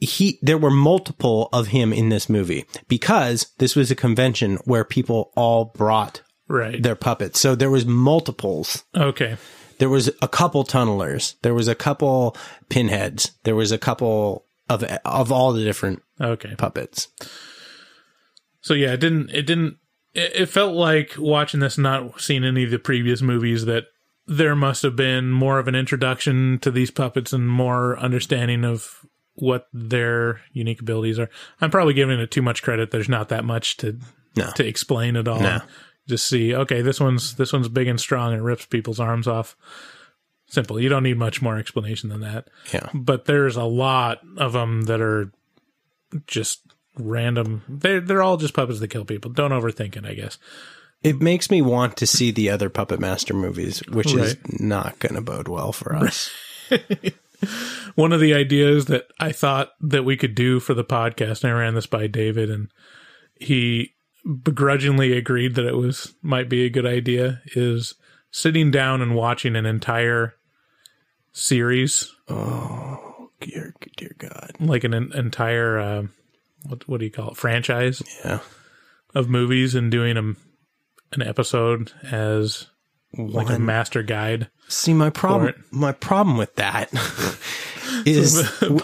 he 0.00 0.38
there 0.42 0.58
were 0.58 0.70
multiple 0.70 1.48
of 1.52 1.68
him 1.68 1.92
in 1.92 2.08
this 2.08 2.28
movie 2.28 2.64
because 2.88 3.46
this 3.58 3.76
was 3.76 3.90
a 3.90 3.96
convention 3.96 4.56
where 4.64 4.84
people 4.84 5.32
all 5.36 5.66
brought 5.66 6.22
right. 6.48 6.82
their 6.82 6.96
puppets. 6.96 7.40
So 7.40 7.54
there 7.54 7.70
was 7.70 7.86
multiples. 7.86 8.84
Okay. 8.94 9.36
There 9.78 9.88
was 9.88 10.10
a 10.22 10.28
couple 10.28 10.64
tunnelers. 10.64 11.34
There 11.42 11.54
was 11.54 11.68
a 11.68 11.74
couple 11.74 12.36
pinheads. 12.68 13.32
There 13.44 13.56
was 13.56 13.72
a 13.72 13.78
couple 13.78 14.46
of 14.68 14.82
of 15.04 15.32
all 15.32 15.52
the 15.52 15.64
different 15.64 16.02
Okay. 16.20 16.54
puppets. 16.56 17.08
So 18.60 18.74
yeah, 18.74 18.92
it 18.92 19.00
didn't. 19.00 19.30
It 19.30 19.42
didn't. 19.42 19.76
It, 20.14 20.32
it 20.34 20.46
felt 20.46 20.74
like 20.74 21.14
watching 21.18 21.60
this, 21.60 21.76
not 21.78 22.20
seeing 22.20 22.44
any 22.44 22.64
of 22.64 22.70
the 22.70 22.78
previous 22.78 23.20
movies, 23.22 23.64
that 23.66 23.84
there 24.26 24.56
must 24.56 24.82
have 24.82 24.96
been 24.96 25.30
more 25.30 25.58
of 25.58 25.68
an 25.68 25.74
introduction 25.74 26.58
to 26.60 26.70
these 26.70 26.90
puppets 26.90 27.32
and 27.32 27.48
more 27.48 27.98
understanding 27.98 28.64
of 28.64 29.04
what 29.34 29.66
their 29.72 30.40
unique 30.52 30.80
abilities 30.80 31.18
are. 31.18 31.28
I'm 31.60 31.70
probably 31.70 31.92
giving 31.94 32.18
it 32.20 32.30
too 32.30 32.40
much 32.42 32.62
credit. 32.62 32.90
There's 32.90 33.08
not 33.08 33.28
that 33.30 33.44
much 33.44 33.76
to 33.78 33.98
No. 34.36 34.50
to 34.54 34.66
explain 34.66 35.16
at 35.16 35.28
all. 35.28 35.40
No. 35.40 35.60
Just 36.08 36.26
see, 36.26 36.54
okay, 36.54 36.82
this 36.82 37.00
one's 37.00 37.34
this 37.34 37.52
one's 37.52 37.68
big 37.68 37.88
and 37.88 37.98
strong 38.00 38.32
and 38.32 38.44
rips 38.44 38.66
people's 38.66 39.00
arms 39.00 39.26
off. 39.26 39.56
Simple. 40.46 40.78
You 40.78 40.88
don't 40.88 41.02
need 41.02 41.18
much 41.18 41.40
more 41.42 41.56
explanation 41.58 42.08
than 42.10 42.20
that. 42.20 42.48
Yeah. 42.72 42.88
but 42.94 43.24
there's 43.24 43.56
a 43.56 43.64
lot 43.64 44.20
of 44.36 44.52
them 44.52 44.82
that 44.82 45.00
are 45.00 45.32
just 46.26 46.60
random. 46.98 47.62
They're 47.68 48.00
they're 48.00 48.22
all 48.22 48.36
just 48.36 48.54
puppets 48.54 48.80
that 48.80 48.88
kill 48.88 49.04
people. 49.04 49.30
Don't 49.30 49.50
overthink 49.52 49.96
it. 49.96 50.04
I 50.04 50.14
guess. 50.14 50.38
It 51.02 51.20
makes 51.20 51.50
me 51.50 51.60
want 51.60 51.98
to 51.98 52.06
see 52.06 52.30
the 52.30 52.48
other 52.48 52.70
Puppet 52.70 52.98
Master 52.98 53.34
movies, 53.34 53.80
which 53.88 54.14
is 54.14 54.36
not 54.58 54.98
going 55.00 55.14
to 55.14 55.20
bode 55.20 55.48
well 55.48 55.70
for 55.70 55.94
us. 55.94 56.30
One 57.94 58.12
of 58.14 58.20
the 58.20 58.32
ideas 58.32 58.86
that 58.86 59.08
I 59.20 59.30
thought 59.32 59.72
that 59.82 60.04
we 60.06 60.16
could 60.16 60.34
do 60.34 60.60
for 60.60 60.72
the 60.72 60.84
podcast, 60.84 61.44
and 61.44 61.52
I 61.52 61.56
ran 61.58 61.74
this 61.74 61.84
by 61.86 62.06
David, 62.06 62.50
and 62.50 62.70
he 63.38 63.92
begrudgingly 64.42 65.12
agreed 65.14 65.54
that 65.56 65.66
it 65.66 65.76
was 65.76 66.14
might 66.22 66.48
be 66.48 66.64
a 66.64 66.70
good 66.70 66.86
idea, 66.86 67.42
is 67.54 67.96
sitting 68.30 68.70
down 68.70 69.02
and 69.02 69.14
watching 69.14 69.56
an 69.56 69.66
entire 69.66 70.34
series, 71.32 72.10
Oh, 72.28 73.28
dear, 73.40 73.74
dear 73.98 74.14
God. 74.16 74.52
like 74.58 74.84
an, 74.84 74.94
en- 74.94 75.12
entire 75.14 75.78
uh, 75.78 76.02
what 76.64 76.88
what 76.88 76.98
do 77.00 77.06
you 77.06 77.10
call 77.12 77.30
it, 77.30 77.36
franchise 77.36 78.02
Yeah. 78.24 78.40
of 79.14 79.28
movies, 79.28 79.74
and 79.74 79.90
doing 79.90 80.14
them 80.14 80.36
an 81.12 81.22
episode 81.22 81.92
as 82.10 82.66
like 83.16 83.48
a 83.50 83.58
master 83.58 84.02
guide. 84.02 84.48
See, 84.68 84.92
my 84.94 85.10
problem, 85.10 85.54
my 85.70 85.92
problem 85.92 86.36
with 86.36 86.56
that 86.56 86.90
is, 88.06 88.36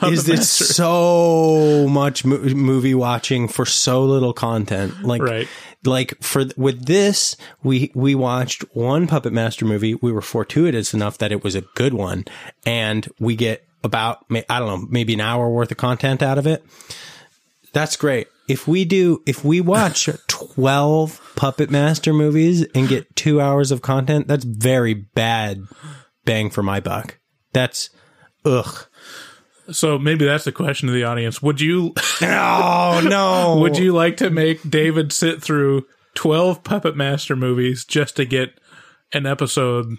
is 0.02 0.28
it's 0.28 0.48
so 0.48 1.88
much 1.88 2.24
mo- 2.24 2.38
movie 2.38 2.94
watching 2.94 3.48
for 3.48 3.64
so 3.66 4.04
little 4.04 4.32
content. 4.32 5.02
Like, 5.02 5.22
Right. 5.22 5.48
like 5.84 6.22
for 6.22 6.44
with 6.56 6.86
this, 6.86 7.36
we 7.62 7.90
we 7.94 8.14
watched 8.14 8.62
one 8.74 9.06
Puppet 9.06 9.32
Master 9.32 9.64
movie. 9.64 9.94
We 9.94 10.12
were 10.12 10.22
fortuitous 10.22 10.94
enough 10.94 11.18
that 11.18 11.32
it 11.32 11.42
was 11.42 11.54
a 11.54 11.62
good 11.74 11.94
one, 11.94 12.24
and 12.66 13.08
we 13.18 13.34
get 13.36 13.66
about 13.82 14.24
I 14.30 14.58
don't 14.60 14.68
know 14.82 14.86
maybe 14.90 15.14
an 15.14 15.20
hour 15.20 15.48
worth 15.50 15.70
of 15.70 15.76
content 15.78 16.22
out 16.22 16.38
of 16.38 16.46
it. 16.46 16.64
That's 17.72 17.96
great. 17.96 18.28
If 18.48 18.66
we 18.66 18.84
do, 18.84 19.22
if 19.26 19.44
we 19.44 19.60
watch 19.60 20.08
12 20.28 21.34
Puppet 21.36 21.70
Master 21.70 22.12
movies 22.12 22.66
and 22.74 22.88
get 22.88 23.14
two 23.14 23.40
hours 23.40 23.70
of 23.70 23.80
content, 23.82 24.26
that's 24.28 24.44
very 24.44 24.94
bad 24.94 25.62
bang 26.24 26.50
for 26.50 26.62
my 26.62 26.80
buck. 26.80 27.18
That's, 27.52 27.90
ugh. 28.44 28.86
So 29.70 29.98
maybe 29.98 30.24
that's 30.24 30.44
the 30.44 30.52
question 30.52 30.88
to 30.88 30.92
the 30.92 31.04
audience. 31.04 31.40
Would 31.40 31.60
you 31.60 31.94
Oh, 32.22 33.00
no. 33.08 33.58
would 33.60 33.78
you 33.78 33.92
like 33.92 34.16
to 34.16 34.30
make 34.30 34.68
David 34.68 35.12
sit 35.12 35.40
through 35.40 35.86
12 36.14 36.64
Puppet 36.64 36.96
Master 36.96 37.36
movies 37.36 37.84
just 37.84 38.16
to 38.16 38.24
get 38.24 38.50
an 39.12 39.26
episode 39.26 39.96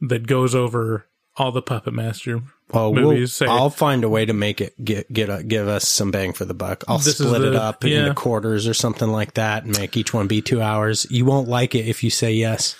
that 0.00 0.26
goes 0.28 0.54
over 0.54 1.06
all 1.36 1.52
the 1.52 1.62
Puppet 1.62 1.94
Master 1.94 2.42
Oh, 2.74 2.88
we'll- 2.88 3.26
Say, 3.26 3.44
I'll 3.46 3.68
find 3.68 4.02
a 4.02 4.08
way 4.08 4.24
to 4.24 4.32
make 4.32 4.60
it 4.62 4.82
get 4.82 5.12
get 5.12 5.28
a, 5.28 5.42
give 5.42 5.68
us 5.68 5.86
some 5.86 6.10
bang 6.10 6.32
for 6.32 6.46
the 6.46 6.54
buck. 6.54 6.84
I'll 6.88 6.98
This 6.98 7.18
split 7.18 7.42
it 7.42 7.54
up 7.54 7.84
yeah. 7.84 8.00
into 8.00 8.14
quarters 8.14 8.66
or 8.66 8.72
something 8.74 9.08
like 9.08 9.34
that 9.34 9.64
and 9.64 9.76
make 9.78 9.94
each 9.96 10.14
one 10.14 10.26
be 10.26 10.40
two 10.40 10.62
hours. 10.62 11.06
You 11.10 11.26
won't 11.26 11.48
like 11.48 11.74
it 11.74 11.86
if 11.86 12.02
you 12.02 12.08
say 12.08 12.32
yes. 12.32 12.74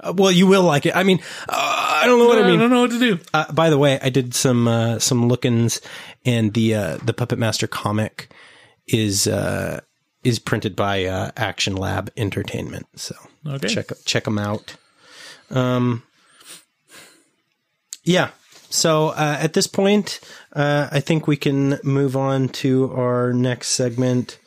Uh, 0.00 0.12
well, 0.16 0.32
you 0.32 0.46
will 0.48 0.62
like 0.64 0.84
it. 0.86 0.96
I 0.96 1.04
mean, 1.04 1.20
uh, 1.48 2.00
I 2.02 2.06
don't 2.06 2.18
know 2.18 2.26
what 2.26 2.38
I 2.42 2.46
mean. 2.46 2.56
I 2.58 2.62
don't 2.62 2.70
know 2.70 2.80
what 2.80 2.90
to 2.90 2.98
do. 2.98 3.18
Uh, 3.32 3.52
by 3.52 3.70
the 3.70 3.78
way, 3.78 4.00
I 4.02 4.08
did 4.10 4.34
some 4.34 4.66
uh, 4.66 4.98
some 4.98 5.28
look-ins, 5.28 5.80
and 6.24 6.52
the 6.54 6.74
uh, 6.74 6.96
the 7.04 7.12
Puppet 7.12 7.38
Master 7.38 7.66
comic 7.68 8.32
is 8.88 9.26
uh, 9.28 9.80
is 10.24 10.38
printed 10.40 10.74
by 10.74 11.04
uh, 11.04 11.30
Action 11.36 11.76
Lab 11.76 12.10
Entertainment. 12.16 12.86
So 12.96 13.14
Okay. 13.46 13.68
check 13.68 13.92
check 14.06 14.24
them 14.24 14.38
out. 14.38 14.74
Um, 15.50 16.02
yeah. 18.10 18.30
So 18.70 19.08
uh, 19.08 19.38
at 19.40 19.52
this 19.52 19.66
point, 19.66 20.20
uh, 20.52 20.88
I 20.90 21.00
think 21.00 21.26
we 21.26 21.36
can 21.36 21.78
move 21.84 22.16
on 22.16 22.48
to 22.48 22.92
our 22.92 23.32
next 23.32 23.68
segment, 23.68 24.38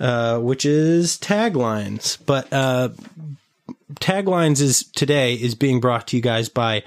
uh, 0.00 0.38
which 0.38 0.64
is 0.64 1.16
taglines. 1.18 2.18
But 2.24 2.52
uh, 2.52 2.90
taglines 3.94 4.60
is 4.60 4.84
today 4.84 5.34
is 5.34 5.54
being 5.54 5.80
brought 5.80 6.08
to 6.08 6.16
you 6.16 6.22
guys 6.22 6.48
by 6.48 6.82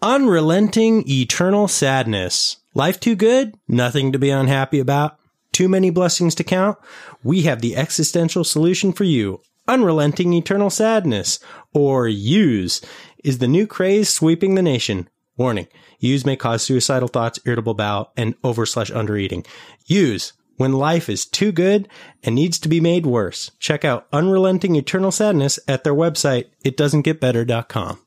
Unrelenting 0.00 1.04
Eternal 1.08 1.68
Sadness. 1.68 2.56
Life 2.74 2.98
too 2.98 3.14
good? 3.14 3.54
Nothing 3.68 4.12
to 4.12 4.18
be 4.18 4.30
unhappy 4.30 4.80
about? 4.80 5.18
Too 5.52 5.68
many 5.68 5.90
blessings 5.90 6.34
to 6.36 6.44
count? 6.44 6.78
We 7.22 7.42
have 7.42 7.60
the 7.60 7.76
existential 7.76 8.42
solution 8.42 8.92
for 8.92 9.04
you. 9.04 9.40
Unrelenting 9.68 10.32
Eternal 10.32 10.70
Sadness, 10.70 11.38
or 11.72 12.08
Use, 12.08 12.80
is 13.22 13.38
the 13.38 13.46
new 13.46 13.66
craze 13.66 14.08
sweeping 14.08 14.56
the 14.56 14.62
nation. 14.62 15.08
Warning. 15.42 15.66
Use 15.98 16.24
may 16.24 16.36
cause 16.36 16.62
suicidal 16.62 17.08
thoughts, 17.08 17.40
irritable 17.44 17.74
bowel, 17.74 18.12
and 18.16 18.36
over 18.44 18.64
undereating. 18.64 19.44
Use 19.86 20.34
when 20.56 20.72
life 20.72 21.08
is 21.08 21.26
too 21.26 21.50
good 21.50 21.88
and 22.22 22.36
needs 22.36 22.60
to 22.60 22.68
be 22.68 22.80
made 22.80 23.06
worse. 23.06 23.50
Check 23.58 23.84
out 23.84 24.06
Unrelenting 24.12 24.76
Eternal 24.76 25.10
Sadness 25.10 25.58
at 25.66 25.82
their 25.82 25.94
website, 25.94 26.46
itdoesn'tgetbetter.com. 26.64 27.98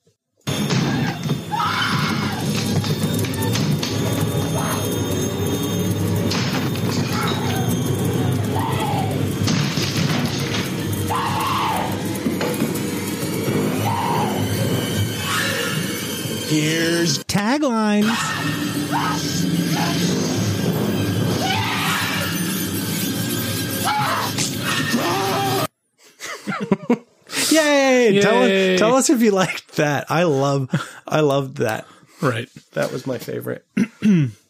Here's 16.55 17.21
Taglines. 17.25 18.05
Yay! 27.51 28.21
Tell, 28.21 28.47
Yay. 28.47 28.75
us, 28.75 28.79
tell 28.79 28.95
us 28.95 29.09
if 29.09 29.21
you 29.21 29.31
liked 29.31 29.75
that. 29.75 30.09
I 30.09 30.23
love, 30.23 30.69
I 31.05 31.19
loved 31.19 31.57
that. 31.57 31.85
Right. 32.21 32.47
That 32.71 32.93
was 32.93 33.05
my 33.05 33.17
favorite. 33.17 33.65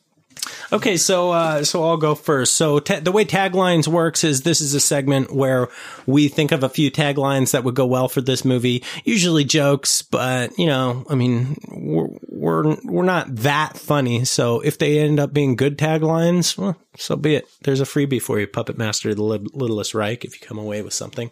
okay, 0.71 0.97
so 0.97 1.31
uh, 1.31 1.63
so 1.63 1.83
I'll 1.83 1.97
go 1.97 2.15
first. 2.15 2.55
So 2.55 2.79
ta- 2.79 2.99
the 2.99 3.11
way 3.11 3.25
taglines 3.25 3.87
works 3.87 4.23
is 4.23 4.41
this 4.41 4.61
is 4.61 4.73
a 4.73 4.79
segment 4.79 5.33
where 5.33 5.69
we 6.05 6.27
think 6.27 6.51
of 6.51 6.63
a 6.63 6.69
few 6.69 6.91
taglines 6.91 7.51
that 7.51 7.63
would 7.63 7.75
go 7.75 7.85
well 7.85 8.07
for 8.07 8.21
this 8.21 8.45
movie. 8.45 8.83
Usually 9.03 9.43
jokes, 9.43 10.01
but 10.01 10.57
you 10.57 10.65
know, 10.65 11.05
I 11.09 11.15
mean, 11.15 11.57
we're 11.69 12.07
we're 12.27 12.75
we're 12.83 13.03
not 13.03 13.33
that 13.37 13.77
funny. 13.77 14.25
So 14.25 14.59
if 14.61 14.77
they 14.77 14.99
end 14.99 15.19
up 15.19 15.33
being 15.33 15.55
good 15.55 15.77
taglines, 15.77 16.57
well, 16.57 16.77
so 16.97 17.15
be 17.15 17.35
it. 17.35 17.47
There's 17.63 17.81
a 17.81 17.85
freebie 17.85 18.21
for 18.21 18.39
you, 18.39 18.47
Puppet 18.47 18.77
Master 18.77 19.09
of 19.09 19.15
the 19.17 19.23
Li- 19.23 19.47
Littlest 19.53 19.93
Reich, 19.95 20.23
if 20.25 20.39
you 20.39 20.47
come 20.47 20.57
away 20.57 20.81
with 20.81 20.93
something. 20.93 21.31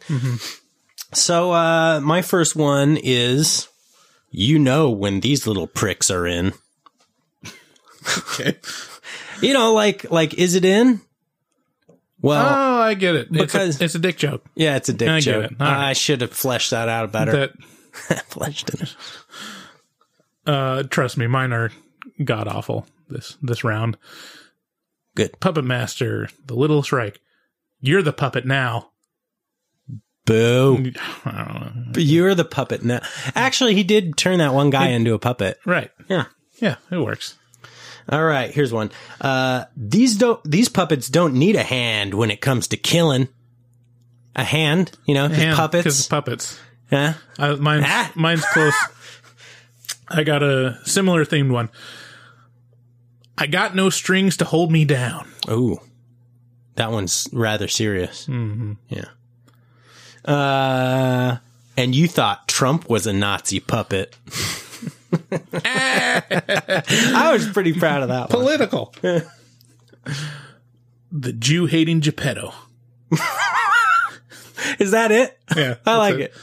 So 1.14 1.52
uh, 1.52 2.00
my 2.02 2.22
first 2.22 2.56
one 2.56 2.98
is. 3.02 3.68
You 4.36 4.58
know 4.58 4.90
when 4.90 5.20
these 5.20 5.46
little 5.46 5.68
pricks 5.68 6.10
are 6.10 6.26
in. 6.26 6.54
Okay. 8.34 8.58
You 9.44 9.54
know, 9.54 9.74
like 9.74 10.10
like 10.12 10.34
is 10.36 10.56
it 10.56 10.66
in? 10.66 11.02
Well, 12.22 12.46
Oh, 12.46 12.82
I 12.82 12.94
get 12.94 13.16
it. 13.16 13.32
because- 13.32 13.70
it's 13.76 13.82
a, 13.82 13.84
it's 13.86 13.96
a 13.96 14.00
dick 14.00 14.18
joke. 14.18 14.46
yeah, 14.56 14.76
it's 14.78 14.88
a 14.90 14.94
dick 14.94 15.10
I 15.10 15.20
joke. 15.20 15.52
it. 15.52 15.60
Right. 15.60 15.90
I 15.90 15.94
should 15.94 16.22
have 16.22 16.32
fleshed 16.32 16.72
that 16.72 16.88
out 16.90 17.12
better. 17.12 17.32
That 17.34 17.52
fleshed 18.28 18.70
it. 18.74 18.96
uh 20.46 20.84
trust 20.84 21.18
me, 21.18 21.28
mine 21.28 21.52
are 21.54 21.72
god 22.24 22.48
awful 22.48 22.86
this 23.10 23.38
this 23.42 23.64
round. 23.64 23.98
Good. 25.16 25.40
Puppet 25.40 25.64
Master, 25.66 26.28
the 26.48 26.56
little 26.56 26.84
Reich. 26.92 27.20
You're 27.82 28.02
the 28.02 28.14
puppet 28.14 28.46
now. 28.46 28.90
Boo. 30.26 30.92
I 31.26 31.46
don't 31.46 31.76
know. 31.76 31.84
But 31.94 32.04
you're 32.04 32.34
the 32.34 32.46
puppet 32.46 32.84
now. 32.84 33.02
Actually, 33.36 33.76
he 33.76 33.84
did 33.84 34.18
turn 34.18 34.40
that 34.40 34.54
one 34.54 34.70
guy 34.70 34.88
into 34.88 35.14
a 35.14 35.20
puppet. 35.20 35.60
Right. 35.66 35.92
Yeah. 36.10 36.26
Yeah, 36.60 36.78
it 36.90 36.98
works. 36.98 37.38
All 38.10 38.24
right, 38.24 38.52
here's 38.52 38.74
one. 38.74 38.92
Uh, 39.22 39.66
these 39.78 40.18
don't. 40.18 40.42
These 40.44 40.70
puppets 40.70 41.08
don't 41.10 41.36
need 41.36 41.56
a 41.56 41.64
hand 41.64 42.14
when 42.14 42.32
it 42.32 42.42
comes 42.42 42.68
to 42.70 42.78
killing. 42.78 43.28
A 44.36 44.44
hand, 44.44 44.92
you 45.06 45.14
know, 45.14 45.28
'cause 45.30 45.38
And- 45.38 45.50
'cause 45.56 45.58
puppets. 45.58 46.08
puppets. 46.08 46.60
Yeah. 46.92 47.14
Uh, 47.38 47.56
mine's, 47.56 47.86
Ah. 47.88 48.12
mine's 48.16 48.44
close. 48.46 48.74
I 50.10 50.24
got 50.24 50.42
a 50.44 50.80
similar 50.86 51.24
themed 51.24 51.52
one. 51.52 51.70
I 53.38 53.48
got 53.48 53.76
no 53.76 53.90
strings 53.90 54.38
to 54.38 54.46
hold 54.46 54.72
me 54.72 54.86
down. 54.86 55.28
Ooh, 55.50 55.80
that 56.76 56.92
one's 56.92 57.28
rather 57.32 57.68
serious. 57.68 58.26
Mm-hmm. 58.28 58.74
Yeah. 58.90 59.06
Uh, 60.26 61.38
and 61.78 61.94
you 61.96 62.08
thought 62.08 62.48
Trump 62.48 62.90
was 62.90 63.06
a 63.08 63.14
Nazi 63.14 63.60
puppet. 63.60 64.16
I 65.54 67.32
was 67.34 67.48
pretty 67.50 67.74
proud 67.74 68.04
of 68.04 68.10
that 68.10 68.30
one. 68.30 68.30
Political. 68.30 68.94
the 71.12 71.34
Jew 71.34 71.66
hating 71.66 72.02
Geppetto. 72.02 72.54
Is 74.80 74.92
that 74.92 75.12
it? 75.12 75.38
Yeah. 75.56 75.76
I 75.86 75.98
like 75.98 76.16
it. 76.16 76.34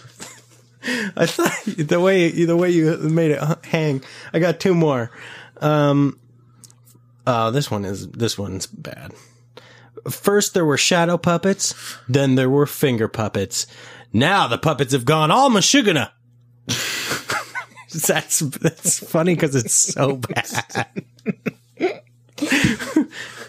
I 1.17 1.27
thought 1.27 1.53
the 1.77 2.01
way 2.01 2.31
the 2.31 2.57
way 2.57 2.71
you 2.71 2.97
made 2.97 3.33
it 3.33 3.65
hang. 3.67 4.03
I 4.33 4.39
got 4.39 4.61
two 4.61 4.75
more. 4.75 5.11
Um, 5.59 6.19
oh, 7.27 7.51
this 7.51 7.71
one 7.71 7.85
is 7.85 8.09
this 8.09 8.39
one's 8.39 8.67
bad. 8.67 9.13
First 10.09 10.55
there 10.55 10.65
were 10.65 10.79
shadow 10.79 11.19
puppets, 11.19 11.75
then 12.09 12.35
there 12.35 12.49
were 12.49 12.67
finger 12.67 13.09
puppets. 13.09 13.67
Now 14.13 14.47
the 14.47 14.59
puppets 14.59 14.93
have 14.93 15.05
gone 15.05 15.31
all 15.31 15.51
mashugana. 15.51 16.11
That's 18.07 18.39
that's 18.41 18.99
funny 19.11 19.35
because 19.35 19.57
it's 19.57 19.75
so 19.75 20.17
bad. 20.17 20.47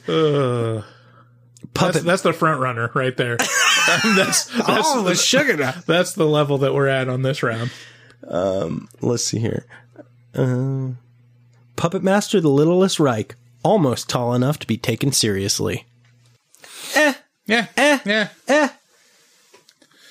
That's, 0.08 0.86
Puppet. 1.74 2.04
that's 2.04 2.22
the 2.22 2.34
front 2.34 2.60
runner 2.60 2.92
right 2.94 3.16
there. 3.16 3.38
that's, 4.16 4.46
that's, 4.46 4.68
oh, 4.68 5.04
the 5.04 5.16
sugar. 5.16 5.56
that's 5.86 6.14
the 6.14 6.26
level 6.26 6.58
that 6.60 6.74
we're 6.74 6.88
at 6.88 7.08
on 7.08 7.22
this 7.22 7.44
round. 7.44 7.72
Let's 9.02 9.24
see 9.24 9.40
here. 9.40 9.66
Uh, 10.36 10.90
Puppet 11.76 12.04
Master, 12.04 12.42
the 12.42 12.50
Littlest 12.50 13.00
Reich, 13.00 13.36
almost 13.64 14.10
tall 14.10 14.34
enough 14.34 14.60
to 14.60 14.68
be 14.68 14.78
taken 14.78 15.12
seriously. 15.12 15.86
Eh, 16.96 17.14
Yeah. 17.48 17.68
eh, 17.78 18.00
Yeah. 18.06 18.30
eh. 18.48 18.70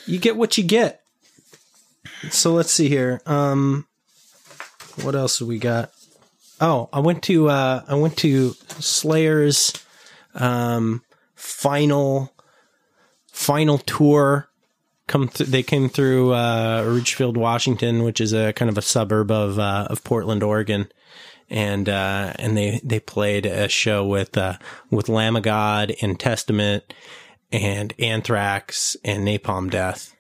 You 0.07 0.19
get 0.19 0.37
what 0.37 0.57
you 0.57 0.65
get. 0.65 1.03
So 2.31 2.53
let's 2.53 2.71
see 2.73 2.89
here. 2.89 3.21
Um, 3.27 3.87
what 5.03 5.15
else 5.15 5.41
we 5.41 5.59
got? 5.59 5.93
Oh, 6.61 6.89
I 6.93 7.01
went 7.01 7.23
to 7.25 7.49
uh, 7.49 7.83
I 7.89 7.95
went 7.95 8.17
to 8.19 8.51
Slayer's 8.79 9.73
um, 10.35 11.03
final 11.35 12.33
final 13.33 13.79
tour. 13.79 14.49
Come 15.07 15.29
th- 15.29 15.51
they 15.51 15.63
came 15.63 15.89
through 15.89 16.35
uh, 16.35 16.85
Ridgefield, 16.87 17.37
Washington, 17.37 18.05
which 18.05 18.21
is 18.21 18.33
a 18.33 18.53
kind 18.53 18.69
of 18.69 18.79
a 18.79 18.83
suburb 18.83 19.31
of 19.31 19.59
uh, 19.59 19.87
of 19.91 20.05
Portland, 20.05 20.43
Oregon, 20.43 20.91
and 21.49 21.89
uh, 21.89 22.35
and 22.37 22.57
they 22.57 22.81
they 22.85 23.01
played 23.01 23.47
a 23.47 23.69
show 23.69 24.07
with 24.07 24.37
uh, 24.37 24.59
with 24.91 25.09
Lamb 25.09 25.37
of 25.37 25.43
God 25.43 25.95
and 26.03 26.21
Testament 26.21 26.95
and 27.51 27.93
Anthrax 27.99 28.97
and 29.05 29.27
Napalm 29.27 29.71
Death. 29.71 30.15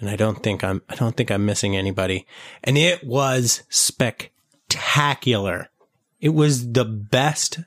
And 0.00 0.08
I 0.08 0.16
don't 0.16 0.42
think 0.42 0.62
I'm 0.62 0.82
I 0.88 0.94
don't 0.94 1.16
think 1.16 1.30
I'm 1.30 1.44
missing 1.44 1.76
anybody. 1.76 2.26
And 2.62 2.78
it 2.78 3.04
was 3.04 3.62
spectacular. 3.68 5.68
It 6.20 6.30
was 6.30 6.72
the 6.72 6.84
best. 6.84 7.60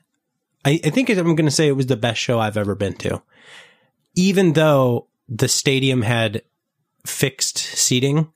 I, 0.64 0.80
I 0.84 0.90
think 0.90 1.10
I'm 1.10 1.34
going 1.34 1.46
to 1.46 1.50
say 1.50 1.68
it 1.68 1.76
was 1.76 1.86
the 1.86 1.96
best 1.96 2.20
show 2.20 2.38
I've 2.38 2.56
ever 2.56 2.74
been 2.74 2.94
to. 2.94 3.22
Even 4.14 4.52
though 4.52 5.08
the 5.28 5.48
stadium 5.48 6.02
had 6.02 6.42
fixed 7.06 7.58
seating, 7.58 8.32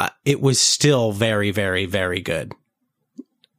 uh, 0.00 0.08
it 0.24 0.40
was 0.40 0.58
still 0.58 1.12
very, 1.12 1.50
very, 1.50 1.86
very 1.86 2.20
good. 2.20 2.52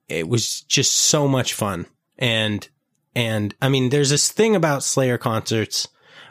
It 0.08 0.28
was 0.28 0.62
just 0.62 0.96
so 0.96 1.28
much 1.28 1.54
fun. 1.54 1.86
And, 2.18 2.68
and 3.16 3.56
I 3.62 3.70
mean, 3.70 3.90
there's 3.90 4.10
this 4.10 4.32
thing 4.32 4.56
about 4.56 4.84
Slayer 4.84 5.18
concerts 5.18 5.88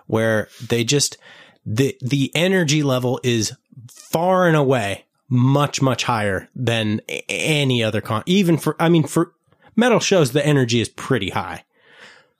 where 0.07 0.49
they 0.69 0.85
just, 0.85 1.17
the, 1.65 1.97
the 2.01 2.31
energy 2.35 2.83
level 2.83 3.21
is 3.23 3.53
far 3.91 4.47
and 4.47 4.57
away 4.57 5.05
much, 5.29 5.81
much 5.83 6.05
higher 6.05 6.49
than 6.55 7.01
any 7.29 7.83
other 7.83 8.01
con, 8.01 8.23
even 8.27 8.57
for, 8.59 8.77
I 8.79 8.89
mean, 8.89 9.05
for 9.05 9.33
metal 9.75 10.01
shows, 10.01 10.33
the 10.33 10.45
energy 10.45 10.81
is 10.81 10.89
pretty 10.89 11.31
high. 11.31 11.65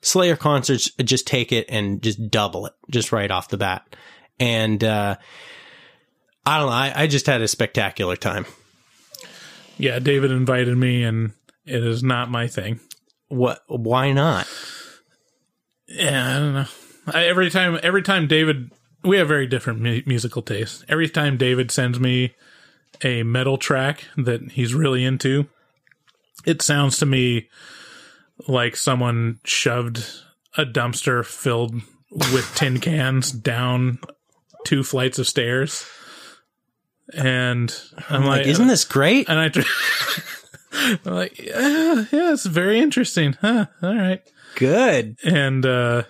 Slayer 0.01 0.35
concerts 0.35 0.91
just 1.03 1.25
take 1.25 1.51
it 1.51 1.65
and 1.67 2.01
just 2.01 2.29
double 2.29 2.67
it 2.67 2.73
just 2.89 3.11
right 3.11 3.31
off 3.31 3.49
the 3.49 3.57
bat. 3.57 3.95
And, 4.39 4.83
uh, 4.83 5.15
I 6.45 6.57
don't 6.59 6.67
know. 6.67 6.73
I, 6.73 6.93
I 6.95 7.07
just 7.07 7.25
had 7.25 7.41
a 7.41 7.47
spectacular 7.47 8.15
time. 8.15 8.45
Yeah. 9.77 9.97
David 9.97 10.29
invited 10.29 10.77
me, 10.77 11.03
and 11.03 11.31
it 11.65 11.83
is 11.83 12.03
not 12.03 12.29
my 12.29 12.47
thing. 12.47 12.79
What, 13.29 13.63
why 13.67 14.11
not? 14.11 14.47
Yeah, 15.87 16.35
I 16.35 16.39
don't 16.39 16.53
know. 16.53 16.65
I, 17.07 17.25
every 17.25 17.49
time, 17.49 17.79
every 17.81 18.03
time 18.03 18.27
David, 18.27 18.71
we 19.05 19.17
have 19.17 19.27
very 19.27 19.47
different 19.47 19.79
mu- 19.81 20.01
musical 20.05 20.41
tastes. 20.41 20.83
Every 20.89 21.09
time 21.09 21.37
David 21.37 21.71
sends 21.71 21.99
me 21.99 22.33
a 23.03 23.23
metal 23.23 23.57
track 23.57 24.05
that 24.17 24.51
he's 24.51 24.73
really 24.73 25.03
into, 25.03 25.47
it 26.45 26.61
sounds 26.61 26.97
to 26.97 27.05
me 27.05 27.49
like 28.47 28.75
someone 28.75 29.39
shoved 29.43 30.05
a 30.57 30.65
dumpster 30.65 31.25
filled 31.25 31.75
with 32.11 32.51
tin 32.55 32.79
cans 32.79 33.31
down 33.31 33.99
two 34.65 34.83
flights 34.83 35.19
of 35.19 35.27
stairs. 35.27 35.85
And 37.13 37.73
I'm, 38.09 38.21
I'm 38.21 38.25
like, 38.25 38.39
like, 38.39 38.47
isn't 38.47 38.67
this 38.67 38.83
great? 38.83 39.29
and 39.29 39.39
I, 39.39 39.49
tr- 39.49 39.61
I'm 41.05 41.13
like, 41.13 41.37
yeah, 41.39 42.05
yeah, 42.11 42.33
it's 42.33 42.45
very 42.45 42.79
interesting. 42.79 43.33
Huh. 43.41 43.67
All 43.81 43.95
right 43.95 44.21
Good. 44.55 45.17
and 45.23 45.65
uh 45.65 46.03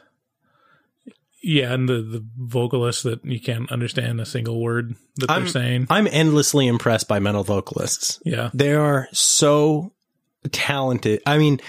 yeah 1.45 1.71
and 1.73 1.87
the 1.87 2.01
the 2.01 2.25
vocalists 2.37 3.03
that 3.03 3.23
you 3.23 3.39
can't 3.39 3.71
understand 3.71 4.19
a 4.19 4.25
single 4.25 4.59
word 4.61 4.95
that 5.17 5.27
they're 5.27 5.47
saying 5.47 5.87
I'm 5.89 6.07
endlessly 6.07 6.67
impressed 6.67 7.07
by 7.07 7.19
metal 7.19 7.43
vocalists. 7.43 8.19
yeah 8.25 8.49
They 8.53 8.73
are 8.73 9.07
so 9.13 9.91
talented. 10.51 11.21
I 11.25 11.37
mean, 11.37 11.59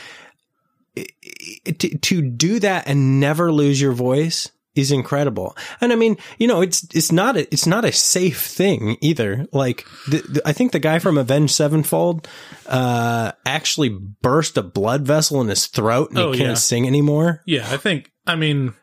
to, 1.64 1.98
to 1.98 2.22
do 2.22 2.58
that 2.60 2.86
and 2.86 3.20
never 3.20 3.52
lose 3.52 3.80
your 3.80 3.92
voice 3.92 4.50
is 4.74 4.92
incredible. 4.92 5.56
And 5.80 5.92
I 5.92 5.96
mean, 5.96 6.16
you 6.38 6.46
know, 6.46 6.60
it's, 6.60 6.86
it's 6.94 7.10
not 7.10 7.36
a, 7.36 7.42
it's 7.52 7.66
not 7.66 7.84
a 7.86 7.92
safe 7.92 8.42
thing 8.42 8.98
either. 9.00 9.46
Like, 9.52 9.86
the, 10.08 10.18
the, 10.28 10.42
I 10.44 10.52
think 10.52 10.72
the 10.72 10.78
guy 10.78 10.98
from 10.98 11.16
Avenged 11.16 11.54
Sevenfold, 11.54 12.28
uh, 12.66 13.32
actually 13.46 13.88
burst 13.88 14.58
a 14.58 14.62
blood 14.62 15.06
vessel 15.06 15.40
in 15.40 15.48
his 15.48 15.66
throat 15.66 16.10
and 16.10 16.18
Oh, 16.18 16.32
he 16.32 16.38
can't 16.38 16.50
yeah. 16.50 16.54
sing 16.54 16.86
anymore. 16.86 17.42
yeah 17.46 17.66
i 17.72 17.76
think 17.78 18.10
i 18.26 18.34
mean 18.36 18.74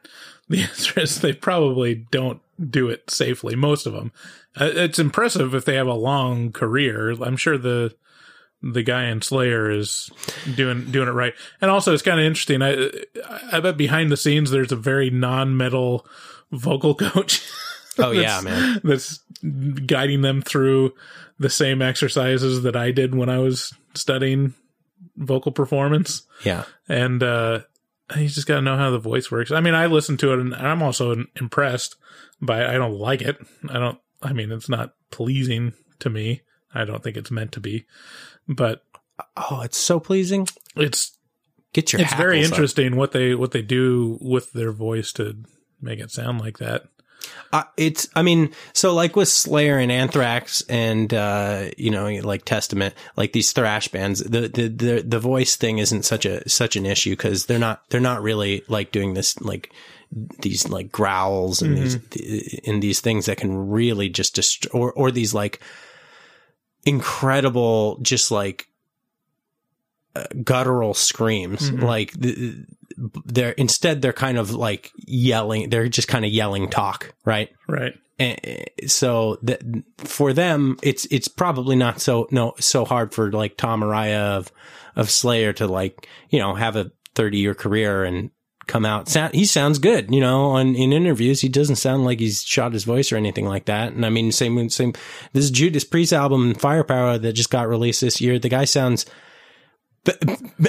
the 0.49 0.61
answer 0.63 0.99
is 0.99 1.19
they 1.21 1.33
probably 1.33 1.95
don't 2.11 2.41
do 2.69 2.89
it 2.89 3.09
safely 3.09 3.55
most 3.55 3.85
of 3.85 3.93
them 3.93 4.11
uh, 4.59 4.69
it's 4.73 4.99
impressive 4.99 5.53
if 5.55 5.65
they 5.65 5.75
have 5.75 5.87
a 5.87 5.93
long 5.93 6.51
career 6.51 7.11
i'm 7.23 7.37
sure 7.37 7.57
the 7.57 7.93
the 8.61 8.83
guy 8.83 9.05
in 9.05 9.21
slayer 9.21 9.69
is 9.69 10.09
doing 10.55 10.89
doing 10.91 11.07
it 11.07 11.11
right 11.11 11.33
and 11.59 11.69
also 11.69 11.93
it's 11.93 12.03
kind 12.03 12.19
of 12.19 12.25
interesting 12.25 12.61
i 12.61 12.89
i 13.51 13.59
bet 13.59 13.75
behind 13.75 14.09
the 14.11 14.17
scenes 14.17 14.51
there's 14.51 14.71
a 14.71 14.77
very 14.77 15.09
non-metal 15.09 16.05
vocal 16.51 16.95
coach 16.95 17.41
Oh 17.99 18.11
yeah, 18.11 18.41
man. 18.41 18.81
that's 18.83 19.19
guiding 19.85 20.21
them 20.21 20.41
through 20.41 20.93
the 21.39 21.49
same 21.49 21.81
exercises 21.81 22.63
that 22.63 22.75
I 22.75 22.91
did 22.91 23.13
when 23.13 23.29
I 23.29 23.39
was 23.39 23.73
studying 23.93 24.53
vocal 25.15 25.51
performance. 25.51 26.23
Yeah. 26.43 26.63
And 26.87 27.21
uh 27.21 27.61
you 28.17 28.27
just 28.29 28.47
got 28.47 28.55
to 28.55 28.61
know 28.61 28.77
how 28.77 28.89
the 28.91 28.99
voice 28.99 29.31
works. 29.31 29.51
I 29.51 29.61
mean, 29.61 29.73
I 29.73 29.85
listen 29.87 30.17
to 30.17 30.33
it 30.33 30.39
and 30.39 30.53
I'm 30.55 30.81
also 30.83 31.25
impressed 31.39 31.95
by 32.41 32.61
it. 32.63 32.69
I 32.69 32.73
don't 32.73 32.97
like 32.97 33.21
it. 33.21 33.37
I 33.69 33.73
don't 33.79 33.99
I 34.21 34.33
mean, 34.33 34.51
it's 34.51 34.69
not 34.69 34.93
pleasing 35.11 35.73
to 35.99 36.09
me. 36.09 36.41
I 36.73 36.85
don't 36.85 37.03
think 37.03 37.17
it's 37.17 37.31
meant 37.31 37.51
to 37.53 37.59
be. 37.59 37.85
But 38.47 38.83
Oh, 39.37 39.61
it's 39.61 39.77
so 39.77 39.99
pleasing. 39.99 40.47
it's 40.75 41.17
Get 41.73 41.91
your 41.93 42.01
it's 42.01 42.13
very 42.13 42.37
hackles 42.37 42.51
up. 42.51 42.55
interesting 42.57 42.95
what 42.95 43.11
they 43.11 43.35
what 43.35 43.51
they 43.51 43.61
do 43.61 44.17
with 44.21 44.53
their 44.53 44.71
voice 44.71 45.11
to 45.13 45.43
make 45.81 45.99
it 45.99 46.11
sound 46.11 46.39
like 46.39 46.57
that. 46.59 46.83
Uh, 47.51 47.63
it's, 47.77 48.09
I 48.15 48.23
mean, 48.23 48.51
so 48.73 48.93
like 48.93 49.15
with 49.15 49.27
Slayer 49.27 49.77
and 49.77 49.91
Anthrax 49.91 50.63
and, 50.67 51.13
uh, 51.13 51.69
you 51.77 51.91
know, 51.91 52.07
like 52.23 52.45
Testament, 52.45 52.95
like 53.15 53.31
these 53.31 53.51
thrash 53.51 53.87
bands, 53.87 54.19
the, 54.19 54.47
the, 54.47 54.67
the, 54.67 55.03
the 55.05 55.19
voice 55.19 55.55
thing 55.55 55.77
isn't 55.77 56.03
such 56.03 56.25
a, 56.25 56.47
such 56.49 56.75
an 56.75 56.85
issue 56.85 57.11
because 57.11 57.45
they're 57.45 57.59
not, 57.59 57.83
they're 57.89 58.01
not 58.01 58.23
really 58.23 58.63
like 58.67 58.91
doing 58.91 59.13
this, 59.13 59.39
like, 59.41 59.71
these 60.41 60.69
like 60.69 60.91
growls 60.91 61.63
and 61.63 61.75
these, 61.75 61.95
in 62.63 62.81
these 62.81 62.99
things 63.01 63.25
that 63.25 63.37
can 63.37 63.69
really 63.69 64.09
just 64.09 64.35
destroy, 64.35 64.79
or, 64.79 64.93
or 64.93 65.09
these 65.09 65.33
like 65.33 65.59
incredible, 66.85 67.97
just 68.01 68.29
like, 68.29 68.67
uh, 70.15 70.25
guttural 70.43 70.93
screams. 70.93 71.71
Like, 71.71 72.11
the, 72.13 72.63
they're, 73.25 73.51
instead 73.51 74.01
they're 74.01 74.13
kind 74.13 74.37
of 74.37 74.51
like 74.51 74.91
yelling, 74.97 75.69
they're 75.69 75.89
just 75.89 76.07
kind 76.07 76.25
of 76.25 76.31
yelling 76.31 76.69
talk, 76.69 77.13
right? 77.25 77.49
Right. 77.67 77.93
And 78.19 78.39
so 78.87 79.37
that 79.41 79.61
for 79.97 80.33
them, 80.33 80.77
it's 80.83 81.05
it's 81.05 81.27
probably 81.27 81.75
not 81.75 81.99
so 81.99 82.27
no 82.29 82.53
so 82.59 82.85
hard 82.85 83.13
for 83.13 83.31
like 83.31 83.57
Tom 83.57 83.81
Araya 83.81 84.37
of 84.37 84.51
of 84.95 85.09
Slayer 85.09 85.51
to 85.53 85.67
like 85.67 86.07
you 86.29 86.37
know 86.37 86.53
have 86.53 86.75
a 86.75 86.91
thirty 87.15 87.39
year 87.39 87.55
career 87.55 88.03
and 88.03 88.29
come 88.67 88.85
out. 88.85 89.09
Sound, 89.09 89.33
he 89.33 89.45
sounds 89.45 89.79
good, 89.79 90.13
you 90.13 90.21
know. 90.21 90.51
On 90.51 90.75
in 90.75 90.93
interviews, 90.93 91.41
he 91.41 91.49
doesn't 91.49 91.77
sound 91.77 92.05
like 92.05 92.19
he's 92.19 92.43
shot 92.43 92.73
his 92.73 92.83
voice 92.83 93.11
or 93.11 93.17
anything 93.17 93.45
like 93.45 93.65
that. 93.65 93.93
And 93.93 94.05
I 94.05 94.09
mean, 94.09 94.31
same 94.31 94.69
same. 94.69 94.93
This 95.33 95.49
Judas 95.49 95.83
Priest 95.83 96.13
album, 96.13 96.53
Firepower, 96.53 97.17
that 97.17 97.33
just 97.33 97.49
got 97.49 97.67
released 97.67 98.01
this 98.01 98.21
year. 98.21 98.39
The 98.39 98.49
guy 98.49 98.65
sounds 98.65 99.05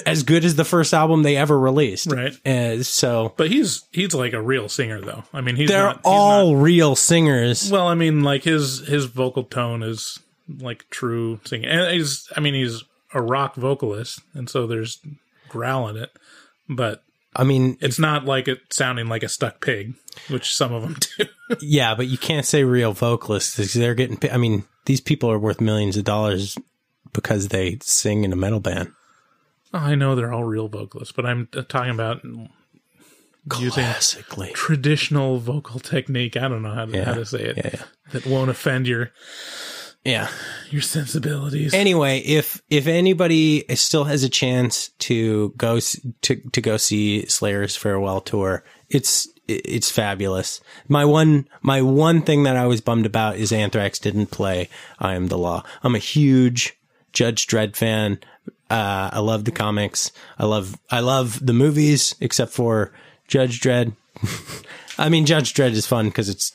as 0.07 0.23
good 0.23 0.45
as 0.45 0.55
the 0.57 0.65
first 0.65 0.95
album 0.95 1.23
they 1.23 1.37
ever 1.37 1.59
released. 1.59 2.11
Right. 2.11 2.35
Uh, 2.47 2.83
so 2.83 3.35
But 3.37 3.51
he's 3.51 3.85
he's 3.93 4.15
like 4.15 4.33
a 4.33 4.41
real 4.43 4.69
singer 4.69 5.01
though. 5.01 5.25
I 5.33 5.41
mean, 5.41 5.57
he's 5.57 5.69
they're 5.69 5.87
not, 5.87 5.97
he's 5.97 6.03
all 6.05 6.55
not- 6.55 6.63
real 6.63 6.97
singers. 6.97 7.71
well, 7.71 7.87
I 7.89 7.95
mean, 7.95 8.23
like 8.23 8.45
his 8.45 8.87
his 8.87 9.07
vocal 9.07 9.45
tone 9.45 9.83
is 9.83 10.21
like 10.59 10.89
true 10.91 11.41
singing, 11.45 11.69
and 11.69 11.91
he's 11.93 12.29
I 12.37 12.41
mean 12.41 12.55
he's 12.55 12.85
a 13.13 13.23
rock 13.23 13.55
vocalist, 13.57 14.21
and 14.35 14.49
so 14.49 14.67
there's 14.67 14.99
growl 15.49 15.89
in 15.89 15.97
it. 15.97 16.11
But 16.69 17.03
I 17.37 17.43
mean, 17.45 17.77
It's 17.81 17.99
not 17.99 18.25
like 18.25 18.47
it 18.47 18.61
sounding 18.71 19.09
like 19.09 19.23
a 19.25 19.29
stuck 19.29 19.61
pig, 19.61 19.95
which 20.29 20.55
some 20.55 20.73
of 20.73 20.83
them 20.83 20.97
do. 21.19 21.25
yeah, 21.61 21.95
but 21.97 22.07
you 22.07 22.17
can't 22.19 22.47
say 22.47 22.63
real 22.63 22.93
vocalists 22.93 23.57
because 23.57 23.73
they're 23.75 23.95
getting. 23.97 24.19
I 24.31 24.37
mean, 24.37 24.65
these 24.87 25.01
people 25.01 25.31
are 25.31 25.39
worth 25.39 25.61
millions 25.61 25.97
of 25.97 26.05
dollars 26.05 26.57
because 27.13 27.49
they 27.49 27.79
sing 27.81 28.23
in 28.25 28.33
a 28.33 28.37
metal 28.37 28.61
band. 28.61 28.93
I 29.75 29.95
know 29.95 30.15
they're 30.15 30.33
all 30.33 30.45
real 30.45 30.69
vocalists, 30.69 31.13
but 31.13 31.27
I'm 31.27 31.49
talking 31.69 31.91
about 31.91 32.23
using 32.25 33.71
Classically, 33.71 34.51
traditional 34.55 35.39
vocal 35.39 35.81
technique. 35.81 36.37
I 36.37 36.49
don't 36.49 36.63
know 36.63 36.73
how 36.73 36.87
to, 36.87 36.93
Yeah. 36.97 37.05
how 37.05 37.15
to 37.15 37.27
say 37.27 37.43
it 37.43 37.57
Yeah, 37.57 37.71
yeah. 37.75 37.83
that 38.13 38.27
won't 38.27 38.51
offend 38.51 38.87
your 38.87 39.11
yeah. 40.05 40.29
your 40.71 40.83
sensibilities. 40.83 41.75
Anyway, 41.75 42.21
if 42.21 42.63
if 42.71 42.87
anybody 42.87 43.65
still 43.75 44.05
has 44.05 44.23
a 44.23 44.29
chance 44.29 44.89
to 45.01 45.53
go 45.57 45.81
to 45.81 46.37
to 46.53 46.61
go 46.61 46.77
see 46.77 47.27
Slayer's 47.27 47.77
farewell 47.77 48.21
tour, 48.21 48.65
it's 48.89 49.29
it's 49.47 49.91
fabulous. 49.91 50.61
My 50.89 51.05
one 51.05 51.49
my 51.63 51.83
one 51.83 52.23
thing 52.23 52.45
that 52.45 52.57
I 52.57 52.67
was 52.67 52.81
bummed 52.81 53.07
about 53.07 53.37
is 53.37 53.53
Anthrax 53.53 53.99
didn't 53.99 54.27
play 54.31 54.69
I 54.99 55.15
Am 55.15 55.27
the 55.29 55.39
Law. 55.39 55.65
I'm 55.83 55.95
a 55.95 55.99
huge 55.99 56.75
Judge 57.13 57.47
Dredd 57.47 57.77
fan. 57.77 58.19
Uh, 58.75 59.09
I 59.13 59.21
love 59.21 59.45
the 59.45 59.53
comics. 59.53 60.11
I 60.37 60.47
love 60.47 60.77
I 60.91 60.99
love 60.99 61.39
the 61.47 61.53
movies, 61.53 62.17
except 62.21 62.53
for 62.53 62.91
Judge 63.29 63.61
Dredd. 63.61 63.95
I 64.99 65.09
mean, 65.09 65.27
Judge 65.27 65.55
Dredd 65.55 65.71
is 65.71 65.87
fun 65.87 66.09
because 66.09 66.29
it's 66.29 66.51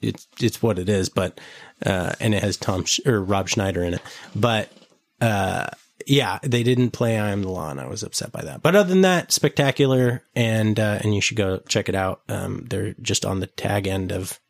it's 0.00 0.26
it's 0.40 0.62
what 0.62 0.78
it 0.78 0.88
is, 0.88 1.10
but 1.10 1.38
uh, 1.84 2.14
and 2.20 2.34
it 2.34 2.42
has 2.42 2.56
Tom 2.56 2.86
Sch- 2.86 3.04
or 3.04 3.22
Rob 3.22 3.50
Schneider 3.50 3.84
in 3.84 3.92
it. 3.92 4.00
But 4.34 4.72
uh, 5.20 5.66
yeah, 6.06 6.38
they 6.42 6.62
didn't 6.62 6.92
play 6.92 7.18
I 7.18 7.32
Am 7.32 7.42
the 7.42 7.50
Law, 7.50 7.70
and 7.70 7.82
I 7.82 7.86
was 7.86 8.02
upset 8.02 8.32
by 8.32 8.40
that. 8.40 8.62
But 8.62 8.74
other 8.74 8.88
than 8.88 9.02
that, 9.02 9.30
spectacular, 9.30 10.22
and 10.34 10.80
uh, 10.80 11.00
and 11.02 11.14
you 11.14 11.20
should 11.20 11.36
go 11.36 11.58
check 11.68 11.90
it 11.90 11.94
out. 11.94 12.22
Um, 12.30 12.64
they're 12.70 12.94
just 13.02 13.26
on 13.26 13.40
the 13.40 13.46
tag 13.46 13.86
end 13.86 14.10
of 14.10 14.40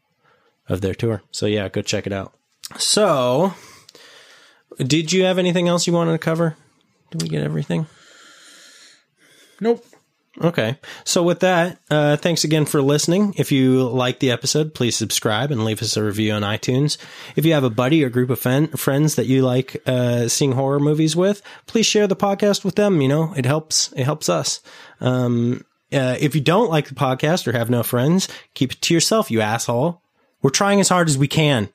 of 0.69 0.83
their 0.83 0.95
tour, 0.95 1.23
so 1.33 1.47
yeah, 1.47 1.69
go 1.69 1.83
check 1.83 2.07
it 2.07 2.13
out. 2.13 2.33
So, 2.77 3.55
did 4.77 5.13
you 5.13 5.25
have 5.25 5.39
anything 5.39 5.67
else 5.67 5.89
you 5.89 5.93
wanted 5.93 6.13
to 6.13 6.19
cover? 6.19 6.57
Did 7.11 7.23
we 7.23 7.29
get 7.29 7.43
everything? 7.43 7.87
nope. 9.61 9.85
Okay. 10.41 10.79
So 11.05 11.23
with 11.23 11.41
that, 11.41 11.81
uh, 11.91 12.17
thanks 12.17 12.45
again 12.45 12.65
for 12.65 12.81
listening. 12.81 13.35
If 13.37 13.51
you 13.51 13.89
like 13.89 14.21
the 14.21 14.31
episode, 14.31 14.73
please 14.73 14.97
subscribe 14.97 15.51
and 15.51 15.65
leave 15.65 15.83
us 15.83 15.97
a 15.97 16.05
review 16.05 16.33
on 16.33 16.43
iTunes. 16.43 16.97
If 17.35 17.45
you 17.45 17.55
have 17.55 17.65
a 17.65 17.71
buddy 17.71 18.05
or 18.05 18.09
group 18.09 18.31
of 18.31 18.39
fen- 18.39 18.69
friends 18.69 19.17
that 19.17 19.27
you 19.27 19.43
like, 19.43 19.83
uh, 19.87 20.29
seeing 20.29 20.53
horror 20.53 20.79
movies 20.79 21.17
with, 21.17 21.43
please 21.67 21.87
share 21.87 22.07
the 22.07 22.15
podcast 22.15 22.65
with 22.65 22.77
them. 22.77 23.01
You 23.01 23.09
know, 23.09 23.35
it 23.37 23.47
helps, 23.47 23.93
it 23.97 24.05
helps 24.05 24.29
us. 24.29 24.61
Um, 25.01 25.65
uh, 25.93 26.17
if 26.21 26.35
you 26.35 26.41
don't 26.41 26.71
like 26.71 26.89
the 26.89 26.95
podcast 26.95 27.49
or 27.49 27.53
have 27.53 27.71
no 27.71 27.83
friends, 27.83 28.29
keep 28.55 28.73
it 28.73 28.83
to 28.83 28.95
yourself, 28.95 29.31
you 29.31 29.41
asshole. 29.41 30.03
We're 30.43 30.51
trying 30.51 30.79
as 30.79 30.89
hard 30.89 31.09
as 31.09 31.19
we 31.19 31.27
can. 31.27 31.71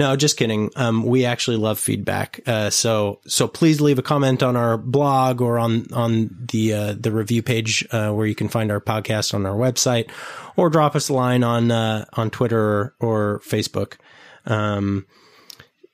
No, 0.00 0.16
just 0.16 0.38
kidding. 0.38 0.70
Um, 0.76 1.04
we 1.04 1.26
actually 1.26 1.58
love 1.58 1.78
feedback. 1.78 2.40
Uh, 2.46 2.70
so, 2.70 3.20
so 3.26 3.46
please 3.46 3.82
leave 3.82 3.98
a 3.98 4.02
comment 4.02 4.42
on 4.42 4.56
our 4.56 4.78
blog 4.78 5.42
or 5.42 5.58
on, 5.58 5.92
on 5.92 6.46
the, 6.50 6.72
uh, 6.72 6.94
the 6.98 7.12
review 7.12 7.42
page, 7.42 7.86
uh, 7.90 8.10
where 8.10 8.26
you 8.26 8.34
can 8.34 8.48
find 8.48 8.72
our 8.72 8.80
podcast 8.80 9.34
on 9.34 9.44
our 9.44 9.54
website 9.54 10.10
or 10.56 10.70
drop 10.70 10.96
us 10.96 11.10
a 11.10 11.12
line 11.12 11.44
on, 11.44 11.70
uh, 11.70 12.06
on 12.14 12.30
Twitter 12.30 12.94
or, 12.98 13.42
Facebook. 13.44 13.98
Um, 14.46 15.04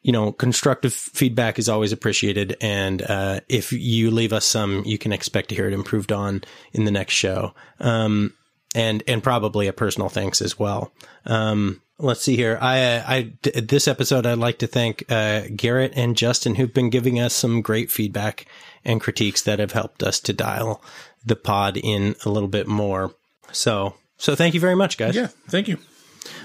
you 0.02 0.12
know, 0.12 0.30
constructive 0.30 0.94
feedback 0.94 1.58
is 1.58 1.68
always 1.68 1.90
appreciated. 1.90 2.56
And, 2.60 3.02
uh, 3.02 3.40
if 3.48 3.72
you 3.72 4.12
leave 4.12 4.32
us 4.32 4.44
some, 4.44 4.84
you 4.86 4.98
can 4.98 5.12
expect 5.12 5.48
to 5.48 5.56
hear 5.56 5.66
it 5.66 5.72
improved 5.72 6.12
on 6.12 6.44
in 6.72 6.84
the 6.84 6.92
next 6.92 7.14
show. 7.14 7.54
Um, 7.80 8.34
and, 8.72 9.02
and 9.08 9.20
probably 9.20 9.66
a 9.66 9.72
personal 9.72 10.08
thanks 10.08 10.40
as 10.40 10.56
well. 10.56 10.92
Um, 11.24 11.82
let's 11.98 12.22
see 12.22 12.36
here. 12.36 12.58
I, 12.60 13.02
I, 13.06 13.22
d- 13.42 13.60
this 13.60 13.88
episode, 13.88 14.26
I'd 14.26 14.38
like 14.38 14.58
to 14.58 14.66
thank, 14.66 15.04
uh, 15.10 15.42
Garrett 15.54 15.92
and 15.96 16.16
Justin 16.16 16.54
who've 16.56 16.72
been 16.74 16.90
giving 16.90 17.18
us 17.20 17.34
some 17.34 17.62
great 17.62 17.90
feedback 17.90 18.46
and 18.84 19.00
critiques 19.00 19.42
that 19.42 19.58
have 19.58 19.72
helped 19.72 20.02
us 20.02 20.20
to 20.20 20.32
dial 20.32 20.82
the 21.24 21.36
pod 21.36 21.76
in 21.76 22.14
a 22.24 22.28
little 22.30 22.48
bit 22.48 22.66
more. 22.66 23.14
So, 23.52 23.94
so 24.16 24.34
thank 24.34 24.54
you 24.54 24.60
very 24.60 24.76
much, 24.76 24.96
guys. 24.98 25.16
Yeah, 25.16 25.28
thank 25.48 25.68
you. 25.68 25.78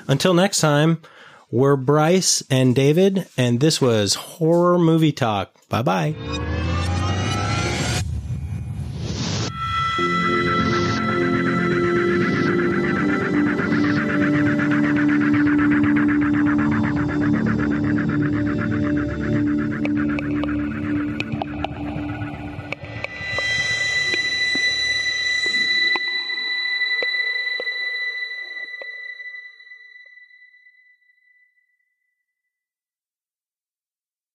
Until 0.07 0.33
next 0.33 0.59
time, 0.59 1.01
we're 1.51 1.75
Bryce 1.75 2.41
and 2.49 2.73
David, 2.75 3.27
and 3.37 3.59
this 3.59 3.81
was 3.81 4.15
Horror 4.15 4.79
Movie 4.79 5.11
Talk. 5.11 5.53
Bye 5.69 5.81
bye. 5.81 6.90